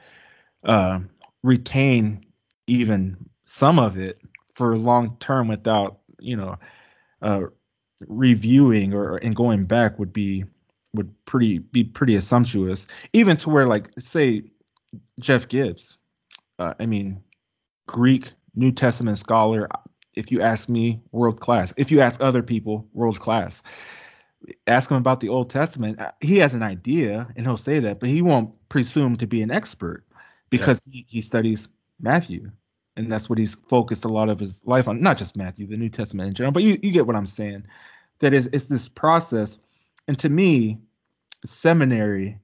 uh, 0.64 1.00
retain 1.44 2.26
even 2.68 3.18
some 3.46 3.80
of 3.80 3.98
it 3.98 4.20
for 4.54 4.78
long 4.78 5.18
term 5.18 5.48
without 5.48 6.00
you 6.20 6.36
know 6.36 6.58
uh, 7.22 7.42
reviewing 8.08 8.94
or 8.94 9.18
and 9.18 9.36
going 9.36 9.66
back 9.66 9.98
would 10.00 10.14
be 10.14 10.44
would 10.94 11.14
pretty 11.26 11.60
be 11.60 11.84
pretty 11.84 12.16
assumptuous 12.16 12.88
even 13.14 13.38
to 13.38 13.50
where 13.50 13.68
like 13.68 13.90
say 14.00 14.44
jeff 15.20 15.48
gibbs 15.48 15.98
uh, 16.58 16.74
i 16.80 16.86
mean 16.86 17.22
greek 17.88 18.32
new 18.56 18.72
testament 18.72 19.18
scholar 19.18 19.68
if 20.16 20.32
you 20.32 20.42
ask 20.42 20.70
me 20.70 21.00
world 21.12 21.40
class 21.40 21.74
if 21.78 21.92
you 21.92 22.02
ask 22.02 22.20
other 22.22 22.42
people 22.42 22.88
world 22.94 23.20
class 23.20 23.62
ask 24.68 24.90
him 24.90 24.98
about 24.98 25.20
the 25.20 25.30
Old 25.30 25.50
Testament, 25.50 26.00
uh, 26.00 26.12
he 26.22 26.38
has 26.38 26.54
an 26.54 26.64
idea 26.64 27.28
and 27.36 27.46
he'll 27.46 27.58
say 27.58 27.80
that, 27.80 28.00
but 28.00 28.10
he 28.10 28.22
won't 28.22 28.54
presume 28.70 29.18
to 29.18 29.28
be 29.28 29.42
an 29.42 29.52
expert 29.52 30.06
because 30.50 30.88
yeah. 30.88 30.94
he, 30.94 31.06
he 31.10 31.22
studies 31.22 31.68
Matthew. 32.00 32.52
And 33.00 33.10
that's 33.10 33.30
what 33.30 33.40
he's 33.40 33.56
focused 33.70 34.04
a 34.04 34.10
lot 34.10 34.28
of 34.28 34.40
his 34.40 34.62
life 34.66 34.90
on, 34.90 35.02
not 35.02 35.18
just 35.18 35.38
Matthew, 35.38 35.66
the 35.68 35.78
New 35.78 35.88
Testament 35.88 36.28
in 36.28 36.34
general, 36.34 36.52
but 36.52 36.64
you, 36.64 36.78
you 36.84 36.92
get 36.92 37.08
what 37.08 37.16
I'm 37.16 37.26
saying. 37.26 37.64
That 38.20 38.34
is, 38.34 38.50
it's 38.52 38.66
this 38.66 38.90
process. 38.90 39.58
And 40.10 40.20
to 40.20 40.28
me, 40.28 40.80
seminary 41.46 42.38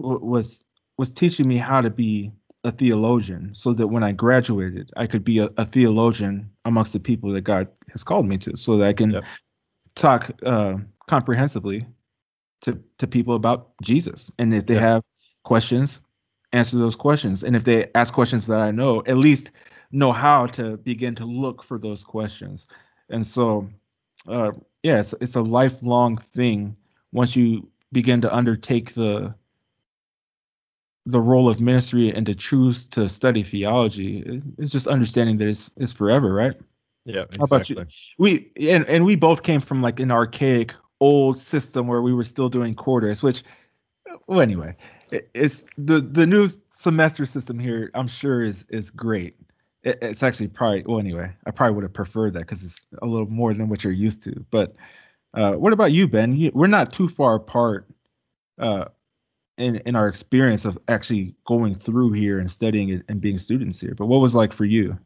w- 0.00 0.24
was 0.24 0.64
was 0.96 1.12
teaching 1.12 1.46
me 1.46 1.58
how 1.58 1.82
to 1.82 1.90
be 1.90 2.32
a 2.64 2.72
theologian 2.72 3.50
so 3.54 3.74
that 3.74 3.88
when 3.88 4.02
I 4.02 4.12
graduated, 4.12 4.90
I 4.96 5.06
could 5.06 5.24
be 5.24 5.40
a, 5.40 5.50
a 5.58 5.66
theologian 5.66 6.50
amongst 6.64 6.94
the 6.94 7.00
people 7.00 7.30
that 7.32 7.42
God 7.42 7.68
has 7.90 8.02
called 8.02 8.26
me 8.26 8.38
to, 8.38 8.56
so 8.56 8.78
that 8.78 8.88
I 8.88 8.94
can 8.94 9.10
yep. 9.10 9.24
talk 9.94 10.30
uh, 10.46 10.76
comprehensively 11.06 11.86
to 12.62 12.82
to 12.96 13.06
people 13.06 13.34
about 13.34 13.72
Jesus. 13.82 14.30
And 14.38 14.54
if 14.54 14.64
they 14.64 14.74
yep. 14.74 14.82
have 14.82 15.04
questions, 15.42 16.00
answer 16.52 16.78
those 16.78 16.96
questions. 16.96 17.42
And 17.42 17.54
if 17.56 17.64
they 17.64 17.90
ask 17.94 18.14
questions 18.14 18.46
that 18.46 18.60
I 18.60 18.70
know, 18.70 19.02
at 19.06 19.18
least 19.18 19.50
know 19.92 20.12
how 20.12 20.46
to 20.46 20.78
begin 20.78 21.14
to 21.16 21.24
look 21.24 21.62
for 21.62 21.78
those 21.78 22.02
questions. 22.02 22.66
And 23.10 23.26
so, 23.26 23.68
uh, 24.26 24.52
yeah, 24.82 25.00
it's, 25.00 25.14
it's 25.20 25.36
a 25.36 25.42
lifelong 25.42 26.16
thing. 26.16 26.76
Once 27.12 27.36
you 27.36 27.68
begin 27.92 28.22
to 28.22 28.34
undertake 28.34 28.94
the 28.94 29.34
the 31.06 31.20
role 31.20 31.48
of 31.48 31.60
ministry 31.60 32.10
and 32.14 32.26
to 32.26 32.34
choose 32.34 32.86
to 32.86 33.08
study 33.08 33.42
theology 33.42 34.40
it's 34.58 34.70
just 34.70 34.86
understanding 34.86 35.36
that 35.36 35.48
it's, 35.48 35.70
it's 35.76 35.92
forever 35.92 36.32
right 36.32 36.54
yeah 37.04 37.22
exactly. 37.22 37.38
how 37.38 37.44
about 37.44 37.70
you 37.70 37.86
we 38.18 38.52
and, 38.70 38.86
and 38.86 39.04
we 39.04 39.16
both 39.16 39.42
came 39.42 39.60
from 39.60 39.82
like 39.82 39.98
an 39.98 40.12
archaic 40.12 40.74
old 41.00 41.40
system 41.40 41.88
where 41.88 42.02
we 42.02 42.14
were 42.14 42.24
still 42.24 42.48
doing 42.48 42.74
quarters 42.74 43.22
which 43.22 43.42
well 44.28 44.40
anyway 44.40 44.74
it, 45.10 45.28
it's 45.34 45.64
the 45.76 46.00
the 46.00 46.26
new 46.26 46.48
semester 46.74 47.26
system 47.26 47.58
here 47.58 47.90
i'm 47.94 48.08
sure 48.08 48.44
is 48.44 48.64
is 48.68 48.88
great 48.88 49.36
it, 49.82 49.98
it's 50.02 50.22
actually 50.22 50.48
probably 50.48 50.82
well 50.86 50.98
anyway 50.98 51.30
i 51.46 51.50
probably 51.50 51.74
would 51.74 51.84
have 51.84 51.92
preferred 51.92 52.34
that 52.34 52.40
because 52.40 52.62
it's 52.62 52.84
a 53.00 53.06
little 53.06 53.28
more 53.28 53.54
than 53.54 53.68
what 53.68 53.82
you're 53.84 53.92
used 53.92 54.22
to 54.22 54.44
but 54.50 54.74
uh, 55.34 55.52
what 55.52 55.72
about 55.72 55.92
you 55.92 56.06
ben 56.06 56.36
you, 56.36 56.50
we're 56.54 56.66
not 56.66 56.92
too 56.92 57.08
far 57.08 57.36
apart 57.36 57.86
uh, 58.60 58.84
in 59.58 59.76
in 59.86 59.96
our 59.96 60.08
experience 60.08 60.64
of 60.64 60.78
actually 60.88 61.34
going 61.46 61.74
through 61.74 62.12
here 62.12 62.38
and 62.38 62.50
studying 62.50 62.90
it 62.90 63.02
and 63.08 63.20
being 63.20 63.38
students 63.38 63.80
here. 63.80 63.94
But 63.96 64.06
what 64.06 64.20
was 64.20 64.34
like 64.34 64.52
for 64.52 64.64
you? 64.64 64.98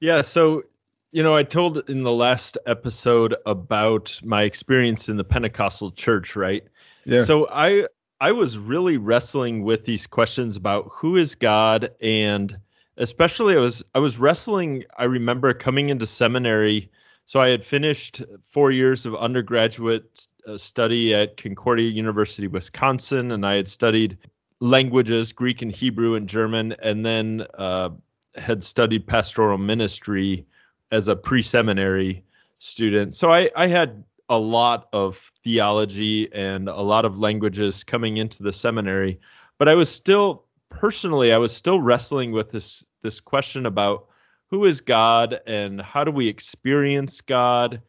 Yeah, 0.00 0.22
so 0.22 0.64
you 1.12 1.22
know, 1.22 1.34
I 1.34 1.42
told 1.42 1.90
in 1.90 2.04
the 2.04 2.12
last 2.12 2.56
episode 2.66 3.34
about 3.46 4.18
my 4.22 4.44
experience 4.44 5.08
in 5.08 5.16
the 5.16 5.24
Pentecostal 5.24 5.90
church, 5.92 6.36
right? 6.36 6.62
Yeah. 7.04 7.24
So 7.24 7.48
I 7.50 7.86
I 8.20 8.32
was 8.32 8.58
really 8.58 8.96
wrestling 8.96 9.62
with 9.62 9.84
these 9.84 10.06
questions 10.06 10.56
about 10.56 10.90
who 10.92 11.16
is 11.16 11.34
God 11.34 11.90
and 12.00 12.58
especially 12.96 13.56
I 13.56 13.60
was 13.60 13.82
I 13.94 13.98
was 13.98 14.18
wrestling 14.18 14.84
I 14.96 15.04
remember 15.04 15.52
coming 15.54 15.88
into 15.88 16.06
seminary 16.06 16.90
so 17.26 17.40
I 17.40 17.48
had 17.48 17.64
finished 17.64 18.22
4 18.48 18.72
years 18.72 19.06
of 19.06 19.14
undergraduate 19.14 20.26
a 20.46 20.58
study 20.58 21.14
at 21.14 21.36
Concordia 21.36 21.90
University, 21.90 22.46
Wisconsin, 22.46 23.32
and 23.32 23.46
I 23.46 23.54
had 23.54 23.68
studied 23.68 24.18
languages, 24.60 25.32
Greek 25.32 25.62
and 25.62 25.72
Hebrew 25.72 26.14
and 26.14 26.28
German, 26.28 26.74
and 26.82 27.04
then 27.04 27.46
uh, 27.58 27.90
had 28.34 28.62
studied 28.62 29.06
pastoral 29.06 29.58
ministry 29.58 30.46
as 30.92 31.08
a 31.08 31.16
pre-seminary 31.16 32.24
student. 32.58 33.14
So 33.14 33.32
I, 33.32 33.50
I 33.56 33.66
had 33.66 34.04
a 34.28 34.38
lot 34.38 34.88
of 34.92 35.18
theology 35.42 36.32
and 36.32 36.68
a 36.68 36.80
lot 36.80 37.04
of 37.04 37.18
languages 37.18 37.82
coming 37.82 38.18
into 38.18 38.42
the 38.42 38.52
seminary, 38.52 39.18
but 39.58 39.68
I 39.68 39.74
was 39.74 39.90
still 39.90 40.44
personally 40.70 41.32
I 41.32 41.38
was 41.38 41.54
still 41.54 41.80
wrestling 41.80 42.32
with 42.32 42.50
this 42.50 42.84
this 43.02 43.20
question 43.20 43.66
about 43.66 44.06
who 44.48 44.64
is 44.64 44.80
God 44.80 45.40
and 45.46 45.80
how 45.80 46.04
do 46.04 46.10
we 46.10 46.26
experience 46.26 47.20
God 47.20 47.82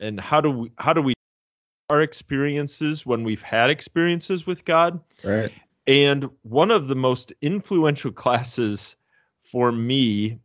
and 0.00 0.18
how 0.18 0.40
do 0.40 0.50
we 0.50 0.72
how 0.78 0.92
do 0.92 1.02
we 1.02 1.14
our 1.90 2.00
experiences 2.00 3.04
when 3.04 3.24
we've 3.24 3.42
had 3.42 3.68
experiences 3.68 4.46
with 4.46 4.64
God. 4.64 5.00
Right. 5.24 5.52
And 5.86 6.30
one 6.42 6.70
of 6.70 6.86
the 6.86 6.94
most 6.94 7.32
influential 7.42 8.12
classes 8.24 8.96
for 9.50 9.72
me 9.72 10.38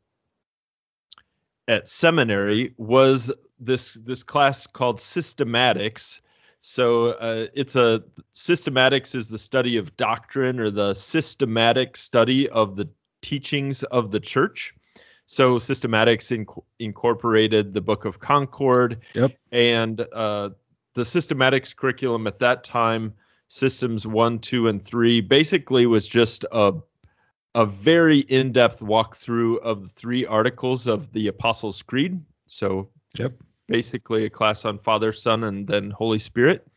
at 1.68 1.88
seminary 1.88 2.74
was 2.78 3.32
this 3.60 3.94
this 3.94 4.24
class 4.24 4.68
called 4.68 4.98
systematics. 4.98 6.20
So 6.68 7.10
uh, 7.10 7.46
it's 7.54 7.76
a 7.76 8.04
systematics 8.34 9.14
is 9.14 9.30
the 9.30 9.38
study 9.38 9.78
of 9.78 9.96
doctrine 9.98 10.60
or 10.60 10.72
the 10.72 10.96
systematic 10.96 11.96
study 11.96 12.50
of 12.50 12.76
the 12.76 12.90
teachings 13.22 13.84
of 13.84 14.10
the 14.10 14.20
church. 14.20 14.74
So 15.28 15.60
systematics 15.60 16.36
inc- 16.36 16.64
incorporated 16.80 17.76
the 17.76 17.82
Book 17.82 18.06
of 18.06 18.20
Concord 18.20 19.00
yep. 19.14 19.38
and 19.52 20.02
uh, 20.12 20.50
the 20.96 21.04
systematics 21.04 21.76
curriculum 21.76 22.26
at 22.26 22.40
that 22.40 22.64
time, 22.64 23.14
systems 23.48 24.08
one, 24.08 24.40
two, 24.40 24.68
and 24.68 24.84
three, 24.84 25.22
basically 25.22 25.86
was 25.86 26.08
just 26.08 26.46
a 26.52 26.74
a 27.54 27.66
very 27.66 28.20
in-depth 28.20 28.80
walkthrough 28.80 29.60
of 29.60 29.84
the 29.84 29.90
three 29.90 30.26
articles 30.26 30.88
of 30.88 31.14
the 31.14 31.28
Apostles' 31.28 31.84
Creed. 31.84 32.20
So, 32.48 32.90
yep, 33.18 33.34
basically 33.68 34.26
a 34.26 34.30
class 34.30 34.66
on 34.66 34.80
Father, 34.80 35.12
Son, 35.12 35.44
and 35.44 35.68
then 35.68 35.92
Holy 35.92 36.20
Spirit. 36.20 36.68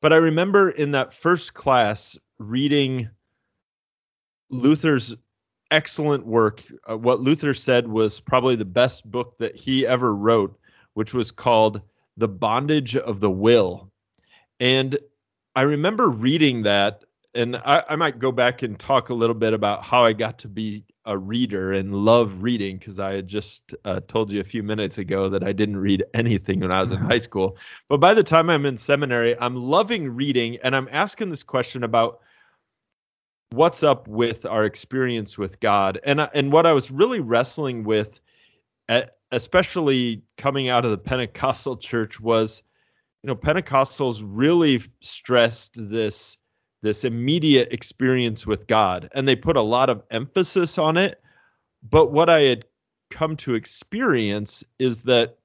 But 0.00 0.12
I 0.12 0.16
remember 0.16 0.70
in 0.70 0.90
that 0.92 1.14
first 1.14 1.54
class 1.54 2.18
reading 2.38 3.08
Luther's 4.50 5.14
excellent 5.70 6.26
work. 6.26 6.62
Uh, 6.88 6.96
what 6.98 7.20
Luther 7.20 7.54
said 7.54 7.88
was 7.88 8.20
probably 8.20 8.56
the 8.56 8.64
best 8.64 9.10
book 9.10 9.36
that 9.38 9.56
he 9.56 9.86
ever 9.86 10.14
wrote, 10.14 10.58
which 10.94 11.14
was 11.14 11.30
called 11.30 11.80
the 12.16 12.28
bondage 12.28 12.94
of 12.94 13.20
the 13.20 13.30
will. 13.30 13.90
And 14.60 14.98
I 15.56 15.62
remember 15.62 16.08
reading 16.08 16.62
that, 16.62 17.04
and 17.34 17.56
I, 17.56 17.84
I, 17.88 17.96
might 17.96 18.18
go 18.18 18.30
back 18.30 18.62
and 18.62 18.78
talk 18.78 19.08
a 19.08 19.14
little 19.14 19.34
bit 19.34 19.54
about 19.54 19.82
how 19.82 20.04
I 20.04 20.12
got 20.12 20.38
to 20.40 20.48
be 20.48 20.84
a 21.06 21.16
reader 21.16 21.72
and 21.72 21.94
love 21.94 22.42
reading 22.42 22.78
because 22.78 22.98
I 22.98 23.14
had 23.14 23.28
just 23.28 23.74
uh, 23.84 24.00
told 24.06 24.30
you 24.30 24.40
a 24.40 24.44
few 24.44 24.62
minutes 24.62 24.98
ago 24.98 25.28
that 25.28 25.42
I 25.42 25.52
didn't 25.52 25.78
read 25.78 26.04
anything 26.14 26.60
when 26.60 26.72
I 26.72 26.80
was 26.80 26.90
in 26.90 26.98
high 26.98 27.18
school. 27.18 27.56
But 27.88 27.98
by 27.98 28.14
the 28.14 28.22
time 28.22 28.50
I'm 28.50 28.66
in 28.66 28.76
seminary, 28.76 29.38
I'm 29.38 29.56
loving 29.56 30.08
reading 30.08 30.58
and 30.62 30.76
I'm 30.76 30.88
asking 30.92 31.30
this 31.30 31.42
question 31.42 31.84
about 31.84 32.20
what's 33.50 33.82
up 33.82 34.08
with 34.08 34.46
our 34.46 34.64
experience 34.64 35.36
with 35.38 35.60
God. 35.60 36.00
And 36.04 36.20
and 36.34 36.52
what 36.52 36.66
I 36.66 36.72
was 36.72 36.90
really 36.90 37.20
wrestling 37.20 37.84
with 37.84 38.20
especially 39.32 40.22
coming 40.36 40.68
out 40.68 40.84
of 40.84 40.90
the 40.90 40.98
Pentecostal 40.98 41.76
church, 41.76 42.20
was 42.20 42.62
you 43.22 43.28
know 43.28 43.34
Pentecostals 43.34 44.22
really 44.24 44.82
stressed 45.00 45.72
this 45.76 46.36
this 46.82 47.04
immediate 47.04 47.72
experience 47.72 48.46
with 48.46 48.66
God, 48.66 49.08
and 49.14 49.26
they 49.26 49.36
put 49.36 49.56
a 49.56 49.62
lot 49.62 49.88
of 49.88 50.02
emphasis 50.10 50.78
on 50.78 50.96
it. 50.96 51.20
But 51.88 52.12
what 52.12 52.28
I 52.28 52.40
had 52.40 52.64
come 53.10 53.36
to 53.36 53.54
experience 53.54 54.64
is 54.78 55.02
that 55.02 55.38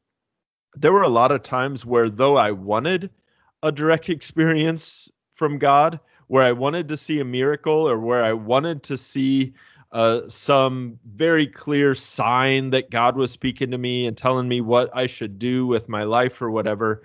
there 0.75 0.91
were 0.91 1.03
a 1.03 1.09
lot 1.09 1.31
of 1.31 1.43
times 1.43 1.85
where 1.85 2.09
though 2.09 2.37
I 2.37 2.51
wanted 2.51 3.09
a 3.63 3.71
direct 3.71 4.09
experience 4.09 5.09
from 5.35 5.57
God, 5.57 5.99
where 6.27 6.43
I 6.43 6.51
wanted 6.51 6.89
to 6.89 6.97
see 6.97 7.19
a 7.19 7.25
miracle 7.25 7.87
or 7.87 7.99
where 7.99 8.23
I 8.23 8.33
wanted 8.33 8.83
to 8.83 8.97
see 8.97 9.53
uh, 9.91 10.27
some 10.27 10.99
very 11.05 11.47
clear 11.47 11.95
sign 11.95 12.71
that 12.71 12.91
God 12.91 13.15
was 13.15 13.31
speaking 13.31 13.71
to 13.71 13.77
me 13.77 14.05
and 14.05 14.17
telling 14.17 14.47
me 14.47 14.61
what 14.61 14.95
I 14.95 15.07
should 15.07 15.39
do 15.39 15.65
with 15.65 15.87
my 15.87 16.03
life 16.03 16.41
or 16.41 16.51
whatever, 16.51 17.03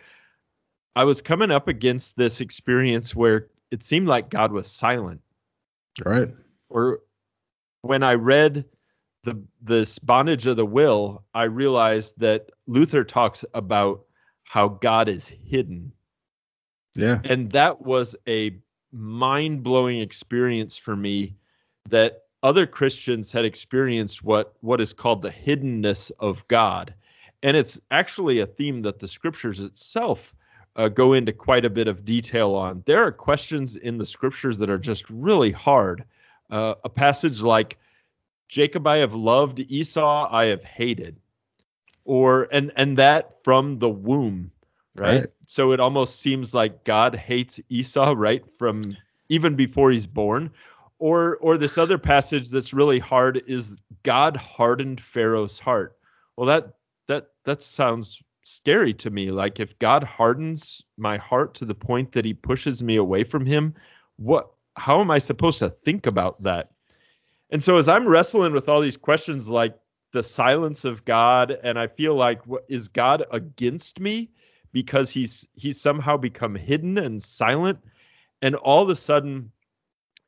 I 0.96 1.04
was 1.04 1.22
coming 1.22 1.50
up 1.50 1.68
against 1.68 2.16
this 2.16 2.40
experience 2.40 3.14
where 3.14 3.48
it 3.72 3.82
seemed 3.82 4.06
like 4.06 4.28
God 4.28 4.52
was 4.52 4.70
silent. 4.70 5.20
Right. 6.04 6.32
Or 6.68 7.00
when 7.80 8.02
I 8.02 8.14
read 8.14 8.66
the 9.24 9.42
this 9.60 9.98
bondage 9.98 10.46
of 10.46 10.56
the 10.56 10.66
will, 10.66 11.24
I 11.34 11.44
realized 11.44 12.14
that 12.18 12.50
Luther 12.66 13.02
talks 13.02 13.44
about 13.54 14.04
how 14.44 14.68
God 14.68 15.08
is 15.08 15.26
hidden. 15.26 15.92
Yeah. 16.94 17.20
And 17.24 17.50
that 17.52 17.80
was 17.80 18.14
a 18.28 18.58
mind-blowing 18.92 20.00
experience 20.00 20.76
for 20.76 20.94
me 20.94 21.34
that 21.88 22.24
other 22.42 22.66
Christians 22.66 23.32
had 23.32 23.46
experienced 23.46 24.22
what 24.22 24.54
what 24.60 24.80
is 24.80 24.92
called 24.92 25.22
the 25.22 25.30
hiddenness 25.30 26.12
of 26.18 26.46
God, 26.48 26.92
and 27.42 27.56
it's 27.56 27.80
actually 27.90 28.40
a 28.40 28.46
theme 28.46 28.82
that 28.82 28.98
the 28.98 29.08
scriptures 29.08 29.60
itself 29.60 30.34
uh, 30.76 30.88
go 30.88 31.12
into 31.12 31.32
quite 31.32 31.64
a 31.64 31.70
bit 31.70 31.88
of 31.88 32.04
detail 32.04 32.54
on. 32.54 32.82
There 32.86 33.04
are 33.04 33.12
questions 33.12 33.76
in 33.76 33.98
the 33.98 34.06
scriptures 34.06 34.58
that 34.58 34.70
are 34.70 34.78
just 34.78 35.08
really 35.10 35.52
hard. 35.52 36.04
Uh, 36.50 36.74
a 36.84 36.88
passage 36.88 37.42
like 37.42 37.78
Jacob 38.48 38.86
I 38.86 38.98
have 38.98 39.14
loved, 39.14 39.60
Esau 39.60 40.28
I 40.30 40.46
have 40.46 40.64
hated, 40.64 41.16
or 42.04 42.48
and 42.52 42.72
and 42.76 42.98
that 42.98 43.42
from 43.42 43.78
the 43.78 43.88
womb 43.88 44.52
right? 44.94 45.20
Right. 45.20 45.30
So 45.46 45.72
it 45.72 45.80
almost 45.80 46.20
seems 46.20 46.54
like 46.54 46.84
God 46.84 47.14
hates 47.14 47.60
Esau 47.68 48.14
right 48.16 48.44
from 48.58 48.92
even 49.28 49.56
before 49.56 49.90
he's 49.90 50.06
born. 50.06 50.50
Or 50.98 51.36
or 51.38 51.58
this 51.58 51.78
other 51.78 51.98
passage 51.98 52.48
that's 52.48 52.72
really 52.72 53.00
hard 53.00 53.42
is 53.48 53.76
God 54.04 54.36
hardened 54.36 55.00
Pharaoh's 55.00 55.58
heart. 55.58 55.96
Well, 56.36 56.46
that 56.46 56.74
that 57.08 57.30
that 57.44 57.60
sounds 57.60 58.22
scary 58.44 58.94
to 58.94 59.10
me. 59.10 59.30
Like 59.30 59.60
if 59.60 59.78
God 59.78 60.02
hardens 60.04 60.82
my 60.96 61.16
heart 61.16 61.54
to 61.54 61.64
the 61.64 61.74
point 61.74 62.12
that 62.12 62.24
he 62.24 62.34
pushes 62.34 62.82
me 62.82 62.96
away 62.96 63.24
from 63.24 63.46
him, 63.46 63.74
what 64.16 64.50
how 64.76 65.00
am 65.00 65.10
I 65.10 65.18
supposed 65.18 65.58
to 65.58 65.68
think 65.68 66.06
about 66.06 66.42
that? 66.42 66.70
And 67.50 67.62
so 67.62 67.76
as 67.76 67.88
I'm 67.88 68.08
wrestling 68.08 68.52
with 68.52 68.68
all 68.68 68.80
these 68.80 68.96
questions 68.96 69.48
like 69.48 69.78
the 70.12 70.22
silence 70.22 70.84
of 70.84 71.04
God 71.04 71.58
and 71.62 71.78
I 71.78 71.86
feel 71.86 72.14
like 72.14 72.46
what 72.46 72.64
is 72.68 72.88
God 72.88 73.24
against 73.30 74.00
me 74.00 74.30
because 74.72 75.10
he's 75.10 75.48
he's 75.54 75.80
somehow 75.80 76.16
become 76.16 76.54
hidden 76.54 76.98
and 76.98 77.22
silent 77.22 77.78
and 78.40 78.54
all 78.56 78.82
of 78.82 78.88
a 78.88 78.96
sudden 78.96 79.52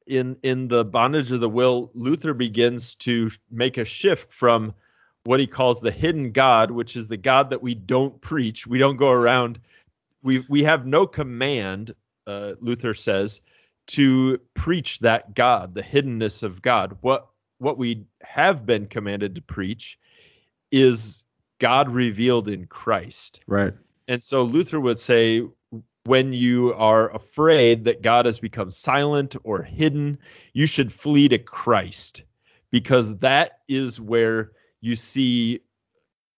in 0.06 0.38
in 0.42 0.68
the 0.68 0.84
bondage 0.84 1.32
of 1.32 1.40
the 1.40 1.48
will 1.48 1.90
Luther 1.94 2.34
begins 2.34 2.94
to 2.96 3.30
make 3.50 3.78
a 3.78 3.84
shift 3.84 4.32
from 4.32 4.74
what 5.24 5.40
he 5.40 5.46
calls 5.46 5.80
the 5.80 5.90
hidden 5.90 6.32
God, 6.32 6.70
which 6.70 6.96
is 6.96 7.08
the 7.08 7.16
God 7.16 7.50
that 7.50 7.62
we 7.62 7.74
don't 7.74 8.20
preach. 8.20 8.66
We 8.66 8.78
don't 8.78 8.96
go 8.96 9.10
around. 9.10 9.58
We 10.22 10.44
we 10.48 10.62
have 10.64 10.86
no 10.86 11.06
command, 11.06 11.94
uh, 12.26 12.52
Luther 12.60 12.94
says, 12.94 13.40
to 13.88 14.38
preach 14.54 14.98
that 15.00 15.34
God, 15.34 15.74
the 15.74 15.82
hiddenness 15.82 16.42
of 16.42 16.62
God. 16.62 16.96
What 17.00 17.28
what 17.58 17.78
we 17.78 18.04
have 18.22 18.66
been 18.66 18.86
commanded 18.86 19.34
to 19.34 19.42
preach 19.42 19.98
is 20.70 21.22
God 21.58 21.88
revealed 21.88 22.48
in 22.48 22.66
Christ. 22.66 23.40
Right. 23.46 23.72
And 24.08 24.22
so 24.22 24.42
Luther 24.42 24.80
would 24.80 24.98
say 24.98 25.42
when 26.04 26.34
you 26.34 26.74
are 26.74 27.14
afraid 27.14 27.84
that 27.84 28.02
God 28.02 28.26
has 28.26 28.38
become 28.38 28.70
silent 28.70 29.36
or 29.44 29.62
hidden, 29.62 30.18
you 30.52 30.66
should 30.66 30.92
flee 30.92 31.28
to 31.28 31.38
Christ 31.38 32.24
because 32.70 33.16
that 33.18 33.60
is 33.68 34.00
where 34.00 34.52
you 34.84 34.96
see 34.96 35.60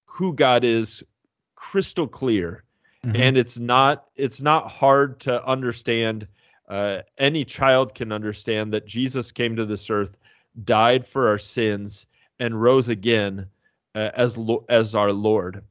who 0.05 0.33
God 0.33 0.63
is 0.63 1.03
crystal 1.57 2.07
clear. 2.07 2.63
Mhm. 3.05 3.19
And 3.19 3.37
it's 3.37 3.59
not 3.59 4.07
it's 4.15 4.41
not 4.41 4.71
hard 4.71 5.19
to 5.21 5.45
understand. 5.45 6.29
Uh, 6.69 7.03
any 7.19 7.45
child 7.45 7.95
can 7.95 8.13
understand 8.13 8.73
that 8.73 8.87
Jesus 8.87 9.33
came 9.33 9.57
to 9.57 9.67
this 9.67 9.91
earth, 9.91 10.17
died 10.65 11.07
for 11.07 11.29
our 11.29 11.39
sins, 11.39 12.07
and 12.39 12.61
rose 12.61 12.89
again 12.89 13.47
uh, 13.97 14.11
as 14.15 14.37
lo- 14.37 14.65
as 14.69 14.95
our 14.95 15.13
Lord. 15.13 15.65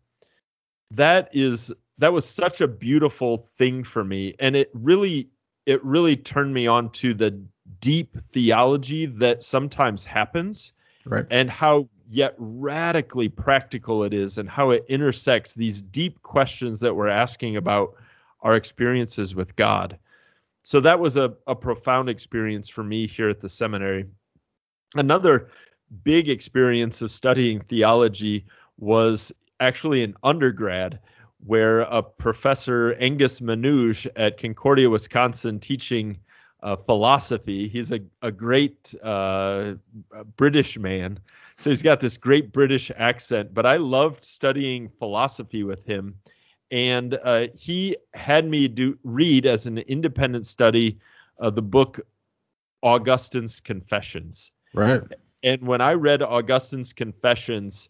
That 0.91 1.29
is 1.31 1.73
that 1.97 2.11
was 2.11 2.25
such 2.25 2.59
a 2.59 2.67
beautiful 2.67 3.37
thing 3.57 3.85
for 3.85 4.03
me, 4.03 4.35
and 4.39 4.53
it 4.55 4.69
really 4.73 5.29
it 5.65 5.83
really 5.83 6.17
turned 6.17 6.53
me 6.53 6.67
on 6.67 6.89
to 6.91 7.13
the 7.13 7.41
deep 7.79 8.17
theology 8.19 9.05
that 9.05 9.43
sometimes 9.43 10.05
happens 10.05 10.73
right. 11.05 11.25
and 11.31 11.49
how 11.49 11.89
yet 12.09 12.35
radically 12.37 13.29
practical 13.29 14.03
it 14.03 14.13
is 14.13 14.37
and 14.37 14.49
how 14.49 14.71
it 14.71 14.85
intersects 14.87 15.53
these 15.53 15.81
deep 15.81 16.21
questions 16.21 16.79
that 16.79 16.95
we're 16.95 17.07
asking 17.07 17.57
about 17.57 17.95
our 18.41 18.55
experiences 18.55 19.35
with 19.35 19.55
God. 19.55 19.97
So 20.63 20.79
that 20.81 20.99
was 20.99 21.17
a, 21.17 21.35
a 21.47 21.55
profound 21.55 22.09
experience 22.09 22.69
for 22.69 22.83
me 22.83 23.07
here 23.07 23.29
at 23.29 23.41
the 23.41 23.49
seminary. 23.49 24.05
Another 24.95 25.49
big 26.03 26.29
experience 26.29 27.01
of 27.01 27.11
studying 27.11 27.59
theology 27.61 28.45
was 28.77 29.31
actually 29.59 30.03
in 30.03 30.15
undergrad, 30.23 30.99
where 31.45 31.81
a 31.81 32.01
professor, 32.01 32.93
Angus 32.95 33.39
Menuge 33.39 34.07
at 34.15 34.39
Concordia, 34.39 34.89
Wisconsin, 34.89 35.59
teaching 35.59 36.17
uh, 36.63 36.75
philosophy. 36.75 37.67
He's 37.67 37.91
a, 37.91 37.99
a 38.21 38.31
great 38.31 38.95
uh, 39.03 39.73
British 40.35 40.77
man. 40.77 41.19
So 41.57 41.69
he's 41.69 41.81
got 41.81 41.99
this 41.99 42.17
great 42.17 42.51
British 42.51 42.91
accent, 42.95 43.53
but 43.53 43.65
I 43.65 43.77
loved 43.77 44.23
studying 44.23 44.89
philosophy 44.89 45.63
with 45.63 45.85
him. 45.85 46.15
And 46.71 47.17
uh, 47.23 47.47
he 47.55 47.95
had 48.13 48.45
me 48.45 48.67
do 48.67 48.97
read 49.03 49.45
as 49.45 49.65
an 49.65 49.77
independent 49.77 50.45
study 50.45 50.99
uh, 51.39 51.49
the 51.49 51.61
book 51.61 52.01
Augustine's 52.83 53.59
Confessions. 53.59 54.51
Right. 54.73 55.01
And 55.43 55.61
when 55.61 55.81
I 55.81 55.93
read 55.93 56.21
Augustine's 56.21 56.91
Confessions, 56.91 57.89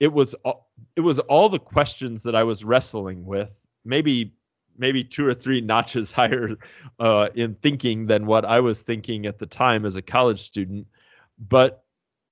it 0.00 0.12
was 0.12 0.34
all, 0.44 0.70
it 0.96 1.00
was 1.00 1.18
all 1.20 1.48
the 1.48 1.58
questions 1.58 2.22
that 2.22 2.34
I 2.34 2.44
was 2.44 2.64
wrestling 2.64 3.24
with, 3.24 3.58
maybe 3.84 4.32
maybe 4.78 5.04
two 5.04 5.26
or 5.26 5.34
three 5.34 5.60
notches 5.60 6.12
higher 6.20 6.56
uh, 6.98 7.28
in 7.34 7.54
thinking 7.56 8.06
than 8.06 8.26
what 8.26 8.44
I 8.44 8.60
was 8.60 8.80
thinking 8.80 9.26
at 9.26 9.38
the 9.38 9.46
time 9.46 9.84
as 9.84 9.96
a 9.96 10.02
college 10.02 10.42
student. 10.42 10.86
But 11.38 11.81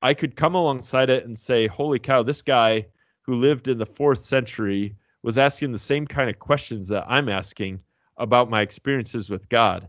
I 0.03 0.14
could 0.14 0.36
come 0.36 0.55
alongside 0.55 1.11
it 1.11 1.24
and 1.24 1.38
say, 1.38 1.66
"Holy 1.66 1.98
cow! 1.98 2.22
This 2.22 2.42
guy 2.42 2.86
who 3.22 3.34
lived 3.34 3.68
in 3.68 3.78
the 3.78 3.86
fourth 3.86 4.20
century 4.20 4.96
was 5.22 5.38
asking 5.38 5.72
the 5.72 5.78
same 5.78 6.07
kind 6.07 6.30
of 6.30 6.38
questions 6.38 6.88
that 6.88 7.05
I'm 7.07 7.28
asking 7.28 7.80
about 8.16 8.51
my 8.51 8.62
experiences 8.62 9.28
with 9.30 9.48
God," 9.48 9.88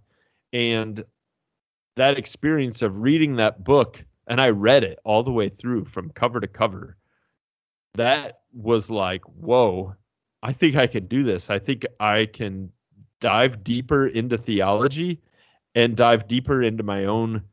and 0.54 1.04
that 1.96 2.18
experience 2.18 2.82
of 2.82 3.02
reading 3.02 3.36
that 3.36 3.64
book 3.64 4.04
and 4.28 4.40
I 4.40 4.50
read 4.50 4.86
it 4.86 5.00
all 5.04 5.24
the 5.24 5.32
way 5.32 5.50
through 5.50 5.86
from 5.86 6.10
cover 6.12 6.40
to 6.40 6.48
cover. 6.48 6.96
That 7.96 8.40
was 8.54 8.90
like, 8.90 9.24
whoa, 9.26 9.96
I 10.42 10.54
think 10.54 10.76
I 10.76 10.88
can 10.88 11.08
do 11.08 11.24
this. 11.24 11.50
I 11.50 11.60
think 11.60 11.86
I 12.00 12.28
can 12.28 12.72
dive 13.20 13.64
deeper 13.64 14.08
into 14.08 14.38
theology 14.38 15.20
and 15.76 15.98
dive 15.98 16.28
deeper 16.28 16.64
into 16.64 16.84
my 16.84 17.06
own 17.06 17.44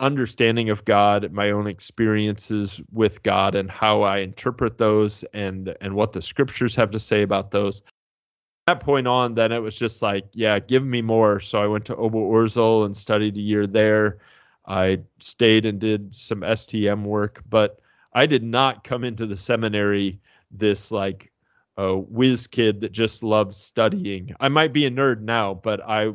understanding 0.00 0.70
of 0.70 0.84
God, 0.84 1.30
my 1.30 1.50
own 1.50 1.66
experiences 1.66 2.80
with 2.90 3.22
God 3.22 3.54
and 3.54 3.70
how 3.70 4.02
I 4.02 4.18
interpret 4.18 4.78
those 4.78 5.24
and 5.34 5.76
and 5.80 5.94
what 5.94 6.12
the 6.12 6.22
scriptures 6.22 6.74
have 6.74 6.90
to 6.92 6.98
say 6.98 7.22
about 7.22 7.50
those. 7.50 7.82
That 8.66 8.80
point 8.80 9.06
on, 9.06 9.34
then 9.34 9.52
it 9.52 9.58
was 9.58 9.74
just 9.74 10.02
like, 10.02 10.26
yeah, 10.32 10.58
give 10.58 10.84
me 10.84 11.02
more. 11.02 11.40
So 11.40 11.62
I 11.62 11.66
went 11.66 11.84
to 11.86 11.96
Ober 11.96 12.84
and 12.84 12.96
studied 12.96 13.36
a 13.36 13.40
year 13.40 13.66
there. 13.66 14.18
I 14.66 15.00
stayed 15.18 15.66
and 15.66 15.78
did 15.78 16.14
some 16.14 16.40
STM 16.40 17.04
work, 17.04 17.42
but 17.48 17.80
I 18.12 18.26
did 18.26 18.42
not 18.42 18.84
come 18.84 19.04
into 19.04 19.26
the 19.26 19.36
seminary 19.36 20.20
this 20.50 20.90
like 20.90 21.32
a 21.76 21.96
whiz 21.96 22.46
kid 22.46 22.80
that 22.80 22.92
just 22.92 23.22
loves 23.22 23.56
studying. 23.56 24.34
I 24.40 24.48
might 24.48 24.72
be 24.72 24.86
a 24.86 24.90
nerd 24.90 25.20
now, 25.22 25.54
but 25.54 25.80
I 25.80 26.12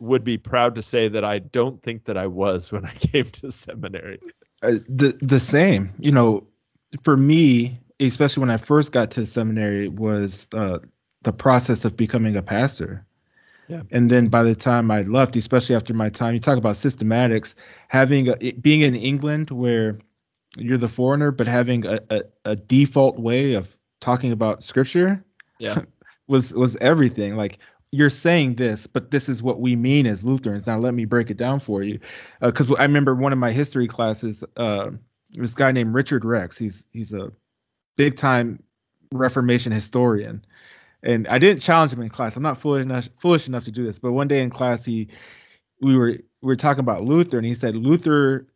would 0.00 0.24
be 0.24 0.38
proud 0.38 0.74
to 0.76 0.82
say 0.82 1.08
that 1.08 1.24
I 1.24 1.38
don't 1.38 1.82
think 1.82 2.04
that 2.04 2.16
I 2.16 2.26
was 2.26 2.70
when 2.72 2.84
I 2.84 2.92
came 2.94 3.24
to 3.24 3.50
seminary. 3.50 4.20
Uh, 4.62 4.78
the 4.88 5.18
the 5.20 5.40
same. 5.40 5.92
You 5.98 6.12
know, 6.12 6.46
for 7.02 7.16
me, 7.16 7.80
especially 8.00 8.40
when 8.40 8.50
I 8.50 8.56
first 8.56 8.92
got 8.92 9.10
to 9.12 9.26
seminary, 9.26 9.88
was 9.88 10.46
uh, 10.52 10.78
the 11.22 11.32
process 11.32 11.84
of 11.84 11.96
becoming 11.96 12.36
a 12.36 12.42
pastor. 12.42 13.04
Yeah. 13.68 13.82
And 13.90 14.10
then 14.10 14.28
by 14.28 14.42
the 14.42 14.54
time 14.54 14.90
I 14.90 15.02
left, 15.02 15.36
especially 15.36 15.74
after 15.76 15.92
my 15.92 16.08
time, 16.08 16.34
you 16.34 16.40
talk 16.40 16.56
about 16.56 16.76
systematics, 16.76 17.54
having 17.88 18.28
a, 18.28 18.52
being 18.52 18.80
in 18.80 18.94
England 18.94 19.50
where 19.50 19.98
you're 20.56 20.78
the 20.78 20.88
foreigner, 20.88 21.30
but 21.30 21.46
having 21.46 21.84
a, 21.86 22.00
a, 22.10 22.22
a 22.46 22.56
default 22.56 23.18
way 23.18 23.54
of 23.54 23.76
talking 24.00 24.32
about 24.32 24.62
scripture 24.64 25.22
Yeah. 25.58 25.82
was 26.28 26.52
was 26.54 26.76
everything. 26.76 27.36
Like 27.36 27.58
you're 27.90 28.10
saying 28.10 28.56
this, 28.56 28.86
but 28.86 29.10
this 29.10 29.28
is 29.28 29.42
what 29.42 29.60
we 29.60 29.74
mean 29.74 30.06
as 30.06 30.24
Lutherans. 30.24 30.66
Now 30.66 30.78
let 30.78 30.94
me 30.94 31.04
break 31.04 31.30
it 31.30 31.36
down 31.36 31.60
for 31.60 31.82
you, 31.82 31.98
because 32.40 32.70
I 32.70 32.82
remember 32.82 33.14
one 33.14 33.32
of 33.32 33.38
my 33.38 33.52
history 33.52 33.88
classes. 33.88 34.44
Uh, 34.56 34.90
this 35.32 35.54
guy 35.54 35.72
named 35.72 35.94
Richard 35.94 36.24
Rex. 36.24 36.58
He's 36.58 36.84
he's 36.92 37.12
a 37.12 37.32
big 37.96 38.16
time 38.16 38.62
Reformation 39.12 39.72
historian, 39.72 40.44
and 41.02 41.26
I 41.28 41.38
didn't 41.38 41.62
challenge 41.62 41.92
him 41.92 42.02
in 42.02 42.10
class. 42.10 42.36
I'm 42.36 42.42
not 42.42 42.60
foolish 42.60 42.82
enough 42.82 43.08
foolish 43.20 43.48
enough 43.48 43.64
to 43.64 43.70
do 43.70 43.84
this, 43.84 43.98
but 43.98 44.12
one 44.12 44.28
day 44.28 44.40
in 44.40 44.50
class 44.50 44.84
he 44.84 45.08
we 45.80 45.96
were 45.96 46.08
we 46.08 46.46
were 46.46 46.56
talking 46.56 46.80
about 46.80 47.04
Luther, 47.04 47.38
and 47.38 47.46
he 47.46 47.54
said 47.54 47.74
Luther 47.74 48.46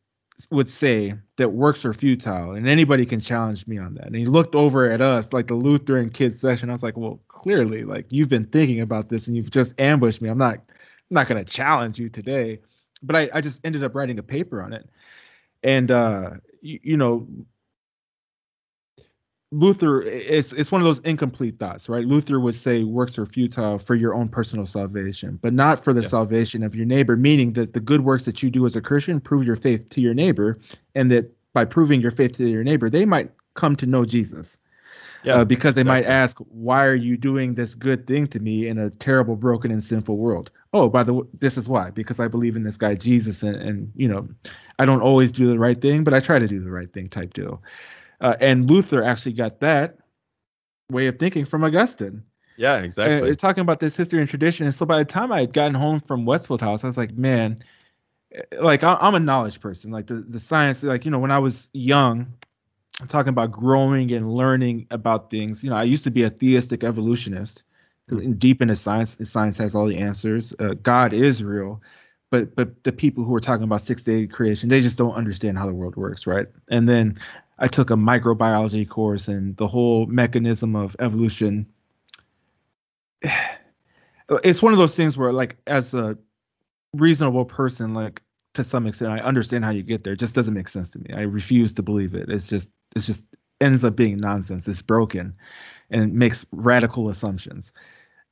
would 0.50 0.68
say 0.68 1.14
that 1.36 1.50
works 1.50 1.84
are 1.84 1.92
futile, 1.92 2.52
and 2.52 2.68
anybody 2.68 3.06
can 3.06 3.20
challenge 3.20 3.66
me 3.66 3.78
on 3.78 3.94
that. 3.94 4.06
And 4.06 4.16
he 4.16 4.26
looked 4.26 4.54
over 4.54 4.90
at 4.90 5.00
us 5.00 5.32
like 5.32 5.46
the 5.46 5.54
Lutheran 5.54 6.10
kids 6.10 6.40
section. 6.40 6.70
I 6.70 6.72
was 6.72 6.82
like, 6.82 6.96
well, 6.96 7.20
clearly, 7.28 7.84
like 7.84 8.06
you've 8.10 8.28
been 8.28 8.46
thinking 8.46 8.80
about 8.80 9.08
this 9.08 9.26
and 9.26 9.36
you've 9.36 9.50
just 9.50 9.78
ambushed 9.80 10.22
me. 10.22 10.28
I'm 10.28 10.38
not 10.38 10.54
I'm 10.56 11.14
not 11.14 11.28
gonna 11.28 11.44
challenge 11.44 11.98
you 11.98 12.08
today. 12.08 12.60
But 13.02 13.16
I, 13.16 13.30
I 13.34 13.40
just 13.40 13.60
ended 13.64 13.84
up 13.84 13.94
writing 13.94 14.18
a 14.18 14.22
paper 14.22 14.62
on 14.62 14.72
it. 14.72 14.88
And 15.62 15.90
uh 15.90 16.30
you, 16.60 16.80
you 16.82 16.96
know 16.96 17.26
Luther 19.52 20.00
it's 20.02 20.52
it's 20.52 20.72
one 20.72 20.80
of 20.80 20.86
those 20.86 20.98
incomplete 21.00 21.58
thoughts, 21.58 21.86
right? 21.88 22.06
Luther 22.06 22.40
would 22.40 22.54
say 22.54 22.84
works 22.84 23.18
are 23.18 23.26
futile 23.26 23.78
for 23.78 23.94
your 23.94 24.14
own 24.14 24.28
personal 24.28 24.64
salvation, 24.64 25.38
but 25.42 25.52
not 25.52 25.84
for 25.84 25.92
the 25.92 26.00
Yeah. 26.00 26.08
salvation 26.08 26.62
of 26.62 26.74
your 26.74 26.86
neighbor, 26.86 27.16
meaning 27.16 27.52
that 27.52 27.74
the 27.74 27.80
good 27.80 28.00
works 28.00 28.24
that 28.24 28.42
you 28.42 28.50
do 28.50 28.64
as 28.64 28.76
a 28.76 28.80
Christian 28.80 29.20
prove 29.20 29.46
your 29.46 29.56
faith 29.56 29.88
to 29.90 30.00
your 30.00 30.14
neighbor, 30.14 30.58
and 30.94 31.10
that 31.10 31.30
by 31.52 31.66
proving 31.66 32.00
your 32.00 32.10
faith 32.12 32.32
to 32.38 32.48
your 32.48 32.64
neighbor, 32.64 32.88
they 32.88 33.04
might 33.04 33.30
come 33.54 33.76
to 33.76 33.86
know 33.86 34.04
Jesus. 34.06 34.56
yeah, 35.24 35.34
uh, 35.34 35.44
because 35.44 35.74
they 35.76 35.84
might 35.84 36.04
ask, 36.06 36.36
"Why 36.50 36.84
are 36.84 36.94
you 36.94 37.16
doing 37.16 37.54
this 37.54 37.74
good 37.76 38.06
thing 38.08 38.26
to 38.28 38.40
me 38.40 38.66
in 38.66 38.78
a 38.78 38.90
terrible, 38.90 39.36
broken, 39.36 39.70
and 39.70 39.82
sinful 39.84 40.16
world?" 40.16 40.50
Oh, 40.72 40.88
by 40.88 41.02
the 41.04 41.12
way, 41.14 41.26
this 41.38 41.56
is 41.58 41.68
why. 41.68 41.90
Because 41.90 42.18
I 42.18 42.26
believe 42.26 42.56
in 42.56 42.64
this 42.64 42.76
guy 42.76 42.94
Jesus, 42.96 43.42
and, 43.42 43.54
and 43.56 43.92
you 43.94 44.08
know, 44.08 44.26
I 44.78 44.84
don't 44.86 45.02
always 45.02 45.30
do 45.30 45.46
the 45.48 45.58
right 45.58 45.80
thing, 45.80 46.02
but 46.04 46.14
I 46.14 46.20
try 46.20 46.38
to 46.38 46.48
do 46.48 46.58
the 46.60 46.70
right 46.70 46.92
thing, 46.92 47.08
type 47.08 47.34
deal. 47.34 47.62
Uh, 48.22 48.36
and 48.40 48.70
Luther 48.70 49.02
actually 49.02 49.32
got 49.32 49.60
that 49.60 49.98
way 50.90 51.06
of 51.06 51.18
thinking 51.18 51.44
from 51.44 51.64
Augustine. 51.64 52.22
Yeah, 52.56 52.78
exactly. 52.78 53.30
Uh, 53.30 53.34
talking 53.34 53.62
about 53.62 53.80
this 53.80 53.96
history 53.96 54.20
and 54.20 54.28
tradition, 54.28 54.66
and 54.66 54.74
so 54.74 54.86
by 54.86 54.98
the 54.98 55.04
time 55.04 55.32
I 55.32 55.40
had 55.40 55.52
gotten 55.52 55.74
home 55.74 56.00
from 56.00 56.24
Westfield 56.24 56.60
House, 56.60 56.84
I 56.84 56.86
was 56.86 56.96
like, 56.96 57.12
man, 57.12 57.58
eh, 58.32 58.42
like 58.60 58.82
I'm 58.82 59.14
a 59.14 59.20
knowledge 59.20 59.60
person. 59.60 59.90
Like 59.90 60.06
the 60.06 60.24
the 60.26 60.40
science, 60.40 60.82
like 60.82 61.04
you 61.04 61.10
know, 61.10 61.18
when 61.18 61.30
I 61.30 61.38
was 61.38 61.68
young 61.72 62.32
I'm 63.00 63.08
talking 63.08 63.30
about 63.30 63.50
growing 63.50 64.12
and 64.12 64.32
learning 64.32 64.86
about 64.90 65.30
things. 65.30 65.64
You 65.64 65.70
know, 65.70 65.76
I 65.76 65.82
used 65.82 66.04
to 66.04 66.10
be 66.10 66.22
a 66.22 66.30
theistic 66.30 66.84
evolutionist. 66.84 67.62
Mm-hmm. 68.10 68.32
Deep 68.32 68.60
into 68.60 68.76
science, 68.76 69.16
science 69.24 69.56
has 69.56 69.74
all 69.74 69.86
the 69.86 69.96
answers. 69.96 70.54
Uh, 70.58 70.74
God 70.82 71.12
is 71.12 71.42
real, 71.42 71.80
but 72.30 72.54
but 72.54 72.84
the 72.84 72.92
people 72.92 73.24
who 73.24 73.34
are 73.34 73.40
talking 73.40 73.64
about 73.64 73.82
six 73.82 74.02
day 74.02 74.26
creation, 74.26 74.68
they 74.68 74.80
just 74.80 74.98
don't 74.98 75.14
understand 75.14 75.56
how 75.58 75.66
the 75.66 75.72
world 75.72 75.96
works, 75.96 76.26
right? 76.26 76.46
And 76.68 76.88
then 76.88 77.18
I 77.62 77.68
took 77.68 77.90
a 77.90 77.94
microbiology 77.94 78.88
course, 78.88 79.28
and 79.28 79.56
the 79.56 79.68
whole 79.68 80.06
mechanism 80.06 80.76
of 80.76 80.94
evolution. 80.98 81.66
It's 84.44 84.62
one 84.62 84.72
of 84.72 84.78
those 84.78 84.96
things 84.96 85.18
where, 85.18 85.30
like, 85.30 85.58
as 85.66 85.92
a 85.92 86.16
reasonable 86.94 87.44
person, 87.44 87.92
like 87.92 88.22
to 88.54 88.64
some 88.64 88.86
extent, 88.86 89.12
I 89.12 89.18
understand 89.18 89.64
how 89.64 89.70
you 89.70 89.82
get 89.82 90.04
there. 90.04 90.14
It 90.14 90.20
just 90.20 90.34
doesn't 90.34 90.54
make 90.54 90.68
sense 90.68 90.90
to 90.90 90.98
me. 90.98 91.10
I 91.14 91.22
refuse 91.22 91.72
to 91.74 91.82
believe 91.82 92.14
it. 92.14 92.30
It's 92.30 92.48
just 92.48 92.72
it's 92.96 93.06
just 93.06 93.26
ends 93.60 93.84
up 93.84 93.96
being 93.96 94.18
nonsense. 94.18 94.68
It's 94.68 94.82
broken 94.82 95.34
and 95.90 96.12
makes 96.14 96.46
radical 96.52 97.08
assumptions. 97.08 97.72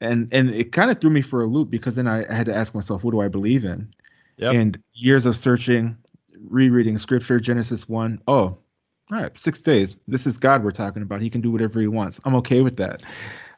And 0.01 0.33
and 0.33 0.51
it 0.51 0.73
kind 0.73 0.91
of 0.91 1.01
threw 1.01 1.11
me 1.11 1.23
for 1.23 1.43
a 1.43 1.47
loop 1.47 1.71
because 1.71 1.95
then 1.97 2.07
I, 2.07 2.25
I, 2.31 2.35
had 2.35 2.47
to 2.47 2.57
ask 2.57 2.75
myself, 2.75 3.05
what 3.05 3.13
do 3.13 3.21
I 3.21 3.29
believe 3.29 3.65
in? 3.65 3.93
Yep. 4.39 4.55
And 4.55 4.83
years 4.95 5.27
of 5.27 5.37
searching, 5.37 5.97
rereading 6.39 6.97
scripture, 6.97 7.39
Genesis 7.39 7.89
1, 7.89 8.23
oh, 8.27 8.57
all 9.11 9.21
right, 9.21 9.41
six 9.41 9.61
days. 9.61 9.97
This 10.07 10.27
is 10.27 10.37
God 10.37 10.63
we're 10.63 10.71
talking 10.71 11.03
about. 11.03 11.23
He 11.23 11.31
can 11.31 11.41
do 11.41 11.51
whatever 11.51 11.81
he 11.81 11.89
wants. 11.89 12.21
I'm 12.25 12.37
okay 12.37 12.61
with 12.61 12.77
that. 12.77 13.03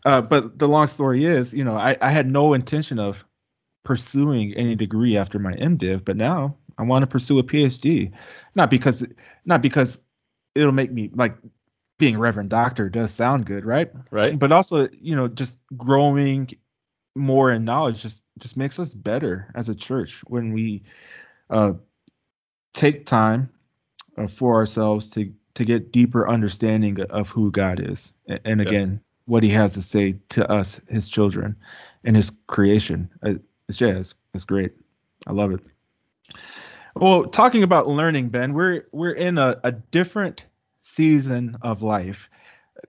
Uh, 0.04 0.20
but 0.22 0.58
the 0.58 0.66
long 0.66 0.88
story 0.88 1.24
is, 1.24 1.52
you 1.52 1.64
know, 1.64 1.76
I, 1.76 1.96
I 2.00 2.10
had 2.10 2.30
no 2.30 2.54
intention 2.54 2.98
of 2.98 3.24
pursuing 3.84 4.54
any 4.54 4.74
degree 4.74 5.16
after 5.16 5.38
my 5.38 5.52
MDiv, 5.52 6.04
but 6.04 6.16
now 6.16 6.56
I 6.78 6.82
want 6.82 7.02
to 7.02 7.06
pursue 7.06 7.38
a 7.38 7.42
PhD. 7.42 8.12
Not 8.54 8.70
because 8.70 9.04
not 9.44 9.62
because 9.62 9.98
it'll 10.54 10.72
make 10.72 10.90
me 10.90 11.10
like 11.14 11.36
being 11.98 12.18
Reverend 12.18 12.50
Doctor 12.50 12.88
does 12.88 13.12
sound 13.12 13.46
good, 13.46 13.64
right? 13.64 13.90
Right. 14.10 14.38
But 14.38 14.52
also, 14.52 14.88
you 14.92 15.14
know, 15.14 15.28
just 15.28 15.58
growing 15.76 16.50
more 17.14 17.52
in 17.52 17.64
knowledge 17.64 18.02
just 18.02 18.22
just 18.38 18.56
makes 18.56 18.78
us 18.78 18.94
better 18.94 19.52
as 19.54 19.68
a 19.68 19.74
church 19.74 20.22
when 20.26 20.52
we 20.52 20.82
uh, 21.50 21.74
take 22.72 23.04
time 23.04 23.50
uh, 24.16 24.26
for 24.26 24.56
ourselves 24.56 25.08
to 25.10 25.32
to 25.54 25.64
get 25.64 25.92
deeper 25.92 26.28
understanding 26.28 27.00
of 27.02 27.28
who 27.28 27.50
God 27.50 27.80
is, 27.80 28.12
and, 28.44 28.60
again, 28.60 29.00
what 29.26 29.42
He 29.42 29.50
has 29.50 29.74
to 29.74 29.82
say 29.82 30.16
to 30.30 30.50
us, 30.50 30.80
His 30.88 31.08
children, 31.08 31.56
and 32.04 32.16
His 32.16 32.32
creation. 32.46 33.10
It's 33.68 33.78
jazz. 33.78 34.14
It's 34.34 34.44
great. 34.44 34.72
I 35.26 35.32
love 35.32 35.52
it. 35.52 35.60
Well, 36.94 37.24
talking 37.24 37.62
about 37.62 37.88
learning, 37.88 38.28
Ben, 38.28 38.52
we're 38.52 38.84
we're 38.92 39.12
in 39.12 39.38
a, 39.38 39.58
a 39.64 39.72
different 39.72 40.44
season 40.82 41.56
of 41.62 41.82
life 41.82 42.28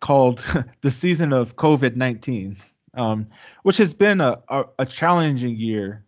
called 0.01 0.43
the 0.82 0.91
season 0.91 1.32
of 1.32 1.55
COVID 1.55 1.95
nineteen, 1.95 2.57
um, 2.95 3.28
which 3.64 3.78
has 3.78 3.93
been 3.93 4.20
a, 4.20 4.39
a, 4.49 4.66
a, 4.80 4.86
challenging 4.86 5.55
year 5.55 6.03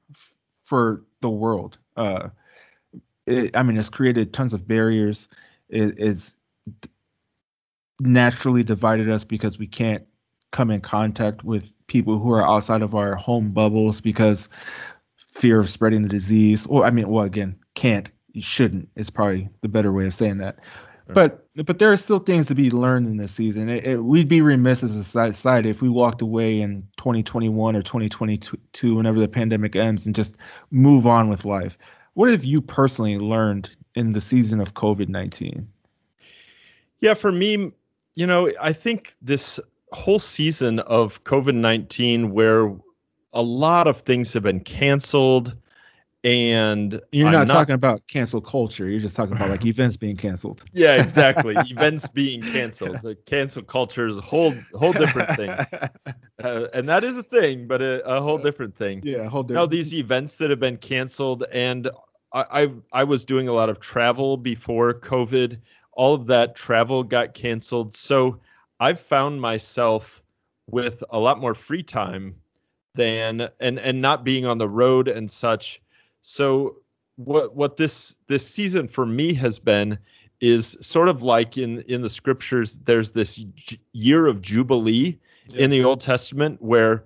for 0.66 1.04
the 1.22 1.30
world. 1.30 1.78
Uh, 1.96 2.30
it, 3.26 3.56
I 3.56 3.64
mean, 3.64 3.78
it's 3.78 3.90
created 3.90 4.34
tons 4.34 4.54
of 4.54 4.68
barriers. 4.68 5.28
It 5.70 5.98
is 5.98 6.36
naturally 8.00 8.64
divided 8.64 9.10
us 9.10 9.24
because 9.24 9.58
we 9.58 9.68
can't 9.68 10.04
come 10.52 10.72
in 10.72 10.82
contact 10.82 11.44
with 11.44 11.70
people 11.88 12.20
who 12.20 12.32
are 12.32 12.48
outside 12.48 12.82
of 12.82 12.96
our 12.96 13.16
home 13.16 13.52
bubbles 13.52 14.02
because 14.02 14.50
fear 15.34 15.60
of 15.60 15.70
spreading 15.70 16.02
the 16.02 16.10
disease. 16.10 16.66
Or 16.66 16.86
I 16.86 16.92
mean, 16.92 17.10
well, 17.10 17.26
again, 17.26 17.56
can't, 17.74 18.10
you 18.32 18.42
shouldn't. 18.42 18.90
Is 18.96 19.10
probably 19.10 19.50
the 19.62 19.68
better 19.68 19.92
way 19.92 20.06
of 20.06 20.14
saying 20.14 20.38
that. 20.40 20.58
But 21.08 21.48
but 21.56 21.78
there 21.78 21.92
are 21.92 21.98
still 21.98 22.20
things 22.20 22.48
to 22.48 22.56
be 22.56 22.72
learned 22.72 23.08
in 23.08 23.18
this 23.18 23.32
season. 23.32 23.70
It, 23.70 23.86
it, 23.86 23.98
we'd 23.98 24.28
be 24.28 24.42
remiss 24.42 24.82
as 24.82 24.96
a 24.96 25.04
society 25.04 25.70
if 25.70 25.82
we 25.82 25.90
walked 25.90 26.22
away 26.22 26.60
in 26.60 26.88
2021 26.98 27.76
or 27.76 27.82
2022, 27.84 28.96
whenever 28.96 29.20
the 29.20 29.28
pandemic 29.28 29.76
ends, 29.76 30.06
and 30.06 30.16
just 30.16 30.36
move 30.72 31.06
on 31.06 31.30
with 31.30 31.46
life. 31.46 31.78
What 32.16 32.32
have 32.32 32.44
you 32.44 32.60
personally 32.60 33.18
learned 33.18 33.70
in 33.94 34.14
the 34.14 34.22
season 34.22 34.60
of 34.60 34.74
COVID 34.74 35.08
19? 35.08 35.68
Yeah, 37.02 37.14
for 37.14 37.32
me, 37.32 37.72
you 38.16 38.26
know, 38.26 38.50
I 38.60 38.74
think 38.74 39.16
this 39.22 39.60
whole 39.92 40.20
season 40.20 40.80
of 40.80 41.24
COVID 41.24 41.56
19, 41.56 42.32
where 42.32 42.74
a 43.34 43.42
lot 43.42 43.88
of 43.88 44.02
things 44.02 44.34
have 44.34 44.44
been 44.44 44.62
canceled 44.62 45.56
and 46.26 47.00
you're 47.12 47.30
not, 47.30 47.48
not, 47.48 47.54
talking 47.54 47.76
about 47.76 48.08
cancel 48.08 48.42
culture 48.42 48.90
you're 48.90 49.00
just 49.00 49.16
talking 49.16 49.36
about 49.36 49.52
like 49.52 49.64
events 49.66 49.96
being 49.96 50.18
canceled. 50.18 50.64
Yeah 50.74 51.00
exactly. 51.00 51.56
Events 51.70 52.08
being 52.08 52.42
canceled. 52.42 53.00
The 53.04 53.16
cancel 53.16 53.62
culture 53.62 54.08
is 54.08 54.18
a 54.18 54.22
whole 54.22 54.56
whole 54.74 54.94
different 54.94 55.38
thing. 55.38 55.52
Uh, 56.44 56.68
and 56.74 56.88
that 56.88 57.04
is 57.06 57.16
a 57.16 57.24
thing 57.24 57.66
but 57.66 57.82
a, 57.82 58.06
a 58.06 58.22
whole 58.22 58.38
different 58.38 58.76
thing. 58.76 59.00
yeah 59.04 59.20
a 59.20 59.30
whole 59.30 59.42
different 59.42 59.62
now 59.62 59.66
these 59.66 59.94
events 59.94 60.36
that 60.36 60.50
have 60.50 60.60
been 60.60 60.76
canceled 60.78 61.46
and 61.54 61.90
I, 62.34 62.64
I 62.64 62.72
i 62.92 63.04
was 63.06 63.24
doing 63.24 63.48
a 63.48 63.54
lot 63.54 63.70
of 63.70 63.80
travel 63.80 64.36
before 64.36 64.94
covid 64.94 65.58
all 65.96 66.14
of 66.14 66.28
that 66.28 66.56
travel 66.56 67.04
got 67.04 67.34
canceled 67.34 67.94
so 67.94 68.40
i've 68.80 69.00
found 69.00 69.42
myself 69.42 70.22
with 70.70 71.04
a 71.10 71.20
lot 71.20 71.40
more 71.40 71.56
free 71.56 71.84
time 71.84 72.36
than 72.96 73.50
and 73.60 73.80
and 73.80 74.02
not 74.02 74.24
being 74.24 74.46
on 74.46 74.58
the 74.58 74.70
road 74.70 75.08
and 75.08 75.30
such 75.30 75.82
so 76.22 76.78
what 77.18 77.56
what 77.56 77.78
this 77.78 78.16
this 78.28 78.48
season 78.48 78.88
for 78.88 79.06
me 79.06 79.34
has 79.34 79.60
been 79.60 79.98
is 80.42 80.78
sort 80.82 81.08
of 81.08 81.24
like 81.24 81.58
in 81.58 81.82
in 81.82 82.02
the 82.02 82.10
scriptures 82.10 82.80
there's 82.86 83.12
this 83.12 83.44
year 83.94 84.28
of 84.28 84.42
jubilee 84.42 85.18
yeah. 85.48 85.62
in 85.62 85.70
the 85.70 85.84
Old 85.84 86.02
Testament 86.02 86.62
where 86.62 87.04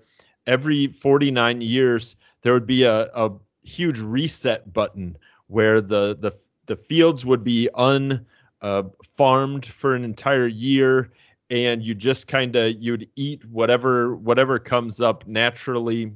every 0.48 0.88
49 0.88 1.62
years 1.62 2.16
there 2.42 2.54
would 2.54 2.66
be 2.66 2.84
a, 2.84 3.10
a 3.14 3.32
huge 3.64 4.00
reset 4.00 4.72
button 4.74 5.18
where 5.48 5.82
the 5.82 6.18
the 6.20 6.32
the 6.66 6.76
fields 6.76 7.26
would 7.26 7.44
be 7.44 7.70
un 7.76 8.26
uh, 8.62 8.84
farmed 9.16 9.66
for 9.66 9.96
an 9.96 10.04
entire 10.04 10.48
year 10.48 11.12
and 11.50 11.82
you 11.82 11.96
just 11.96 12.28
kind 12.28 12.56
of 12.56 12.76
you'd 12.80 13.10
eat 13.16 13.44
whatever 13.46 14.16
whatever 14.16 14.60
comes 14.60 15.02
up 15.02 15.26
naturally 15.28 16.14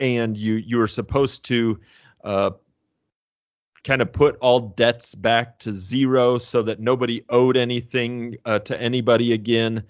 and 0.00 0.36
you 0.36 0.54
you 0.54 0.76
were 0.76 0.88
supposed 0.88 1.44
to 1.44 1.78
uh, 2.24 2.50
kind 3.84 4.02
of 4.02 4.12
put 4.12 4.36
all 4.40 4.60
debts 4.60 5.14
back 5.14 5.58
to 5.60 5.72
zero 5.72 6.38
so 6.38 6.62
that 6.62 6.80
nobody 6.80 7.24
owed 7.28 7.56
anything 7.56 8.36
uh, 8.44 8.58
to 8.60 8.80
anybody 8.80 9.32
again. 9.32 9.82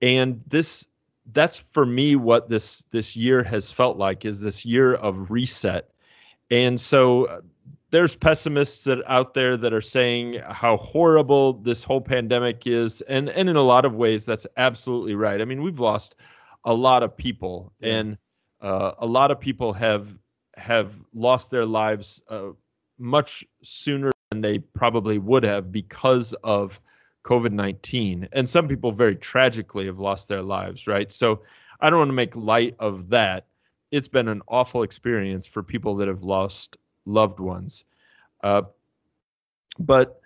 And 0.00 0.42
this 0.46 0.86
that's 1.32 1.64
for 1.72 1.86
me 1.86 2.16
what 2.16 2.48
this 2.48 2.84
this 2.90 3.16
year 3.16 3.42
has 3.42 3.70
felt 3.70 3.96
like 3.96 4.24
is 4.24 4.40
this 4.40 4.64
year 4.64 4.94
of 4.94 5.30
reset. 5.30 5.88
And 6.50 6.80
so 6.80 7.24
uh, 7.24 7.40
there's 7.92 8.16
pessimists 8.16 8.84
that 8.84 8.98
out 9.06 9.34
there 9.34 9.56
that 9.58 9.72
are 9.72 9.82
saying 9.82 10.40
how 10.48 10.78
horrible 10.78 11.52
this 11.52 11.84
whole 11.84 12.00
pandemic 12.00 12.66
is 12.66 13.02
and 13.02 13.28
and 13.28 13.48
in 13.48 13.56
a 13.56 13.62
lot 13.62 13.84
of 13.84 13.94
ways 13.94 14.24
that's 14.24 14.46
absolutely 14.56 15.14
right. 15.14 15.40
I 15.40 15.44
mean, 15.44 15.62
we've 15.62 15.78
lost 15.78 16.16
a 16.64 16.72
lot 16.72 17.02
of 17.02 17.16
people 17.16 17.72
yeah. 17.78 17.94
and 17.94 18.18
uh, 18.60 18.92
a 18.98 19.06
lot 19.06 19.30
of 19.30 19.38
people 19.38 19.74
have 19.74 20.08
have 20.56 20.92
lost 21.14 21.50
their 21.50 21.66
lives 21.66 22.20
uh, 22.28 22.50
much 22.98 23.44
sooner 23.62 24.10
than 24.30 24.40
they 24.40 24.58
probably 24.58 25.18
would 25.18 25.44
have 25.44 25.70
because 25.70 26.32
of 26.42 26.80
COVID 27.24 27.52
19. 27.52 28.28
And 28.32 28.48
some 28.48 28.68
people 28.68 28.92
very 28.92 29.16
tragically 29.16 29.86
have 29.86 29.98
lost 29.98 30.28
their 30.28 30.42
lives, 30.42 30.86
right? 30.86 31.12
So 31.12 31.42
I 31.80 31.90
don't 31.90 31.98
want 31.98 32.08
to 32.08 32.14
make 32.14 32.36
light 32.36 32.74
of 32.78 33.10
that. 33.10 33.46
It's 33.90 34.08
been 34.08 34.28
an 34.28 34.40
awful 34.48 34.82
experience 34.82 35.46
for 35.46 35.62
people 35.62 35.96
that 35.96 36.08
have 36.08 36.22
lost 36.22 36.78
loved 37.04 37.40
ones. 37.40 37.84
Uh, 38.42 38.62
but 39.78 40.20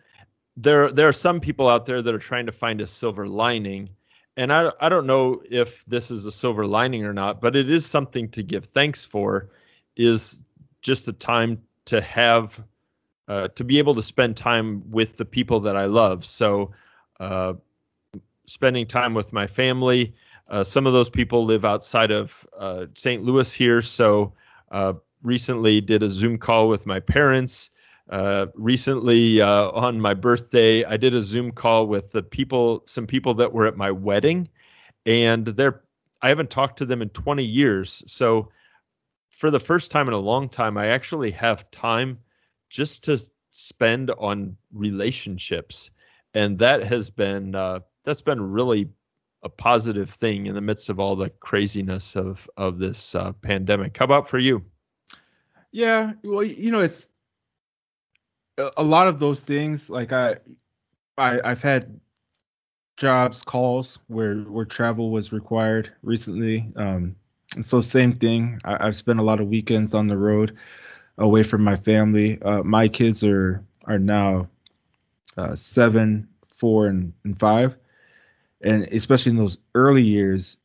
there, 0.57 0.91
there 0.91 1.09
are 1.09 1.13
some 1.13 1.41
people 1.41 1.69
out 1.69 1.87
there 1.87 2.03
that 2.03 2.15
are 2.15 2.19
trying 2.19 2.47
to 2.47 2.53
find 2.53 2.81
a 2.81 2.87
silver 2.87 3.27
lining 3.27 3.91
and 4.37 4.53
I, 4.53 4.71
I 4.81 4.89
don't 4.89 5.07
know 5.07 5.43
if 5.51 5.85
this 5.87 6.11
is 6.11 6.27
a 6.27 6.33
silver 6.33 6.67
lining 6.67 7.05
or 7.05 7.13
not, 7.13 7.41
but 7.41 7.57
it 7.57 7.71
is 7.71 7.87
something 7.87 8.29
to 8.31 8.43
give 8.43 8.67
thanks 8.67 9.05
for. 9.05 9.51
Is 9.97 10.39
just 10.83 11.09
a 11.09 11.13
time 11.15 11.63
to 11.87 12.03
have 12.03 12.63
uh, 13.29 13.49
to 13.49 13.65
be 13.65 13.79
able 13.79 13.95
to 13.95 14.03
spend 14.03 14.37
time 14.37 14.83
with 14.91 15.17
the 15.17 15.25
people 15.25 15.61
that 15.61 15.77
I 15.77 15.87
love. 15.87 16.25
So, 16.27 16.73
uh, 17.19 17.55
spending 18.47 18.87
time 18.87 19.15
with 19.15 19.33
my 19.33 19.47
family. 19.47 20.15
Uh, 20.49 20.63
some 20.63 20.87
of 20.87 20.93
those 20.93 21.09
people 21.09 21.45
live 21.45 21.65
outside 21.65 22.11
of 22.11 22.47
uh, 22.57 22.87
St. 22.95 23.25
Louis 23.25 23.51
here, 23.53 23.81
so 23.81 24.35
uh, 24.71 24.93
recently 25.23 25.81
did 25.81 26.03
a 26.03 26.09
Zoom 26.09 26.39
call 26.39 26.69
with 26.69 26.87
my 26.87 27.01
parents. 27.01 27.71
Uh, 28.09 28.47
recently, 28.55 29.41
uh, 29.41 29.71
on 29.71 30.01
my 30.01 30.15
birthday, 30.15 30.85
I 30.85 30.97
did 30.97 31.15
a 31.15 31.21
Zoom 31.21 31.51
call 31.51 31.87
with 31.89 32.13
the 32.13 32.23
people, 32.23 32.83
some 32.87 33.07
people 33.07 33.35
that 33.35 33.53
were 33.53 33.67
at 33.67 33.77
my 33.77 33.91
wedding, 33.91 34.49
and 35.05 35.47
they're 35.47 35.83
I 36.23 36.29
haven't 36.29 36.51
talked 36.51 36.79
to 36.79 36.87
them 36.87 37.03
in 37.03 37.11
20 37.11 37.45
years. 37.45 38.03
So, 38.07 38.51
for 39.39 39.51
the 39.51 39.61
first 39.61 39.91
time 39.91 40.09
in 40.09 40.15
a 40.15 40.19
long 40.19 40.49
time, 40.49 40.79
I 40.79 40.87
actually 40.89 41.31
have 41.33 41.71
time 41.71 42.19
just 42.71 43.05
to 43.05 43.21
spend 43.51 44.11
on 44.13 44.57
relationships, 44.73 45.91
and 46.35 46.59
that 46.59 46.83
has 46.85 47.11
been 47.11 47.55
uh, 47.55 47.81
that's 48.05 48.23
been 48.23 48.41
really 48.41 48.89
a 49.43 49.49
positive 49.49 50.11
thing 50.11 50.47
in 50.47 50.55
the 50.55 50.61
midst 50.61 50.89
of 50.89 50.99
all 50.99 51.17
the 51.17 51.31
craziness 51.31 52.17
of 52.17 52.49
of 52.57 52.79
this 52.79 53.15
uh, 53.15 53.33
pandemic. 53.33 53.97
How 53.97 54.05
about 54.05 54.29
for 54.29 54.39
you? 54.39 54.65
Yeah, 55.73 56.13
well, 56.25 56.43
you 56.43 56.71
know, 56.71 56.81
it's 56.81 57.09
a 58.77 58.83
lot 58.83 59.09
of 59.09 59.19
those 59.19 59.45
things. 59.45 59.91
Like 59.91 60.13
I, 60.13 60.37
I 61.19 61.41
I've 61.45 61.63
had 61.63 62.01
jobs 62.97 63.43
calls 63.43 63.99
where 64.07 64.37
where 64.37 64.65
travel 64.65 65.11
was 65.11 65.33
required 65.33 65.93
recently. 66.03 66.67
Um, 66.77 67.17
and 67.55 67.65
so 67.65 67.81
same 67.81 68.19
thing. 68.19 68.61
I, 68.65 68.87
have 68.87 68.97
spent 68.97 69.21
a 69.21 69.23
lot 69.23 69.41
of 69.41 69.49
weekends 69.49 69.95
on 69.95 70.07
the 70.09 70.17
road, 70.17 70.57
away 71.19 71.43
from 71.43 71.63
my 71.63 71.77
family. 71.77 72.41
Uh, 72.43 72.63
my 72.63 72.89
kids 72.89 73.23
are 73.25 73.63
are 73.85 73.99
now 73.99 74.49
uh, 75.37 75.55
seven, 75.55 76.29
four, 76.55 76.87
and, 76.87 77.13
and 77.25 77.39
five, 77.39 77.77
and 78.63 78.85
especially 78.85 79.31
in 79.31 79.37
those 79.37 79.59
early 79.75 80.03
years, 80.03 80.57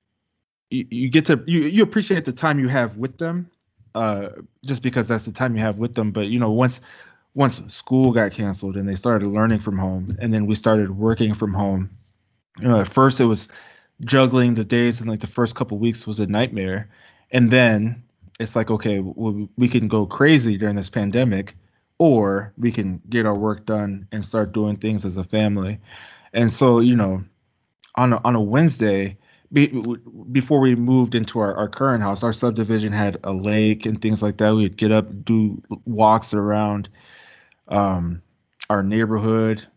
you, 0.70 0.88
you 0.90 1.10
get 1.10 1.26
to 1.26 1.44
you 1.46 1.62
you 1.62 1.84
appreciate 1.84 2.26
the 2.26 2.32
time 2.32 2.60
you 2.60 2.68
have 2.70 2.98
with 2.98 3.18
them 3.18 3.50
uh, 3.96 4.30
just 4.66 4.82
because 4.82 5.08
that's 5.08 5.26
the 5.26 5.32
time 5.32 5.56
you 5.56 5.62
have 5.62 5.78
with 5.78 5.96
them. 5.96 6.12
But 6.12 6.28
you 6.28 6.40
know, 6.40 6.52
once 6.52 6.82
once 7.34 7.62
school 7.74 8.12
got 8.12 8.32
canceled 8.32 8.76
and 8.76 8.88
they 8.88 8.96
started 8.96 9.28
learning 9.28 9.60
from 9.60 9.78
home, 9.78 10.18
and 10.20 10.34
then 10.34 10.46
we 10.46 10.56
started 10.56 10.98
working 10.98 11.34
from 11.34 11.54
home. 11.54 11.90
You 12.60 12.68
know, 12.68 12.82
at 12.82 12.88
first 12.88 13.20
it 13.20 13.26
was 13.26 13.48
juggling 14.02 14.56
the 14.56 14.64
days, 14.64 15.00
and 15.00 15.10
like 15.10 15.22
the 15.22 15.28
first 15.28 15.56
couple 15.56 15.78
weeks 15.78 16.06
was 16.06 16.20
a 16.20 16.28
nightmare, 16.28 16.90
and 17.32 17.52
then 17.52 18.04
it's 18.40 18.56
like, 18.56 18.72
okay, 18.72 19.00
well, 19.00 19.48
we 19.58 19.68
can 19.68 19.88
go 19.88 20.06
crazy 20.06 20.58
during 20.58 20.76
this 20.76 20.90
pandemic, 20.90 21.56
or 22.00 22.54
we 22.58 22.72
can 22.72 23.02
get 23.10 23.26
our 23.26 23.38
work 23.38 23.66
done 23.66 24.08
and 24.12 24.26
start 24.26 24.52
doing 24.52 24.78
things 24.78 25.06
as 25.06 25.16
a 25.16 25.24
family. 25.24 25.80
And 26.34 26.52
so, 26.52 26.80
you 26.80 26.96
know, 26.96 27.24
on 27.96 28.14
a, 28.14 28.22
on 28.24 28.36
a 28.36 28.42
Wednesday, 28.42 29.18
be, 29.54 29.68
before 30.32 30.60
we 30.60 30.76
moved 30.76 31.16
into 31.16 31.40
our, 31.40 31.54
our 31.56 31.68
current 31.68 32.04
house, 32.04 32.24
our 32.24 32.34
subdivision 32.34 32.94
had 32.94 33.18
a 33.24 33.34
lake 33.34 33.86
and 33.86 34.02
things 34.02 34.22
like 34.22 34.38
that. 34.38 34.56
We'd 34.56 34.78
get 34.78 34.92
up, 34.92 35.08
do 35.26 35.62
walks 35.86 36.34
around 36.34 36.90
um, 37.68 38.22
our 38.70 38.84
neighborhood. 38.84 39.68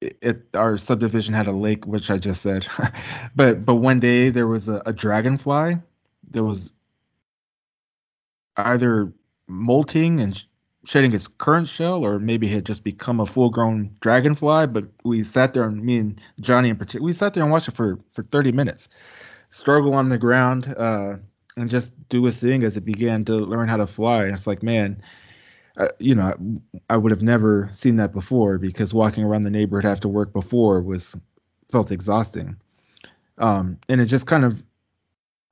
It, 0.00 0.18
it, 0.20 0.42
our 0.54 0.78
subdivision 0.78 1.34
had 1.34 1.46
a 1.46 1.52
lake, 1.52 1.86
which 1.86 2.10
I 2.10 2.18
just 2.18 2.42
said, 2.42 2.66
but 3.36 3.64
but 3.64 3.76
one 3.76 3.98
day 3.98 4.30
there 4.30 4.46
was 4.46 4.68
a, 4.68 4.82
a 4.86 4.92
dragonfly 4.92 5.76
that 6.30 6.44
was 6.44 6.70
either 8.56 9.12
molting 9.48 10.20
and 10.20 10.44
shedding 10.86 11.12
its 11.12 11.28
current 11.28 11.68
shell, 11.68 12.04
or 12.04 12.18
maybe 12.18 12.48
had 12.48 12.64
just 12.64 12.84
become 12.84 13.20
a 13.20 13.26
full-grown 13.26 13.96
dragonfly. 14.00 14.68
But 14.68 14.84
we 15.04 15.24
sat 15.24 15.52
there, 15.52 15.64
and 15.64 15.82
me 15.84 15.98
and 15.98 16.20
Johnny 16.40 16.70
in 16.70 16.76
particular, 16.76 17.04
we 17.04 17.12
sat 17.12 17.34
there 17.34 17.42
and 17.42 17.52
watched 17.52 17.68
it 17.68 17.74
for 17.76 17.98
for 18.14 18.22
30 18.24 18.52
minutes 18.52 18.88
struggle 19.50 19.94
on 19.94 20.08
the 20.08 20.18
ground 20.18 20.74
uh, 20.76 21.16
and 21.56 21.70
just 21.70 21.92
do 22.08 22.24
his 22.24 22.38
thing 22.38 22.62
as 22.62 22.76
it 22.76 22.84
began 22.84 23.24
to 23.24 23.34
learn 23.34 23.68
how 23.68 23.76
to 23.76 23.86
fly. 23.86 24.24
And 24.24 24.34
it's 24.34 24.46
like, 24.46 24.62
man, 24.62 25.02
uh, 25.78 25.88
you 25.98 26.14
know, 26.14 26.34
I 26.90 26.96
would 26.96 27.10
have 27.10 27.22
never 27.22 27.70
seen 27.72 27.96
that 27.96 28.12
before 28.12 28.58
because 28.58 28.92
walking 28.92 29.24
around 29.24 29.42
the 29.42 29.50
neighborhood 29.50 29.90
after 29.90 30.08
work 30.08 30.32
before 30.32 30.80
was 30.82 31.14
felt 31.70 31.90
exhausting. 31.90 32.56
Um, 33.38 33.78
and 33.88 34.00
it 34.00 34.06
just 34.06 34.26
kind 34.26 34.44
of 34.44 34.62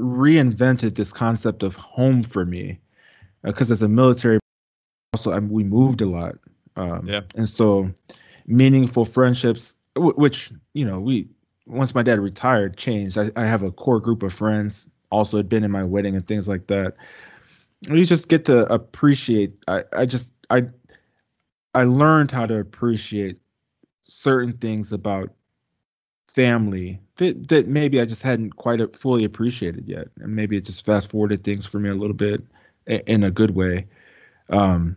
reinvented 0.00 0.96
this 0.96 1.12
concept 1.12 1.62
of 1.62 1.74
home 1.74 2.22
for 2.22 2.44
me 2.44 2.80
because 3.42 3.70
uh, 3.70 3.74
as 3.74 3.82
a 3.82 3.88
military, 3.88 4.38
also 5.14 5.30
I, 5.30 5.38
we 5.38 5.62
moved 5.62 6.00
a 6.00 6.06
lot. 6.06 6.34
Um, 6.74 7.06
yeah. 7.06 7.20
And 7.36 7.48
so 7.48 7.88
meaningful 8.46 9.04
friendships, 9.04 9.74
w- 9.94 10.14
which 10.14 10.50
you 10.72 10.84
know 10.84 10.98
we 10.98 11.28
once 11.66 11.94
my 11.94 12.02
dad 12.02 12.18
retired, 12.18 12.76
changed. 12.76 13.16
I, 13.16 13.30
I 13.36 13.44
have 13.44 13.62
a 13.62 13.70
core 13.70 14.00
group 14.00 14.24
of 14.24 14.32
friends 14.32 14.86
also 15.10 15.36
had 15.36 15.48
been 15.48 15.62
in 15.62 15.70
my 15.70 15.84
wedding 15.84 16.16
and 16.16 16.26
things 16.26 16.48
like 16.48 16.66
that. 16.66 16.94
You 17.88 18.04
just 18.04 18.26
get 18.26 18.44
to 18.46 18.66
appreciate. 18.72 19.52
I, 19.68 19.84
I 19.96 20.04
just 20.04 20.32
I 20.50 20.64
I 21.74 21.84
learned 21.84 22.32
how 22.32 22.46
to 22.46 22.58
appreciate 22.58 23.38
certain 24.02 24.52
things 24.54 24.90
about 24.90 25.30
family 26.34 27.00
that 27.18 27.48
that 27.48 27.68
maybe 27.68 28.00
I 28.00 28.04
just 28.04 28.22
hadn't 28.22 28.56
quite 28.56 28.96
fully 28.96 29.22
appreciated 29.24 29.86
yet, 29.86 30.08
and 30.18 30.34
maybe 30.34 30.56
it 30.56 30.64
just 30.64 30.84
fast 30.84 31.08
forwarded 31.08 31.44
things 31.44 31.66
for 31.66 31.78
me 31.78 31.88
a 31.88 31.94
little 31.94 32.16
bit 32.16 32.42
in 32.86 33.22
a 33.22 33.30
good 33.30 33.54
way. 33.54 33.86
Um, 34.50 34.96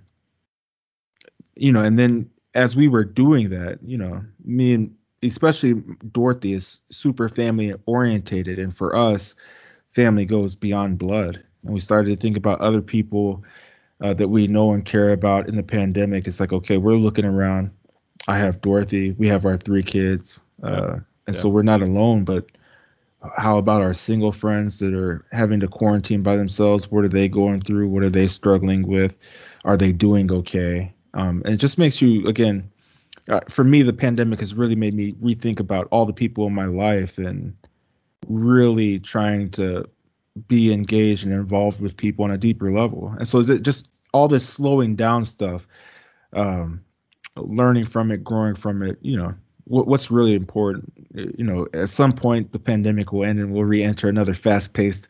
you 1.60 1.72
know, 1.72 1.84
and 1.84 1.98
then 1.98 2.30
as 2.54 2.76
we 2.76 2.88
were 2.88 3.04
doing 3.04 3.50
that, 3.50 3.80
you 3.84 3.98
know, 3.98 4.24
me 4.44 4.74
and 4.74 4.96
especially 5.24 5.84
Dorothy 6.12 6.54
is 6.54 6.80
super 6.90 7.30
family 7.30 7.74
orientated, 7.86 8.60
and 8.60 8.76
for 8.76 8.96
us, 8.96 9.36
family 9.94 10.26
goes 10.26 10.56
beyond 10.56 10.98
blood. 10.98 11.44
And 11.64 11.74
we 11.74 11.80
started 11.80 12.10
to 12.10 12.22
think 12.22 12.38
about 12.38 12.62
other 12.62 12.82
people 12.82 13.44
uh, 14.02 14.14
that 14.14 14.28
we 14.28 14.48
know 14.48 14.74
and 14.74 14.86
care 14.86 15.12
about 15.12 15.50
in 15.50 15.56
the 15.56 15.64
pandemic. 15.64 16.28
It's 16.28 16.40
like, 16.40 16.54
okay, 16.54 16.78
we're 16.78 16.96
looking 16.96 17.26
around. 17.26 17.72
I 18.28 18.38
have 18.38 18.62
Dorothy. 18.62 19.12
We 19.12 19.28
have 19.28 19.46
our 19.46 19.58
three 19.58 19.84
kids, 19.84 20.40
uh, 20.64 20.98
and 21.28 21.36
yeah. 21.36 21.42
so 21.42 21.50
we're 21.50 21.64
not 21.64 21.82
alone. 21.82 22.24
But 22.24 22.46
how 23.36 23.58
about 23.58 23.82
our 23.82 23.94
single 23.94 24.32
friends 24.32 24.80
that 24.80 24.94
are 24.94 25.26
having 25.32 25.60
to 25.62 25.68
quarantine 25.68 26.24
by 26.24 26.36
themselves? 26.36 26.92
What 26.92 27.06
are 27.06 27.10
they 27.10 27.28
going 27.28 27.62
through? 27.62 27.88
What 27.88 28.04
are 28.04 28.10
they 28.10 28.28
struggling 28.28 28.88
with? 28.88 29.16
Are 29.66 29.78
they 29.78 29.92
doing 29.92 30.32
okay? 30.32 30.94
Um, 31.18 31.42
and 31.44 31.54
it 31.56 31.58
just 31.58 31.78
makes 31.78 32.02
you 32.02 32.26
again 32.28 32.72
uh, 33.30 33.42
for 33.50 33.64
me, 33.64 33.84
the 33.84 33.94
pandemic 33.94 34.40
has 34.40 34.54
really 34.54 34.76
made 34.76 34.94
me 34.94 35.14
rethink 35.14 35.60
about 35.60 35.88
all 35.92 36.06
the 36.06 36.14
people 36.14 36.48
in 36.48 36.54
my 36.54 36.66
life 36.66 37.18
and 37.18 37.54
really 38.28 39.00
trying 39.00 39.50
to 39.52 39.86
be 40.48 40.72
engaged 40.72 41.26
and 41.26 41.34
involved 41.34 41.82
with 41.82 41.98
people 41.98 42.24
on 42.24 42.32
a 42.32 42.38
deeper 42.38 42.72
level. 42.72 43.14
And 43.18 43.28
so 43.28 43.44
just 43.44 43.90
all 44.14 44.28
this 44.28 44.48
slowing 44.48 44.96
down 44.96 45.26
stuff, 45.26 45.68
um, 46.34 46.82
learning 47.36 47.86
from 47.86 48.12
it, 48.12 48.24
growing 48.24 48.56
from 48.56 48.82
it, 48.82 48.98
you 49.02 49.18
know, 49.18 49.34
what, 49.66 49.88
what's 49.88 50.10
really 50.10 50.36
important. 50.36 50.94
You 51.14 51.44
know, 51.44 51.68
at 51.74 51.90
some 51.90 52.14
point 52.14 52.54
the 52.54 52.60
pandemic 52.60 53.12
will 53.12 53.26
end 53.26 53.40
and 53.40 53.52
we'll 53.52 53.66
re-enter 53.66 54.08
another 54.08 54.34
fast-paced, 54.34 55.10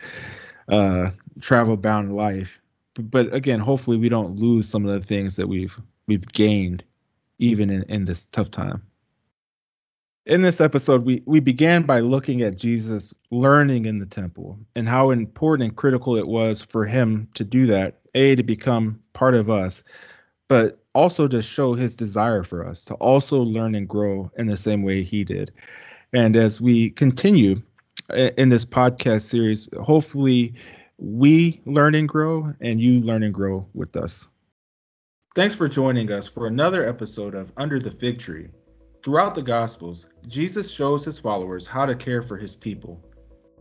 uh, 0.69 1.11
travel-bound 1.39 2.15
life. 2.15 2.59
But 2.95 3.31
again, 3.31 3.59
hopefully 3.59 3.97
we 3.97 4.09
don't 4.09 4.39
lose 4.39 4.67
some 4.67 4.87
of 4.87 4.99
the 4.99 5.05
things 5.05 5.35
that 5.35 5.47
we've 5.47 5.77
we've 6.07 6.27
gained 6.33 6.83
even 7.39 7.69
in, 7.69 7.83
in 7.83 8.05
this 8.05 8.25
tough 8.25 8.49
time. 8.49 8.81
In 10.25 10.41
this 10.41 10.59
episode, 10.59 11.05
we, 11.05 11.23
we 11.25 11.39
began 11.39 11.83
by 11.83 12.01
looking 12.01 12.41
at 12.41 12.57
Jesus 12.57 13.13
learning 13.31 13.85
in 13.85 13.99
the 13.99 14.05
temple 14.05 14.59
and 14.75 14.87
how 14.87 15.11
important 15.11 15.69
and 15.69 15.77
critical 15.77 16.17
it 16.17 16.27
was 16.27 16.61
for 16.61 16.85
him 16.85 17.29
to 17.35 17.45
do 17.45 17.67
that, 17.67 17.99
A, 18.15 18.35
to 18.35 18.43
become 18.43 18.99
part 19.13 19.35
of 19.35 19.49
us, 19.49 19.83
but 20.49 20.79
also 20.93 21.27
to 21.27 21.41
show 21.41 21.75
his 21.75 21.95
desire 21.95 22.43
for 22.43 22.65
us 22.65 22.83
to 22.85 22.93
also 22.95 23.41
learn 23.41 23.75
and 23.75 23.87
grow 23.87 24.29
in 24.37 24.47
the 24.47 24.57
same 24.57 24.83
way 24.83 25.03
he 25.03 25.23
did. 25.23 25.51
And 26.11 26.35
as 26.35 26.59
we 26.59 26.89
continue 26.89 27.61
uh, 28.09 28.31
in 28.37 28.49
this 28.49 28.65
podcast 28.65 29.21
series, 29.21 29.69
hopefully 29.81 30.55
we 30.97 31.61
learn 31.65 31.95
and 31.95 32.09
grow 32.09 32.53
and 32.59 32.81
you 32.81 33.01
learn 33.01 33.23
and 33.23 33.33
grow 33.33 33.65
with 33.73 33.95
us. 33.95 34.27
Thanks 35.37 35.55
for 35.55 35.67
joining 35.67 36.11
us 36.11 36.27
for 36.27 36.47
another 36.47 36.89
episode 36.89 37.35
of 37.35 37.53
Under 37.57 37.77
the 37.77 37.91
Fig 37.91 38.17
Tree. 38.17 38.47
Throughout 39.03 39.35
the 39.35 39.43
Gospels, 39.43 40.09
Jesus 40.25 40.71
shows 40.71 41.05
his 41.05 41.19
followers 41.19 41.67
how 41.67 41.85
to 41.85 41.93
care 41.93 42.23
for 42.23 42.37
his 42.37 42.55
people. 42.55 42.99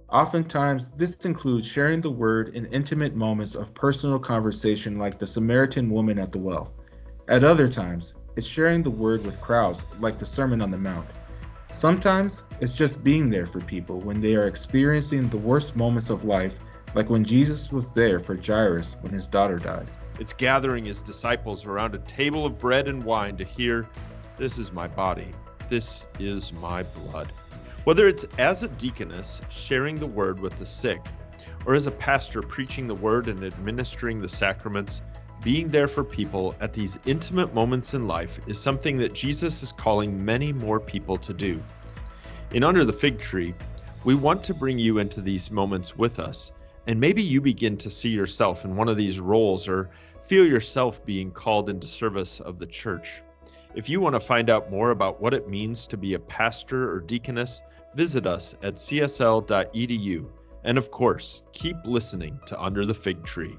Oftentimes, 0.09 0.89
this 0.97 1.17
includes 1.27 1.67
sharing 1.67 2.01
the 2.01 2.11
word 2.11 2.57
in 2.57 2.65
intimate 2.73 3.15
moments 3.15 3.55
of 3.55 3.75
personal 3.75 4.19
conversation, 4.19 4.99
like 4.99 5.19
the 5.19 5.27
Samaritan 5.27 5.91
woman 5.91 6.19
at 6.19 6.33
the 6.33 6.39
well. 6.39 6.73
At 7.29 7.45
other 7.45 7.69
times, 7.69 8.15
it's 8.37 8.47
sharing 8.47 8.83
the 8.83 8.89
word 8.89 9.27
with 9.27 9.39
crowds, 9.43 9.85
like 10.01 10.19
the 10.19 10.25
Sermon 10.25 10.63
on 10.63 10.71
the 10.71 10.79
Mount. 10.79 11.07
Sometimes, 11.73 12.43
it's 12.59 12.75
just 12.75 13.05
being 13.05 13.29
there 13.29 13.45
for 13.45 13.61
people 13.61 14.01
when 14.01 14.23
they 14.23 14.35
are 14.35 14.49
experiencing 14.49 15.29
the 15.29 15.37
worst 15.37 15.77
moments 15.77 16.09
of 16.09 16.25
life, 16.25 16.55
like 16.95 17.11
when 17.11 17.23
Jesus 17.23 17.71
was 17.71 17.93
there 17.93 18.19
for 18.19 18.35
Jairus 18.35 18.97
when 19.03 19.13
his 19.13 19.27
daughter 19.27 19.59
died. 19.59 19.91
It's 20.19 20.33
gathering 20.33 20.87
his 20.87 21.03
disciples 21.03 21.67
around 21.67 21.95
a 21.95 21.99
table 21.99 22.47
of 22.47 22.59
bread 22.59 22.89
and 22.89 23.05
wine 23.05 23.37
to 23.37 23.45
hear, 23.45 23.87
This 24.39 24.57
is 24.57 24.73
my 24.73 24.89
body, 24.89 25.31
this 25.69 26.07
is 26.19 26.53
my 26.53 26.83
blood. 26.83 27.33
Whether 27.85 28.09
it's 28.09 28.25
as 28.39 28.63
a 28.63 28.69
deaconess 28.69 29.41
sharing 29.51 29.99
the 29.99 30.07
word 30.07 30.41
with 30.41 30.59
the 30.59 30.67
sick, 30.67 31.01
or 31.67 31.75
as 31.75 31.87
a 31.87 31.91
pastor 31.91 32.41
preaching 32.41 32.87
the 32.87 32.95
word 32.95 33.29
and 33.29 33.45
administering 33.45 34.21
the 34.21 34.29
sacraments, 34.29 35.03
being 35.43 35.69
there 35.69 35.89
for 35.89 36.03
people 36.03 36.55
at 36.61 36.73
these 36.73 36.99
intimate 37.07 37.53
moments 37.55 37.95
in 37.95 38.09
life 38.09 38.41
is 38.47 38.59
something 38.59 38.97
that 38.99 39.13
Jesus 39.13 39.63
is 39.63 39.73
calling 39.73 40.25
many 40.25 40.53
more 40.53 40.81
people 40.81 41.17
to 41.19 41.35
do. 41.35 41.63
In 42.53 42.65
Under 42.65 42.85
the 42.85 42.93
Fig 42.93 43.19
Tree, 43.19 43.55
we 44.05 44.15
want 44.15 44.43
to 44.45 44.55
bring 44.55 44.79
you 44.79 44.99
into 44.99 45.21
these 45.21 45.51
moments 45.51 45.97
with 45.97 46.19
us, 46.19 46.53
and 46.87 46.99
maybe 46.99 47.23
you 47.23 47.41
begin 47.41 47.77
to 47.77 47.91
see 47.91 48.09
yourself 48.09 48.65
in 48.65 48.77
one 48.77 48.89
of 48.89 48.97
these 48.97 49.21
roles 49.21 49.69
or 49.69 49.91
feel 50.27 50.47
yourself 50.47 51.05
being 51.05 51.31
called 51.31 51.71
into 51.71 51.87
service 51.87 52.41
of 52.41 52.59
the 52.59 52.67
church. 52.67 53.23
If 53.75 53.89
you 53.89 54.01
want 54.01 54.15
to 54.15 54.21
find 54.21 54.51
out 54.51 54.71
more 54.71 54.91
about 54.91 55.21
what 55.21 55.35
it 55.35 55.49
means 55.49 55.87
to 55.87 55.97
be 55.97 56.15
a 56.15 56.19
pastor 56.19 56.91
or 56.91 57.01
deaconess, 57.01 57.63
visit 57.95 58.27
us 58.27 58.55
at 58.63 58.75
csl.edu. 58.75 60.27
And 60.65 60.79
of 60.79 60.91
course, 60.91 61.43
keep 61.53 61.77
listening 61.85 62.41
to 62.47 62.61
Under 62.61 62.85
the 62.85 62.95
Fig 62.95 63.23
Tree. 63.25 63.57